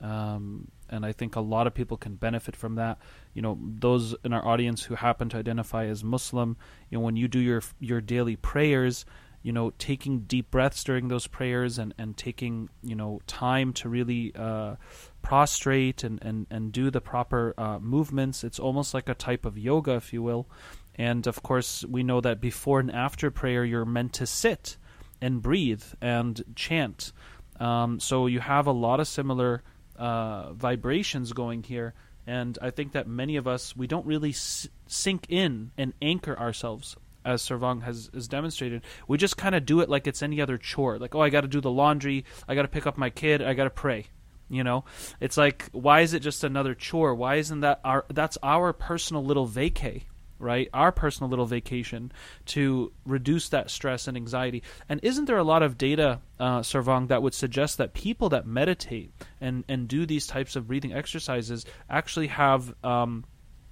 Um, 0.00 0.68
and 0.88 1.04
I 1.04 1.12
think 1.12 1.36
a 1.36 1.40
lot 1.40 1.66
of 1.66 1.74
people 1.74 1.96
can 1.96 2.14
benefit 2.14 2.54
from 2.54 2.76
that. 2.76 2.98
You 3.34 3.42
know, 3.42 3.58
those 3.60 4.14
in 4.24 4.32
our 4.32 4.46
audience 4.46 4.84
who 4.84 4.94
happen 4.94 5.28
to 5.30 5.36
identify 5.36 5.86
as 5.86 6.04
Muslim, 6.04 6.56
you 6.90 6.98
know, 6.98 7.04
when 7.04 7.16
you 7.16 7.28
do 7.28 7.40
your 7.40 7.62
your 7.80 8.00
daily 8.00 8.36
prayers, 8.36 9.04
you 9.42 9.52
know, 9.52 9.72
taking 9.78 10.20
deep 10.20 10.50
breaths 10.50 10.82
during 10.82 11.08
those 11.08 11.28
prayers 11.28 11.78
and, 11.78 11.94
and 11.98 12.16
taking, 12.16 12.68
you 12.82 12.96
know, 12.96 13.20
time 13.28 13.72
to 13.74 13.88
really 13.88 14.32
uh, 14.34 14.74
prostrate 15.22 16.02
and, 16.02 16.18
and, 16.20 16.46
and 16.50 16.72
do 16.72 16.90
the 16.90 17.00
proper 17.00 17.54
uh, 17.56 17.78
movements. 17.78 18.42
It's 18.42 18.58
almost 18.58 18.92
like 18.92 19.08
a 19.08 19.14
type 19.14 19.44
of 19.44 19.56
yoga, 19.56 19.92
if 19.92 20.12
you 20.12 20.20
will. 20.20 20.48
And 20.96 21.26
of 21.26 21.42
course, 21.42 21.84
we 21.84 22.02
know 22.02 22.20
that 22.20 22.40
before 22.40 22.80
and 22.80 22.90
after 22.90 23.30
prayer, 23.30 23.64
you're 23.64 23.84
meant 23.84 24.14
to 24.14 24.26
sit 24.26 24.76
and 25.20 25.42
breathe 25.42 25.84
and 26.00 26.42
chant. 26.54 27.12
Um, 27.60 28.00
so 28.00 28.26
you 28.26 28.40
have 28.40 28.66
a 28.66 28.72
lot 28.72 29.00
of 29.00 29.06
similar 29.06 29.62
uh, 29.96 30.52
vibrations 30.52 31.32
going 31.32 31.62
here. 31.62 31.94
And 32.26 32.58
I 32.60 32.70
think 32.70 32.92
that 32.92 33.06
many 33.06 33.36
of 33.36 33.46
us, 33.46 33.76
we 33.76 33.86
don't 33.86 34.04
really 34.06 34.30
s- 34.30 34.68
sink 34.86 35.26
in 35.28 35.70
and 35.78 35.92
anchor 36.02 36.38
ourselves 36.38 36.96
as 37.26 37.42
Sarvang 37.42 37.82
has, 37.82 38.08
has 38.14 38.28
demonstrated, 38.28 38.82
we 39.08 39.18
just 39.18 39.36
kind 39.36 39.54
of 39.54 39.66
do 39.66 39.80
it 39.80 39.88
like 39.88 40.06
it's 40.06 40.22
any 40.22 40.40
other 40.40 40.56
chore. 40.56 40.98
Like, 40.98 41.14
oh, 41.14 41.20
I 41.20 41.28
got 41.28 41.40
to 41.40 41.48
do 41.48 41.60
the 41.60 41.70
laundry, 41.70 42.24
I 42.46 42.54
got 42.54 42.62
to 42.62 42.68
pick 42.68 42.86
up 42.86 42.96
my 42.96 43.10
kid, 43.10 43.42
I 43.42 43.54
got 43.54 43.64
to 43.64 43.70
pray. 43.70 44.06
You 44.48 44.62
know, 44.62 44.84
it's 45.20 45.36
like, 45.36 45.68
why 45.72 46.02
is 46.02 46.14
it 46.14 46.20
just 46.20 46.44
another 46.44 46.72
chore? 46.72 47.16
Why 47.16 47.34
isn't 47.34 47.60
that 47.60 47.80
our? 47.82 48.04
That's 48.08 48.38
our 48.44 48.72
personal 48.72 49.24
little 49.24 49.48
vacay, 49.48 50.04
right? 50.38 50.68
Our 50.72 50.92
personal 50.92 51.30
little 51.30 51.46
vacation 51.46 52.12
to 52.46 52.92
reduce 53.04 53.48
that 53.50 53.70
stress 53.70 54.08
and 54.08 54.16
anxiety. 54.16 54.62
And 54.88 55.00
isn't 55.02 55.26
there 55.26 55.38
a 55.38 55.44
lot 55.44 55.62
of 55.62 55.78
data, 55.78 56.20
uh, 56.38 56.62
that 56.62 57.22
would 57.22 57.34
suggest 57.34 57.78
that 57.78 57.94
people 57.94 58.28
that 58.30 58.46
meditate 58.46 59.12
and 59.40 59.64
and 59.68 59.88
do 59.88 60.06
these 60.06 60.26
types 60.26 60.56
of 60.56 60.66
breathing 60.66 60.92
exercises 60.92 61.64
actually 61.88 62.28
have 62.28 62.74
um, 62.84 63.24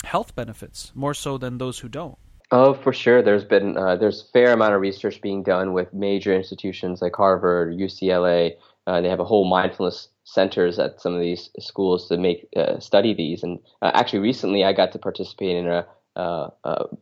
health 0.05 0.35
benefits 0.35 0.93
more 0.95 1.15
so 1.15 1.39
than 1.39 1.59
those 1.59 1.79
who 1.79 1.89
don't? 1.89 2.19
Oh, 2.51 2.75
for 2.75 2.93
sure. 2.93 3.23
There's 3.23 3.45
been 3.45 3.77
uh, 3.77 3.97
there's 3.97 4.23
a 4.23 4.33
fair 4.33 4.53
amount 4.53 4.75
of 4.75 4.81
research 4.81 5.21
being 5.21 5.43
done 5.43 5.73
with 5.73 5.93
major 5.93 6.35
institutions 6.35 7.03
like 7.03 7.17
Harvard, 7.17 7.75
UCLA. 7.75 8.53
Uh, 8.87 9.01
they 9.01 9.09
have 9.09 9.21
a 9.21 9.25
whole 9.25 9.45
mindfulness 9.49 10.09
centers 10.25 10.79
at 10.79 11.01
some 11.01 11.15
of 11.15 11.21
these 11.21 11.51
schools 11.59 12.09
to 12.09 12.19
make 12.19 12.47
uh, 12.57 12.79
study 12.79 13.15
these. 13.15 13.43
And 13.43 13.59
uh, 13.83 13.91
actually, 13.95 14.21
recently 14.21 14.65
I 14.65 14.73
got 14.73 14.93
to 14.93 14.99
participate 14.99 15.57
in 15.57 15.67
a, 15.67 15.87
uh, 16.17 16.49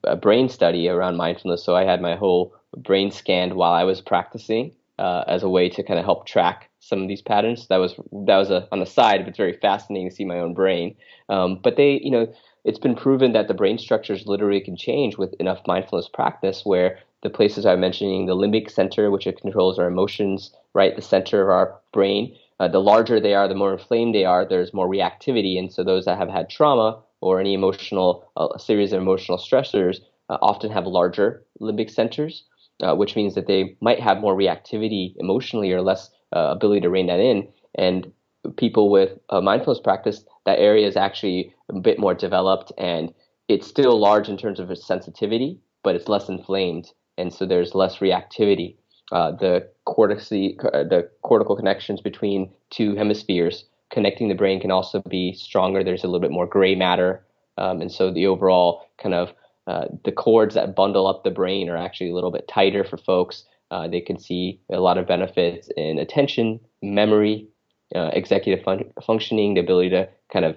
a, 0.04 0.16
brain 0.16 0.48
study 0.48 0.88
around 0.88 1.16
mindfulness. 1.16 1.64
So 1.64 1.76
I 1.76 1.84
had 1.84 2.00
my 2.00 2.16
whole 2.16 2.54
brain 2.76 3.10
scanned 3.10 3.54
while 3.54 3.72
I 3.72 3.84
was 3.84 4.00
practicing 4.00 4.74
uh, 4.98 5.24
as 5.26 5.42
a 5.42 5.48
way 5.48 5.68
to 5.68 5.82
kind 5.82 5.98
of 5.98 6.04
help 6.04 6.26
track 6.26 6.70
some 6.80 7.02
of 7.02 7.08
these 7.08 7.22
patterns. 7.22 7.68
That 7.68 7.76
was 7.76 7.94
that 8.26 8.36
was 8.36 8.50
a, 8.50 8.68
on 8.72 8.80
the 8.80 8.86
side, 8.86 9.20
but 9.20 9.28
it's 9.28 9.38
very 9.38 9.58
fascinating 9.58 10.08
to 10.08 10.14
see 10.14 10.24
my 10.24 10.38
own 10.38 10.54
brain. 10.54 10.96
Um, 11.28 11.60
but 11.62 11.76
they, 11.76 12.00
you 12.02 12.10
know 12.10 12.32
it's 12.64 12.78
been 12.78 12.94
proven 12.94 13.32
that 13.32 13.48
the 13.48 13.54
brain 13.54 13.78
structures 13.78 14.26
literally 14.26 14.60
can 14.60 14.76
change 14.76 15.18
with 15.18 15.34
enough 15.34 15.60
mindfulness 15.66 16.08
practice 16.08 16.64
where 16.64 16.98
the 17.22 17.30
places 17.30 17.66
I'm 17.66 17.80
mentioning, 17.80 18.26
the 18.26 18.36
limbic 18.36 18.70
center, 18.70 19.10
which 19.10 19.26
controls 19.40 19.78
our 19.78 19.86
emotions, 19.86 20.52
right, 20.74 20.94
the 20.94 21.02
center 21.02 21.42
of 21.42 21.48
our 21.48 21.80
brain, 21.92 22.36
uh, 22.60 22.68
the 22.68 22.80
larger 22.80 23.18
they 23.18 23.34
are, 23.34 23.48
the 23.48 23.54
more 23.54 23.72
inflamed 23.72 24.14
they 24.14 24.24
are, 24.24 24.44
there's 24.44 24.74
more 24.74 24.88
reactivity. 24.88 25.58
And 25.58 25.72
so 25.72 25.82
those 25.82 26.04
that 26.04 26.18
have 26.18 26.28
had 26.28 26.48
trauma 26.48 27.00
or 27.22 27.40
any 27.40 27.54
emotional, 27.54 28.30
uh, 28.36 28.58
series 28.58 28.92
of 28.92 29.00
emotional 29.00 29.38
stressors 29.38 29.98
uh, 30.28 30.38
often 30.42 30.70
have 30.70 30.86
larger 30.86 31.42
limbic 31.60 31.90
centers, 31.90 32.44
uh, 32.82 32.94
which 32.94 33.16
means 33.16 33.34
that 33.34 33.46
they 33.46 33.76
might 33.80 34.00
have 34.00 34.20
more 34.20 34.36
reactivity 34.36 35.14
emotionally 35.18 35.72
or 35.72 35.80
less 35.80 36.10
uh, 36.36 36.48
ability 36.50 36.80
to 36.80 36.90
rein 36.90 37.06
that 37.06 37.20
in. 37.20 37.48
And 37.76 38.12
people 38.56 38.90
with 38.90 39.18
mindfulness 39.30 39.80
practice, 39.80 40.24
that 40.46 40.58
area 40.58 40.86
is 40.86 40.96
actually 40.96 41.54
a 41.70 41.78
bit 41.78 41.98
more 41.98 42.12
developed 42.14 42.72
and 42.76 43.14
it's 43.48 43.66
still 43.66 43.98
large 43.98 44.28
in 44.28 44.36
terms 44.36 44.60
of 44.60 44.70
its 44.70 44.86
sensitivity, 44.86 45.58
but 45.82 45.94
it's 45.94 46.08
less 46.08 46.28
inflamed, 46.28 46.90
and 47.18 47.32
so 47.32 47.44
there's 47.44 47.74
less 47.74 47.98
reactivity. 47.98 48.76
Uh, 49.10 49.32
the 49.32 49.68
uh, 49.92 50.84
the 50.84 51.10
cortical 51.22 51.56
connections 51.56 52.00
between 52.00 52.50
two 52.70 52.94
hemispheres 52.96 53.64
connecting 53.92 54.28
the 54.28 54.34
brain 54.34 54.60
can 54.60 54.72
also 54.72 55.00
be 55.08 55.34
stronger. 55.34 55.84
There's 55.84 56.02
a 56.02 56.08
little 56.08 56.20
bit 56.20 56.32
more 56.32 56.46
gray 56.46 56.74
matter, 56.74 57.24
um, 57.58 57.80
and 57.80 57.92
so 57.92 58.10
the 58.10 58.26
overall 58.26 58.86
kind 59.00 59.14
of 59.14 59.32
uh, 59.68 59.86
the 60.04 60.10
cords 60.10 60.54
that 60.56 60.74
bundle 60.74 61.06
up 61.06 61.22
the 61.22 61.30
brain 61.30 61.68
are 61.68 61.76
actually 61.76 62.10
a 62.10 62.14
little 62.14 62.32
bit 62.32 62.48
tighter 62.48 62.82
for 62.82 62.96
folks. 62.96 63.44
Uh, 63.70 63.86
they 63.86 64.00
can 64.00 64.18
see 64.18 64.60
a 64.72 64.80
lot 64.80 64.98
of 64.98 65.06
benefits 65.06 65.70
in 65.76 65.98
attention, 65.98 66.58
memory, 66.82 67.46
uh, 67.94 68.10
executive 68.12 68.64
fun- 68.64 68.92
functioning, 69.06 69.54
the 69.54 69.60
ability 69.60 69.90
to 69.90 70.08
kind 70.32 70.44
of 70.44 70.56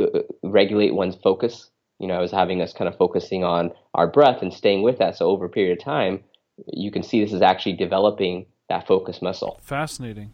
uh, 0.00 0.20
regulate 0.42 0.94
one's 0.94 1.16
focus. 1.16 1.70
You 2.00 2.08
know, 2.08 2.14
I 2.14 2.20
was 2.20 2.32
having 2.32 2.60
us 2.60 2.72
kind 2.72 2.88
of 2.88 2.96
focusing 2.96 3.44
on 3.44 3.70
our 3.94 4.06
breath 4.06 4.42
and 4.42 4.52
staying 4.52 4.82
with 4.82 4.98
that. 4.98 5.16
So 5.16 5.26
over 5.26 5.44
a 5.44 5.48
period 5.48 5.78
of 5.78 5.84
time, 5.84 6.24
you 6.66 6.90
can 6.90 7.02
see 7.02 7.22
this 7.22 7.32
is 7.32 7.42
actually 7.42 7.74
developing 7.74 8.46
that 8.68 8.86
focus 8.86 9.22
muscle. 9.22 9.58
Fascinating. 9.62 10.32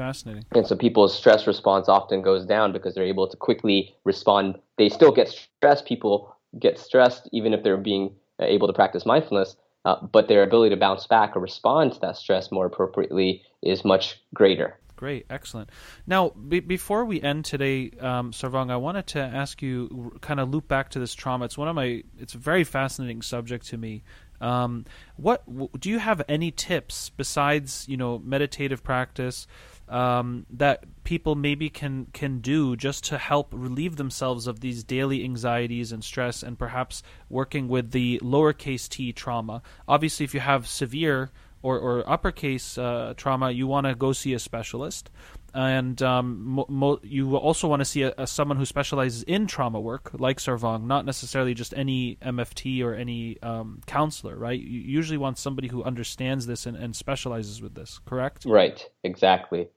Fascinating. 0.00 0.46
And 0.52 0.66
so 0.66 0.76
people's 0.76 1.14
stress 1.14 1.46
response 1.46 1.86
often 1.86 2.22
goes 2.22 2.46
down 2.46 2.72
because 2.72 2.94
they're 2.94 3.04
able 3.04 3.28
to 3.28 3.36
quickly 3.36 3.94
respond. 4.04 4.58
They 4.78 4.88
still 4.88 5.12
get 5.12 5.28
stressed. 5.28 5.84
People 5.84 6.34
get 6.58 6.78
stressed 6.78 7.28
even 7.32 7.52
if 7.52 7.62
they're 7.62 7.76
being 7.76 8.14
able 8.40 8.66
to 8.66 8.72
practice 8.72 9.04
mindfulness, 9.04 9.56
uh, 9.84 9.96
but 10.10 10.26
their 10.26 10.42
ability 10.42 10.74
to 10.74 10.80
bounce 10.80 11.06
back 11.06 11.36
or 11.36 11.40
respond 11.40 11.92
to 11.92 12.00
that 12.00 12.16
stress 12.16 12.50
more 12.50 12.64
appropriately 12.64 13.42
is 13.60 13.84
much 13.84 14.18
greater. 14.32 14.78
Great, 14.96 15.26
excellent. 15.28 15.68
Now, 16.06 16.30
be- 16.30 16.60
before 16.60 17.04
we 17.04 17.20
end 17.20 17.44
today, 17.44 17.90
um, 18.00 18.32
Sarvang, 18.32 18.70
I 18.70 18.78
wanted 18.78 19.06
to 19.08 19.20
ask 19.20 19.60
you, 19.60 20.12
kind 20.22 20.40
of 20.40 20.48
loop 20.48 20.66
back 20.66 20.88
to 20.90 20.98
this 20.98 21.12
trauma. 21.12 21.44
It's 21.44 21.58
one 21.58 21.68
of 21.68 21.76
my, 21.76 22.04
it's 22.18 22.34
a 22.34 22.38
very 22.38 22.64
fascinating 22.64 23.20
subject 23.20 23.66
to 23.66 23.76
me. 23.76 24.02
Um, 24.40 24.86
what 25.16 25.42
do 25.78 25.90
you 25.90 25.98
have 25.98 26.22
any 26.26 26.50
tips 26.50 27.10
besides 27.10 27.84
you 27.86 27.98
know 27.98 28.18
meditative 28.18 28.82
practice 28.82 29.46
um, 29.90 30.46
that 30.50 30.84
people 31.04 31.34
maybe 31.34 31.68
can 31.68 32.06
can 32.12 32.40
do 32.40 32.76
just 32.76 33.04
to 33.04 33.18
help 33.18 33.48
relieve 33.52 33.96
themselves 33.96 34.46
of 34.46 34.60
these 34.60 34.84
daily 34.84 35.24
anxieties 35.24 35.92
and 35.92 36.02
stress, 36.02 36.42
and 36.42 36.58
perhaps 36.58 37.02
working 37.28 37.68
with 37.68 37.90
the 37.90 38.18
lowercase 38.22 38.88
t 38.88 39.12
trauma? 39.12 39.62
Obviously, 39.86 40.24
if 40.24 40.32
you 40.32 40.40
have 40.40 40.66
severe 40.66 41.30
or, 41.62 41.78
or 41.78 42.08
uppercase 42.08 42.78
uh, 42.78 43.14
trauma, 43.16 43.50
you 43.50 43.66
want 43.66 43.86
to 43.86 43.94
go 43.94 44.12
see 44.12 44.32
a 44.32 44.38
specialist. 44.38 45.10
And 45.52 46.00
um, 46.00 46.42
mo- 46.44 46.66
mo- 46.68 47.00
you 47.02 47.36
also 47.36 47.66
want 47.66 47.80
to 47.80 47.84
see 47.84 48.02
a, 48.02 48.14
a, 48.16 48.26
someone 48.26 48.56
who 48.56 48.64
specializes 48.64 49.24
in 49.24 49.46
trauma 49.46 49.80
work, 49.80 50.10
like 50.14 50.38
Sarvang, 50.38 50.84
not 50.84 51.04
necessarily 51.04 51.54
just 51.54 51.74
any 51.76 52.16
MFT 52.22 52.84
or 52.84 52.94
any 52.94 53.40
um, 53.42 53.80
counselor, 53.86 54.36
right? 54.36 54.58
You 54.58 54.80
usually 54.80 55.18
want 55.18 55.38
somebody 55.38 55.68
who 55.68 55.82
understands 55.82 56.46
this 56.46 56.66
and, 56.66 56.76
and 56.76 56.94
specializes 56.94 57.60
with 57.60 57.74
this, 57.74 58.00
correct? 58.06 58.44
Right, 58.46 58.88
exactly. 59.02 59.68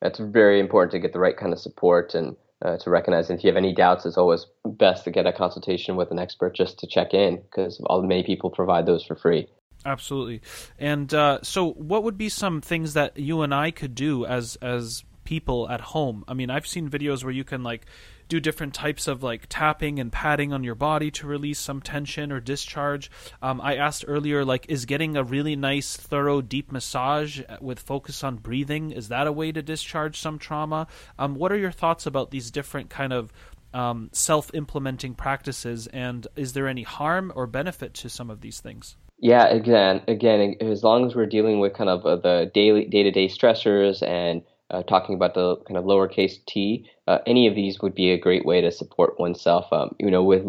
That's 0.00 0.18
very 0.18 0.60
important 0.60 0.92
to 0.92 0.98
get 0.98 1.12
the 1.12 1.18
right 1.18 1.36
kind 1.36 1.52
of 1.52 1.58
support 1.58 2.14
and 2.14 2.36
uh, 2.62 2.76
to 2.78 2.90
recognize. 2.90 3.30
And 3.30 3.38
if 3.38 3.44
you 3.44 3.48
have 3.48 3.56
any 3.56 3.74
doubts, 3.74 4.06
it's 4.06 4.16
always 4.16 4.46
best 4.64 5.04
to 5.04 5.10
get 5.10 5.26
a 5.26 5.32
consultation 5.32 5.96
with 5.96 6.10
an 6.10 6.18
expert 6.18 6.54
just 6.54 6.78
to 6.80 6.86
check 6.86 7.14
in 7.14 7.36
because 7.42 7.80
all 7.86 8.02
many 8.02 8.22
people 8.22 8.50
provide 8.50 8.86
those 8.86 9.04
for 9.04 9.16
free. 9.16 9.48
Absolutely. 9.84 10.42
And 10.78 11.12
uh, 11.14 11.38
so, 11.42 11.72
what 11.72 12.04
would 12.04 12.18
be 12.18 12.28
some 12.28 12.60
things 12.60 12.94
that 12.94 13.18
you 13.18 13.40
and 13.42 13.54
I 13.54 13.70
could 13.70 13.94
do 13.94 14.26
as 14.26 14.56
as 14.56 15.04
people 15.24 15.68
at 15.70 15.80
home? 15.80 16.24
I 16.28 16.34
mean, 16.34 16.50
I've 16.50 16.66
seen 16.66 16.90
videos 16.90 17.24
where 17.24 17.32
you 17.32 17.44
can 17.44 17.62
like 17.62 17.86
do 18.30 18.40
different 18.40 18.72
types 18.72 19.06
of 19.06 19.22
like 19.22 19.46
tapping 19.48 19.98
and 19.98 20.10
patting 20.10 20.52
on 20.52 20.64
your 20.64 20.74
body 20.74 21.10
to 21.10 21.26
release 21.26 21.58
some 21.58 21.82
tension 21.82 22.32
or 22.32 22.40
discharge. 22.40 23.10
Um, 23.42 23.60
I 23.60 23.76
asked 23.76 24.04
earlier, 24.08 24.44
like, 24.44 24.64
is 24.70 24.86
getting 24.86 25.16
a 25.16 25.24
really 25.24 25.56
nice, 25.56 25.96
thorough, 25.96 26.40
deep 26.40 26.72
massage 26.72 27.42
with 27.60 27.78
focus 27.80 28.24
on 28.24 28.36
breathing 28.36 28.92
is 28.92 29.08
that 29.08 29.26
a 29.26 29.32
way 29.32 29.52
to 29.52 29.60
discharge 29.62 30.18
some 30.18 30.38
trauma? 30.38 30.86
Um, 31.18 31.34
what 31.34 31.52
are 31.52 31.58
your 31.58 31.72
thoughts 31.72 32.06
about 32.06 32.30
these 32.30 32.50
different 32.50 32.88
kind 32.88 33.12
of 33.12 33.32
um, 33.74 34.10
self-implementing 34.12 35.14
practices, 35.14 35.86
and 35.88 36.26
is 36.36 36.52
there 36.54 36.66
any 36.66 36.82
harm 36.82 37.32
or 37.34 37.46
benefit 37.46 37.94
to 37.94 38.08
some 38.08 38.30
of 38.30 38.40
these 38.40 38.60
things? 38.60 38.96
Yeah, 39.18 39.46
again, 39.48 40.02
again, 40.08 40.56
as 40.60 40.82
long 40.82 41.06
as 41.06 41.14
we're 41.14 41.26
dealing 41.26 41.60
with 41.60 41.74
kind 41.74 41.90
of 41.90 42.06
uh, 42.06 42.16
the 42.16 42.50
daily, 42.54 42.86
day-to-day 42.86 43.28
stressors 43.28 44.02
and 44.06 44.42
uh, 44.70 44.82
talking 44.82 45.14
about 45.14 45.34
the 45.34 45.56
kind 45.66 45.76
of 45.76 45.84
lowercase 45.84 46.44
t, 46.46 46.88
uh, 47.06 47.18
any 47.26 47.46
of 47.46 47.54
these 47.54 47.80
would 47.80 47.94
be 47.94 48.10
a 48.10 48.18
great 48.18 48.44
way 48.44 48.60
to 48.60 48.70
support 48.70 49.18
oneself. 49.18 49.72
Um, 49.72 49.94
you 49.98 50.10
know, 50.10 50.22
with 50.22 50.44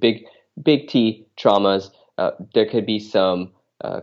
big, 0.00 0.24
big 0.62 0.88
T 0.88 1.26
traumas, 1.38 1.90
uh, 2.18 2.32
there 2.54 2.66
could 2.66 2.86
be 2.86 2.98
some 2.98 3.52
uh, 3.82 4.00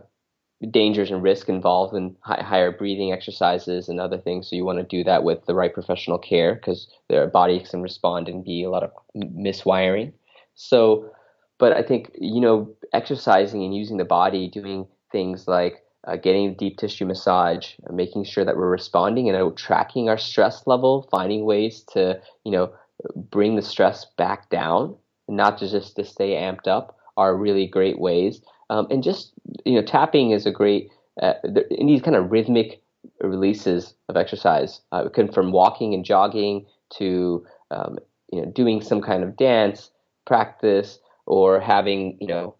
dangers 0.70 1.10
and 1.10 1.22
risk 1.22 1.48
involved 1.48 1.94
in 1.94 2.16
high, 2.20 2.42
higher 2.42 2.70
breathing 2.70 3.12
exercises 3.12 3.88
and 3.88 4.00
other 4.00 4.18
things. 4.18 4.48
So 4.48 4.56
you 4.56 4.64
want 4.64 4.78
to 4.78 4.84
do 4.84 5.04
that 5.04 5.24
with 5.24 5.44
the 5.46 5.54
right 5.54 5.72
professional 5.72 6.18
care 6.18 6.54
because 6.54 6.88
their 7.08 7.26
body 7.26 7.60
can 7.60 7.82
respond 7.82 8.28
and 8.28 8.44
be 8.44 8.64
a 8.64 8.70
lot 8.70 8.82
of 8.82 8.92
miswiring. 9.16 10.12
So 10.54 11.10
but 11.58 11.72
I 11.72 11.82
think 11.82 12.10
you 12.18 12.40
know 12.40 12.74
exercising 12.92 13.62
and 13.62 13.74
using 13.74 13.96
the 13.96 14.04
body, 14.04 14.48
doing 14.48 14.86
things 15.12 15.46
like 15.46 15.83
uh, 16.06 16.16
getting 16.16 16.54
deep 16.54 16.78
tissue 16.78 17.06
massage, 17.06 17.72
uh, 17.88 17.92
making 17.92 18.24
sure 18.24 18.44
that 18.44 18.56
we're 18.56 18.70
responding 18.70 19.28
and 19.28 19.36
uh, 19.36 19.50
tracking 19.56 20.08
our 20.08 20.18
stress 20.18 20.66
level, 20.66 21.08
finding 21.10 21.44
ways 21.44 21.84
to 21.92 22.20
you 22.44 22.52
know 22.52 22.72
bring 23.16 23.56
the 23.56 23.62
stress 23.62 24.06
back 24.16 24.48
down, 24.50 24.96
not 25.28 25.58
just 25.58 25.96
to 25.96 26.04
stay 26.04 26.32
amped 26.32 26.68
up, 26.68 26.96
are 27.16 27.36
really 27.36 27.66
great 27.66 27.98
ways. 27.98 28.40
Um, 28.70 28.86
and 28.90 29.02
just 29.02 29.32
you 29.64 29.74
know 29.74 29.82
tapping 29.82 30.30
is 30.30 30.46
a 30.46 30.50
great 30.50 30.90
uh, 31.22 31.34
in 31.70 31.86
these 31.86 32.02
kind 32.02 32.16
of 32.16 32.30
rhythmic 32.30 32.80
releases 33.20 33.94
of 34.08 34.16
exercise. 34.16 34.80
Uh, 34.92 35.08
can 35.08 35.30
from 35.30 35.52
walking 35.52 35.94
and 35.94 36.04
jogging 36.04 36.66
to 36.98 37.46
um, 37.70 37.98
you 38.32 38.42
know 38.42 38.50
doing 38.50 38.80
some 38.80 39.00
kind 39.00 39.22
of 39.22 39.36
dance 39.36 39.90
practice 40.26 40.98
or 41.26 41.60
having 41.60 42.16
you 42.20 42.26
know 42.26 42.54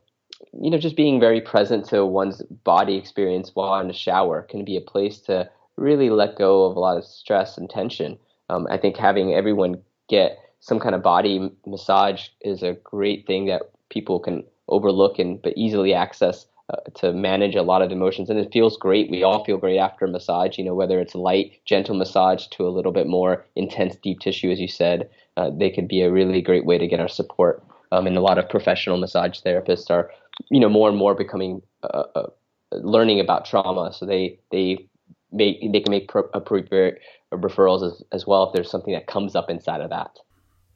you 0.52 0.70
know 0.70 0.78
just 0.78 0.96
being 0.96 1.20
very 1.20 1.40
present 1.40 1.84
to 1.86 2.04
one's 2.04 2.42
body 2.64 2.96
experience 2.96 3.50
while 3.54 3.80
in 3.80 3.88
the 3.88 3.94
shower 3.94 4.42
can 4.42 4.64
be 4.64 4.76
a 4.76 4.80
place 4.80 5.18
to 5.20 5.48
really 5.76 6.10
let 6.10 6.38
go 6.38 6.64
of 6.64 6.76
a 6.76 6.80
lot 6.80 6.96
of 6.96 7.04
stress 7.04 7.58
and 7.58 7.68
tension. 7.70 8.18
Um, 8.50 8.66
i 8.70 8.76
think 8.76 8.96
having 8.96 9.34
everyone 9.34 9.82
get 10.08 10.38
some 10.60 10.80
kind 10.80 10.94
of 10.94 11.02
body 11.02 11.50
massage 11.66 12.28
is 12.40 12.62
a 12.62 12.74
great 12.84 13.26
thing 13.26 13.46
that 13.46 13.62
people 13.90 14.20
can 14.20 14.44
overlook 14.68 15.18
and 15.18 15.40
but 15.42 15.54
easily 15.56 15.94
access 15.94 16.46
uh, 16.70 16.76
to 16.94 17.12
manage 17.12 17.54
a 17.54 17.62
lot 17.62 17.82
of 17.82 17.92
emotions 17.92 18.30
and 18.30 18.38
it 18.38 18.50
feels 18.50 18.78
great. 18.78 19.10
We 19.10 19.22
all 19.22 19.44
feel 19.44 19.58
great 19.58 19.78
after 19.78 20.06
a 20.06 20.08
massage 20.08 20.58
you 20.58 20.64
know 20.64 20.74
whether 20.74 21.00
it's 21.00 21.14
light 21.14 21.60
gentle 21.64 21.94
massage 21.94 22.46
to 22.48 22.66
a 22.66 22.74
little 22.76 22.92
bit 22.92 23.06
more 23.06 23.44
intense 23.56 23.96
deep 23.96 24.20
tissue 24.20 24.50
as 24.50 24.60
you 24.60 24.68
said 24.68 25.08
uh, 25.36 25.50
they 25.50 25.70
could 25.70 25.88
be 25.88 26.02
a 26.02 26.12
really 26.12 26.40
great 26.40 26.64
way 26.64 26.78
to 26.78 26.86
get 26.86 27.00
our 27.00 27.08
support. 27.08 27.62
Um, 27.92 28.06
and 28.06 28.16
a 28.16 28.20
lot 28.20 28.38
of 28.38 28.48
professional 28.48 28.98
massage 28.98 29.40
therapists 29.40 29.90
are, 29.90 30.10
you 30.50 30.60
know, 30.60 30.68
more 30.68 30.88
and 30.88 30.98
more 30.98 31.14
becoming 31.14 31.62
uh, 31.82 32.04
uh, 32.14 32.26
learning 32.72 33.20
about 33.20 33.44
trauma. 33.44 33.92
So 33.92 34.06
they 34.06 34.38
they 34.50 34.88
make 35.32 35.60
they 35.72 35.80
can 35.80 35.90
make 35.90 36.08
pro- 36.08 36.30
appropriate 36.34 37.00
referrals 37.32 37.86
as, 37.86 38.02
as 38.12 38.26
well 38.26 38.44
if 38.44 38.52
there's 38.54 38.70
something 38.70 38.94
that 38.94 39.06
comes 39.06 39.34
up 39.34 39.50
inside 39.50 39.80
of 39.80 39.90
that. 39.90 40.18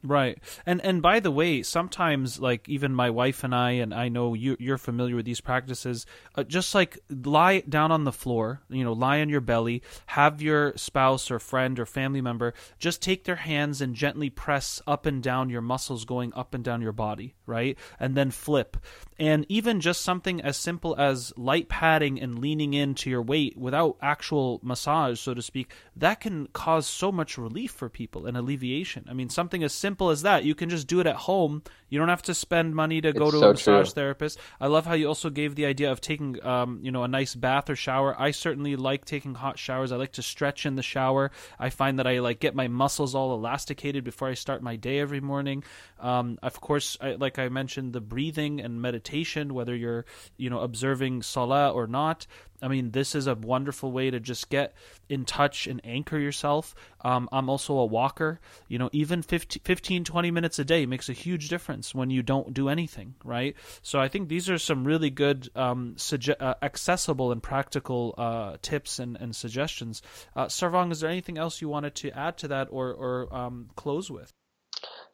Right. 0.01 0.39
And 0.65 0.79
and 0.85 1.01
by 1.01 1.19
the 1.19 1.31
way, 1.31 1.61
sometimes 1.61 2.39
like 2.39 2.69
even 2.69 2.95
my 2.95 3.09
wife 3.09 3.43
and 3.43 3.53
I 3.53 3.71
and 3.71 3.93
I 3.93 4.07
know 4.07 4.33
you 4.33 4.55
you're 4.57 4.77
familiar 4.77 5.15
with 5.15 5.25
these 5.25 5.41
practices, 5.41 6.05
uh, 6.35 6.43
just 6.43 6.73
like 6.73 6.99
lie 7.09 7.61
down 7.67 7.91
on 7.91 8.05
the 8.05 8.13
floor, 8.13 8.61
you 8.69 8.85
know, 8.85 8.93
lie 8.93 9.19
on 9.19 9.27
your 9.27 9.41
belly, 9.41 9.83
have 10.07 10.41
your 10.41 10.73
spouse 10.77 11.29
or 11.29 11.39
friend 11.39 11.77
or 11.79 11.85
family 11.85 12.21
member 12.21 12.53
just 12.77 13.01
take 13.01 13.25
their 13.25 13.35
hands 13.35 13.81
and 13.81 13.93
gently 13.93 14.29
press 14.29 14.81
up 14.87 15.05
and 15.05 15.21
down 15.21 15.49
your 15.49 15.61
muscles 15.61 16.05
going 16.05 16.33
up 16.33 16.53
and 16.53 16.63
down 16.63 16.81
your 16.81 16.93
body, 16.93 17.35
right? 17.45 17.77
And 17.99 18.15
then 18.15 18.31
flip. 18.31 18.77
And 19.17 19.45
even 19.49 19.81
just 19.81 20.01
something 20.01 20.41
as 20.41 20.55
simple 20.55 20.95
as 20.97 21.33
light 21.35 21.67
padding 21.67 22.21
and 22.21 22.39
leaning 22.39 22.73
into 22.73 23.09
your 23.09 23.21
weight 23.21 23.57
without 23.57 23.97
actual 24.01 24.61
massage, 24.63 25.19
so 25.19 25.33
to 25.33 25.41
speak, 25.41 25.73
that 25.97 26.21
can 26.21 26.47
cause 26.53 26.87
so 26.87 27.11
much 27.11 27.37
relief 27.37 27.71
for 27.71 27.89
people 27.89 28.25
and 28.25 28.37
alleviation. 28.37 29.05
I 29.09 29.13
mean, 29.13 29.29
something 29.29 29.61
as 29.61 29.73
simple 29.73 29.88
as 30.11 30.21
that, 30.23 30.43
you 30.43 30.55
can 30.55 30.69
just 30.69 30.87
do 30.87 30.99
it 30.99 31.07
at 31.07 31.15
home. 31.15 31.63
You 31.89 31.97
don't 31.97 32.09
have 32.09 32.21
to 32.23 32.33
spend 32.33 32.75
money 32.75 33.01
to 33.01 33.13
go 33.13 33.25
it's 33.25 33.33
to 33.33 33.39
so 33.39 33.49
a 33.49 33.53
massage 33.53 33.87
true. 33.87 33.93
therapist. 33.93 34.39
I 34.61 34.67
love 34.67 34.85
how 34.85 34.93
you 34.93 35.07
also 35.07 35.29
gave 35.29 35.55
the 35.55 35.65
idea 35.65 35.91
of 35.91 36.01
taking, 36.01 36.43
um, 36.45 36.79
you 36.83 36.91
know, 36.91 37.03
a 37.03 37.07
nice 37.07 37.33
bath 37.33 37.69
or 37.69 37.75
shower. 37.75 38.15
I 38.19 38.31
certainly 38.31 38.75
like 38.75 39.05
taking 39.05 39.33
hot 39.33 39.57
showers. 39.57 39.91
I 39.91 39.95
like 39.95 40.13
to 40.13 40.21
stretch 40.21 40.65
in 40.65 40.75
the 40.75 40.83
shower. 40.83 41.31
I 41.57 41.69
find 41.69 41.97
that 41.99 42.07
I 42.07 42.19
like 42.19 42.39
get 42.39 42.53
my 42.53 42.67
muscles 42.67 43.15
all 43.15 43.33
elasticated 43.33 44.03
before 44.03 44.27
I 44.27 44.35
start 44.35 44.61
my 44.61 44.75
day 44.75 44.99
every 44.99 45.21
morning. 45.21 45.63
Um, 45.99 46.37
of 46.43 46.61
course, 46.61 46.97
I, 47.01 47.13
like 47.13 47.39
I 47.39 47.49
mentioned, 47.49 47.93
the 47.93 48.01
breathing 48.01 48.61
and 48.61 48.81
meditation, 48.81 49.53
whether 49.53 49.75
you're 49.75 50.05
you 50.37 50.49
know 50.49 50.59
observing 50.59 51.23
salah 51.23 51.71
or 51.71 51.87
not. 51.87 52.27
I 52.61 52.67
mean, 52.67 52.91
this 52.91 53.15
is 53.15 53.27
a 53.27 53.35
wonderful 53.35 53.91
way 53.91 54.11
to 54.11 54.19
just 54.19 54.49
get 54.49 54.73
in 55.07 55.25
touch 55.25 55.67
and 55.67 55.81
anchor 55.83 56.17
yourself. 56.17 56.75
Um, 57.01 57.29
I'm 57.31 57.49
also 57.49 57.77
a 57.77 57.85
walker. 57.85 58.39
You 58.67 58.79
know, 58.79 58.89
even 58.91 59.21
15, 59.21 59.61
15, 59.63 60.03
20 60.03 60.31
minutes 60.31 60.59
a 60.59 60.65
day 60.65 60.85
makes 60.85 61.09
a 61.09 61.13
huge 61.13 61.49
difference 61.49 61.95
when 61.95 62.09
you 62.09 62.21
don't 62.21 62.53
do 62.53 62.69
anything, 62.69 63.15
right? 63.23 63.55
So 63.81 63.99
I 63.99 64.07
think 64.07 64.29
these 64.29 64.49
are 64.49 64.57
some 64.57 64.83
really 64.83 65.09
good, 65.09 65.49
um, 65.55 65.93
suge- 65.97 66.35
uh, 66.39 66.55
accessible 66.61 67.31
and 67.31 67.41
practical 67.41 68.15
uh, 68.17 68.57
tips 68.61 68.99
and, 68.99 69.17
and 69.17 69.35
suggestions. 69.35 70.01
Uh, 70.35 70.45
Sarvang, 70.45 70.91
is 70.91 70.99
there 70.99 71.09
anything 71.09 71.37
else 71.37 71.61
you 71.61 71.69
wanted 71.69 71.95
to 71.95 72.11
add 72.11 72.37
to 72.39 72.47
that 72.49 72.67
or, 72.71 72.93
or 72.93 73.33
um, 73.33 73.69
close 73.75 74.11
with? 74.11 74.33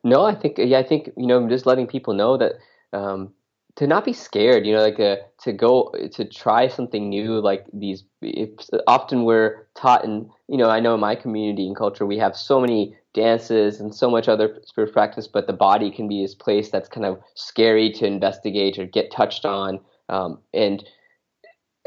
No, 0.03 0.23
I 0.23 0.35
think 0.35 0.57
yeah, 0.59 0.77
I 0.77 0.83
think 0.83 1.09
you 1.17 1.25
know, 1.25 1.49
just 1.49 1.65
letting 1.65 1.87
people 1.87 2.13
know 2.13 2.37
that 2.37 2.53
um, 2.93 3.33
to 3.75 3.87
not 3.87 4.05
be 4.05 4.13
scared, 4.13 4.65
you 4.65 4.73
know, 4.73 4.81
like 4.81 4.99
uh, 4.99 5.17
to 5.43 5.51
go 5.51 5.93
to 6.13 6.25
try 6.25 6.67
something 6.67 7.09
new, 7.09 7.39
like 7.41 7.65
these. 7.73 8.03
often 8.87 9.25
we're 9.25 9.67
taught, 9.75 10.05
and 10.05 10.29
you 10.47 10.57
know, 10.57 10.69
I 10.69 10.79
know 10.79 10.93
in 10.93 11.01
my 11.01 11.15
community 11.15 11.67
and 11.67 11.75
culture, 11.75 12.05
we 12.05 12.17
have 12.17 12.37
so 12.37 12.59
many 12.61 12.95
dances 13.13 13.79
and 13.79 13.93
so 13.93 14.09
much 14.09 14.27
other 14.29 14.59
spiritual 14.65 14.93
practice, 14.93 15.27
but 15.27 15.47
the 15.47 15.53
body 15.53 15.91
can 15.91 16.07
be 16.07 16.21
this 16.21 16.35
place 16.35 16.69
that's 16.69 16.89
kind 16.89 17.05
of 17.05 17.19
scary 17.33 17.91
to 17.93 18.05
investigate 18.05 18.79
or 18.79 18.85
get 18.85 19.11
touched 19.11 19.45
on. 19.45 19.79
Um, 20.07 20.39
and 20.53 20.83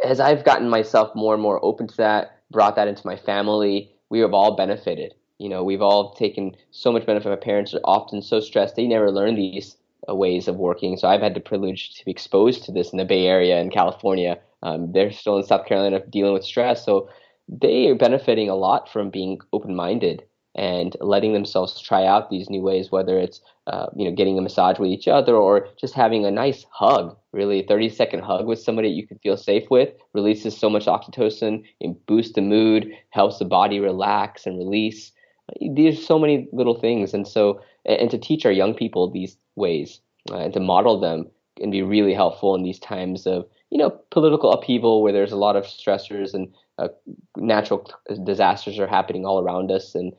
as 0.05 0.21
I've 0.21 0.45
gotten 0.45 0.69
myself 0.69 1.15
more 1.15 1.35
and 1.35 1.43
more 1.43 1.65
open 1.65 1.89
to 1.89 1.97
that, 1.97 2.41
brought 2.51 2.77
that 2.77 2.89
into 2.89 3.07
my 3.07 3.17
family, 3.17 3.93
we 4.11 4.21
have 4.21 4.35
all 4.35 4.57
benefited. 4.57 5.15
You 5.39 5.49
know, 5.49 5.65
we've 5.65 5.83
all 5.83 6.13
taken 6.15 6.55
so 6.71 6.93
much 6.93 7.07
benefit. 7.07 7.31
My 7.31 7.37
parents 7.37 7.73
are 7.73 7.81
often 7.85 8.21
so 8.21 8.41
stressed; 8.41 8.77
they 8.77 8.87
never 8.87 9.11
learn 9.11 9.37
these 9.37 9.78
ways 10.15 10.49
of 10.49 10.57
working. 10.57 10.97
So 10.97 11.09
I've 11.09 11.23
had 11.23 11.35
the 11.35 11.41
privilege 11.41 11.95
to 11.95 12.05
be 12.05 12.11
exposed 12.11 12.65
to 12.65 12.73
this 12.73 12.91
in 12.93 12.99
the 12.99 13.05
Bay 13.05 13.27
Area 13.27 13.61
in 13.61 13.71
California. 13.71 14.39
Um, 14.63 14.93
they're 14.93 15.13
still 15.13 15.37
in 15.37 15.45
South 15.45 15.67
Carolina 15.67 16.01
dealing 16.11 16.33
with 16.33 16.45
stress, 16.45 16.85
so 16.85 17.09
they 17.49 17.89
are 17.89 17.95
benefiting 17.95 18.49
a 18.49 18.55
lot 18.55 18.91
from 18.91 19.11
being 19.11 19.39
open-minded 19.53 20.23
and 20.55 20.97
letting 21.01 21.33
themselves 21.33 21.81
try 21.81 22.05
out 22.05 22.31
these 22.31 22.51
new 22.51 22.61
ways, 22.61 22.91
whether 22.91 23.17
it's 23.17 23.41
uh, 23.69 23.87
you 23.95 24.05
know 24.05 24.15
getting 24.15 24.39
a 24.39 24.43
massage 24.43 24.79
with 24.79 24.91
each 24.91 25.07
other 25.07 25.37
or 25.37 25.69
just 25.81 25.95
having 25.95 26.25
a 26.25 26.31
nice 26.31 26.67
hug, 26.71 27.17
really 27.33 27.61
a 27.61 27.67
30 27.67 27.91
second 27.91 28.23
hug 28.23 28.47
with 28.47 28.61
somebody 28.61 28.89
you 28.89 29.07
can 29.07 29.19
feel 29.19 29.37
safe 29.37 29.71
with, 29.71 29.91
releases 30.15 30.57
so 30.57 30.69
much 30.69 30.87
oxytocin, 30.87 31.63
and 31.81 32.07
boosts 32.07 32.35
the 32.35 32.41
mood, 32.41 32.93
helps 33.11 33.39
the 33.39 33.45
body 33.45 33.79
relax 33.79 34.47
and 34.47 34.59
release. 34.59 35.13
There's 35.61 36.05
so 36.05 36.19
many 36.19 36.49
little 36.53 36.79
things, 36.79 37.15
and 37.15 37.27
so 37.27 37.61
and 37.89 38.11
to 38.11 38.19
teach 38.19 38.45
our 38.47 38.53
young 38.53 38.75
people 38.75 39.11
these 39.11 39.37
ways 39.57 40.01
uh, 40.31 40.37
and 40.37 40.55
to 40.55 40.61
model 40.61 41.01
them 41.01 41.27
can 41.59 41.71
be 41.71 41.83
really 41.83 42.15
helpful 42.15 42.55
in 42.55 42.63
these 42.63 42.79
times 42.79 43.27
of 43.27 43.47
you 43.71 43.79
know 43.79 43.91
political 44.11 44.53
upheaval 44.53 45.03
where 45.03 45.13
there's 45.13 45.33
a 45.33 45.37
lot 45.37 45.57
of 45.57 45.65
stressors 45.65 46.35
and 46.35 46.53
uh, 46.79 46.89
natural 47.37 47.91
disasters 48.25 48.79
are 48.79 48.87
happening 48.87 49.27
all 49.27 49.41
around 49.41 49.71
us 49.71 49.95
and 49.95 50.13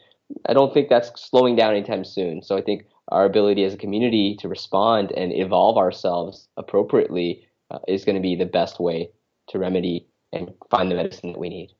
I 0.47 0.53
don't 0.53 0.73
think 0.73 0.89
that's 0.89 1.11
slowing 1.19 1.55
down 1.55 1.71
anytime 1.71 2.05
soon. 2.05 2.41
So 2.41 2.55
I 2.55 2.61
think 2.61 2.85
our 3.09 3.25
ability 3.25 3.63
as 3.63 3.73
a 3.73 3.77
community 3.77 4.35
to 4.39 4.47
respond 4.47 5.11
and 5.11 5.33
evolve 5.33 5.77
ourselves 5.77 6.47
appropriately 6.57 7.47
uh, 7.71 7.79
is 7.87 8.05
going 8.05 8.15
to 8.15 8.21
be 8.21 8.35
the 8.35 8.45
best 8.45 8.79
way 8.79 9.09
to 9.49 9.59
remedy 9.59 10.07
and 10.31 10.53
find 10.69 10.91
the 10.91 10.95
medicine 10.95 11.31
that 11.33 11.39
we 11.39 11.49
need. 11.49 11.71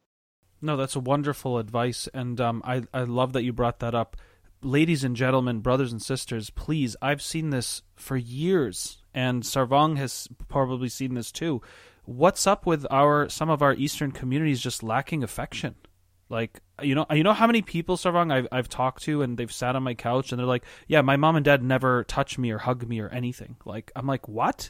No, 0.62 0.76
that's 0.76 0.98
wonderful 0.98 1.58
advice, 1.58 2.10
and 2.14 2.42
um, 2.42 2.62
I 2.66 2.84
I 2.94 3.04
love 3.04 3.32
that 3.32 3.44
you 3.44 3.54
brought 3.54 3.80
that 3.80 3.96
up, 3.96 4.18
ladies 4.62 5.04
and 5.04 5.16
gentlemen, 5.16 5.60
brothers 5.60 5.92
and 5.92 6.02
sisters. 6.02 6.50
Please, 6.50 6.96
I've 7.02 7.22
seen 7.22 7.50
this 7.50 7.82
for 7.96 8.18
years, 8.18 9.02
and 9.14 9.44
Sarvang 9.44 9.98
has 9.98 10.28
probably 10.48 10.90
seen 10.90 11.14
this 11.14 11.32
too. 11.32 11.62
What's 12.06 12.48
up 12.48 12.66
with 12.66 12.86
our 12.90 13.30
some 13.30 13.50
of 13.50 13.62
our 13.62 13.74
Eastern 13.74 14.12
communities 14.12 14.62
just 14.62 14.84
lacking 14.84 15.24
affection? 15.24 15.76
Like 16.30 16.62
you 16.82 16.96
know, 16.96 17.06
you 17.12 17.24
know 17.24 17.34
how 17.34 17.48
many 17.48 17.62
people, 17.62 17.98
Sarvang, 17.98 18.32
I've 18.32 18.48
I've 18.52 18.70
talked 18.70 19.04
to, 19.04 19.22
and 19.22 19.38
they've 19.38 19.52
sat 19.52 19.76
on 19.76 19.84
my 19.84 19.96
couch, 19.96 20.32
and 20.32 20.40
they're 20.40 20.46
like, 20.48 20.64
"Yeah, 20.88 21.02
my 21.02 21.18
mom 21.18 21.36
and 21.36 21.46
dad 21.46 21.64
never 21.64 22.04
touch 22.04 22.38
me 22.38 22.52
or 22.52 22.60
hug 22.60 22.88
me 22.88 23.00
or 23.00 23.10
anything." 23.10 23.58
Like 23.66 23.92
I'm 23.96 24.08
like, 24.08 24.28
"What?" 24.28 24.70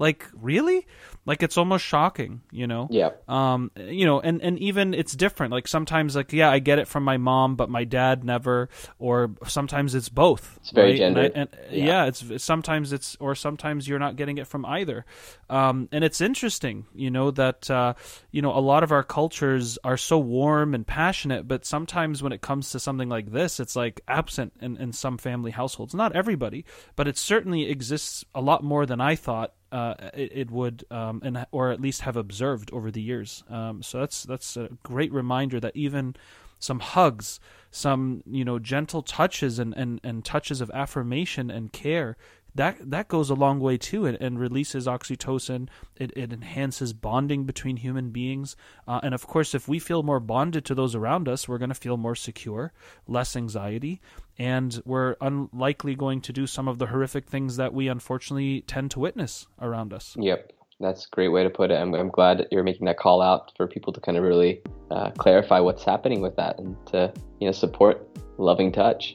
Like 0.00 0.26
really? 0.32 0.86
Like 1.26 1.42
it's 1.42 1.58
almost 1.58 1.84
shocking, 1.84 2.40
you 2.50 2.66
know? 2.66 2.88
Yeah. 2.90 3.10
Um, 3.28 3.70
you 3.76 4.06
know, 4.06 4.18
and 4.18 4.40
and 4.40 4.58
even 4.58 4.94
it's 4.94 5.14
different. 5.14 5.52
Like 5.52 5.68
sometimes, 5.68 6.16
like 6.16 6.32
yeah, 6.32 6.50
I 6.50 6.58
get 6.58 6.78
it 6.78 6.88
from 6.88 7.04
my 7.04 7.18
mom, 7.18 7.54
but 7.54 7.68
my 7.68 7.84
dad 7.84 8.24
never. 8.24 8.70
Or 8.98 9.32
sometimes 9.46 9.94
it's 9.94 10.08
both. 10.08 10.56
It's 10.62 10.70
very 10.70 10.92
right? 10.92 10.98
gendered. 10.98 11.32
And, 11.34 11.48
I, 11.52 11.58
and 11.58 11.76
yeah. 11.76 11.84
yeah. 11.84 12.04
it's 12.06 12.42
sometimes 12.42 12.94
it's 12.94 13.14
or 13.20 13.34
sometimes 13.34 13.86
you're 13.86 13.98
not 13.98 14.16
getting 14.16 14.38
it 14.38 14.46
from 14.46 14.64
either. 14.64 15.04
Um, 15.50 15.90
and 15.92 16.02
it's 16.02 16.22
interesting, 16.22 16.86
you 16.94 17.10
know, 17.10 17.30
that 17.32 17.70
uh, 17.70 17.92
you 18.30 18.40
know 18.40 18.56
a 18.56 18.58
lot 18.58 18.82
of 18.82 18.92
our 18.92 19.04
cultures 19.04 19.78
are 19.84 19.98
so 19.98 20.18
warm 20.18 20.74
and 20.74 20.86
passionate, 20.86 21.46
but 21.46 21.66
sometimes 21.66 22.22
when 22.22 22.32
it 22.32 22.40
comes 22.40 22.70
to 22.70 22.80
something 22.80 23.10
like 23.10 23.32
this, 23.32 23.60
it's 23.60 23.76
like 23.76 24.00
absent 24.08 24.54
in, 24.62 24.78
in 24.78 24.94
some 24.94 25.18
family 25.18 25.50
households. 25.50 25.94
Not 25.94 26.16
everybody, 26.16 26.64
but 26.96 27.06
it 27.06 27.18
certainly 27.18 27.68
exists 27.68 28.24
a 28.34 28.40
lot 28.40 28.64
more 28.64 28.86
than 28.86 29.02
I 29.02 29.14
thought 29.14 29.52
uh, 29.72 29.94
it, 30.14 30.32
it, 30.34 30.50
would, 30.50 30.84
um, 30.90 31.20
and 31.24 31.46
or 31.52 31.70
at 31.70 31.80
least 31.80 32.02
have 32.02 32.16
observed 32.16 32.72
over 32.72 32.90
the 32.90 33.02
years. 33.02 33.44
Um, 33.48 33.82
so 33.82 34.00
that's 34.00 34.24
that's 34.24 34.56
a 34.56 34.68
great 34.82 35.12
reminder 35.12 35.60
that 35.60 35.76
even 35.76 36.16
some 36.58 36.80
hugs, 36.80 37.40
some 37.70 38.22
you 38.26 38.44
know 38.44 38.58
gentle 38.58 39.02
touches 39.02 39.58
and, 39.58 39.74
and, 39.74 40.00
and 40.04 40.24
touches 40.24 40.60
of 40.60 40.70
affirmation 40.74 41.50
and 41.50 41.72
care 41.72 42.16
that 42.54 42.76
that 42.90 43.08
goes 43.08 43.30
a 43.30 43.34
long 43.34 43.60
way 43.60 43.76
too 43.76 44.06
and, 44.06 44.16
and 44.20 44.38
releases 44.38 44.86
oxytocin 44.86 45.68
it, 45.96 46.12
it 46.16 46.32
enhances 46.32 46.92
bonding 46.92 47.44
between 47.44 47.76
human 47.76 48.10
beings 48.10 48.56
uh, 48.88 49.00
and 49.02 49.14
of 49.14 49.26
course 49.26 49.54
if 49.54 49.68
we 49.68 49.78
feel 49.78 50.02
more 50.02 50.20
bonded 50.20 50.64
to 50.64 50.74
those 50.74 50.94
around 50.94 51.28
us 51.28 51.48
we're 51.48 51.58
going 51.58 51.68
to 51.68 51.74
feel 51.74 51.96
more 51.96 52.14
secure 52.14 52.72
less 53.06 53.36
anxiety 53.36 54.00
and 54.38 54.82
we're 54.84 55.16
unlikely 55.20 55.94
going 55.94 56.20
to 56.20 56.32
do 56.32 56.46
some 56.46 56.68
of 56.68 56.78
the 56.78 56.86
horrific 56.86 57.26
things 57.26 57.56
that 57.56 57.72
we 57.72 57.88
unfortunately 57.88 58.62
tend 58.62 58.90
to 58.90 59.00
witness 59.00 59.46
around 59.60 59.92
us 59.92 60.16
yep 60.18 60.52
that's 60.80 61.04
a 61.04 61.08
great 61.10 61.28
way 61.28 61.44
to 61.44 61.50
put 61.50 61.70
it. 61.70 61.74
I'm, 61.74 61.94
I'm 61.94 62.08
glad 62.08 62.48
you're 62.50 62.64
making 62.64 62.86
that 62.86 62.96
call 62.96 63.20
out 63.20 63.52
for 63.56 63.66
people 63.66 63.92
to 63.92 64.00
kind 64.00 64.16
of 64.16 64.24
really 64.24 64.62
uh, 64.90 65.10
clarify 65.10 65.60
what's 65.60 65.84
happening 65.84 66.22
with 66.22 66.36
that 66.36 66.58
and 66.58 66.74
to 66.86 67.12
you 67.38 67.46
know 67.46 67.52
support 67.52 68.08
loving 68.38 68.72
touch. 68.72 69.14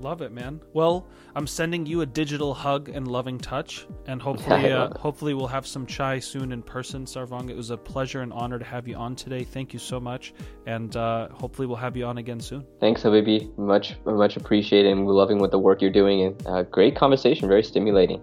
Love 0.00 0.22
it, 0.22 0.32
man. 0.32 0.60
Well, 0.72 1.06
I'm 1.34 1.46
sending 1.46 1.86
you 1.86 2.02
a 2.02 2.06
digital 2.06 2.52
hug 2.52 2.88
and 2.88 3.08
loving 3.08 3.38
touch, 3.38 3.86
and 4.06 4.20
hopefully, 4.20 4.72
uh, 4.72 4.90
hopefully, 4.98 5.34
we'll 5.34 5.46
have 5.46 5.66
some 5.66 5.86
chai 5.86 6.18
soon 6.18 6.52
in 6.52 6.62
person. 6.62 7.04
Sarvang, 7.04 7.48
it 7.50 7.56
was 7.56 7.70
a 7.70 7.76
pleasure 7.76 8.20
and 8.20 8.32
honor 8.32 8.58
to 8.58 8.64
have 8.64 8.86
you 8.86 8.96
on 8.96 9.16
today. 9.16 9.44
Thank 9.44 9.72
you 9.72 9.78
so 9.78 9.98
much, 10.00 10.34
and 10.66 10.94
uh, 10.96 11.28
hopefully, 11.28 11.66
we'll 11.66 11.76
have 11.76 11.96
you 11.96 12.04
on 12.04 12.18
again 12.18 12.40
soon. 12.40 12.66
Thanks, 12.80 13.02
Habibi. 13.02 13.56
Much, 13.56 13.96
much 14.04 14.36
appreciated, 14.36 14.92
and 14.92 15.06
we're 15.06 15.14
loving 15.14 15.38
what 15.38 15.50
the 15.50 15.58
work 15.58 15.80
you're 15.80 15.90
doing, 15.90 16.22
and 16.22 16.46
uh, 16.46 16.62
great 16.64 16.96
conversation, 16.96 17.48
very 17.48 17.62
stimulating. 17.62 18.20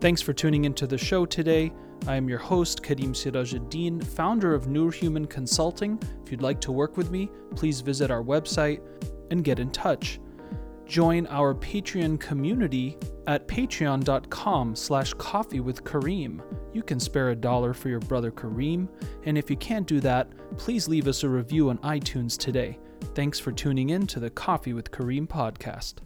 Thanks 0.00 0.20
for 0.20 0.32
tuning 0.32 0.64
into 0.64 0.86
the 0.86 0.98
show 0.98 1.26
today. 1.26 1.72
I 2.06 2.16
am 2.16 2.28
your 2.28 2.38
host, 2.38 2.82
Karim 2.82 3.12
Serageldin, 3.14 4.04
founder 4.04 4.54
of 4.54 4.68
Noor 4.68 4.92
Human 4.92 5.26
Consulting. 5.26 5.98
If 6.24 6.30
you'd 6.30 6.42
like 6.42 6.60
to 6.60 6.72
work 6.72 6.96
with 6.96 7.10
me, 7.10 7.30
please 7.54 7.80
visit 7.80 8.10
our 8.10 8.22
website 8.22 8.80
and 9.30 9.42
get 9.42 9.58
in 9.58 9.70
touch 9.70 10.20
join 10.86 11.26
our 11.26 11.54
Patreon 11.54 12.18
community 12.20 12.96
at 13.26 13.48
patreon.com 13.48 14.76
slash 14.76 15.12
coffee 15.14 15.60
with 15.60 15.84
Karim. 15.84 16.42
You 16.72 16.82
can 16.82 17.00
spare 17.00 17.30
a 17.30 17.36
dollar 17.36 17.74
for 17.74 17.88
your 17.88 18.00
brother 18.00 18.30
Karim, 18.30 18.88
and 19.24 19.36
if 19.36 19.50
you 19.50 19.56
can't 19.56 19.86
do 19.86 20.00
that, 20.00 20.28
please 20.56 20.88
leave 20.88 21.08
us 21.08 21.24
a 21.24 21.28
review 21.28 21.70
on 21.70 21.78
iTunes 21.78 22.38
today. 22.38 22.78
Thanks 23.14 23.38
for 23.38 23.52
tuning 23.52 23.90
in 23.90 24.06
to 24.08 24.20
the 24.20 24.30
Coffee 24.30 24.72
with 24.72 24.90
Karim 24.90 25.26
podcast. 25.26 25.96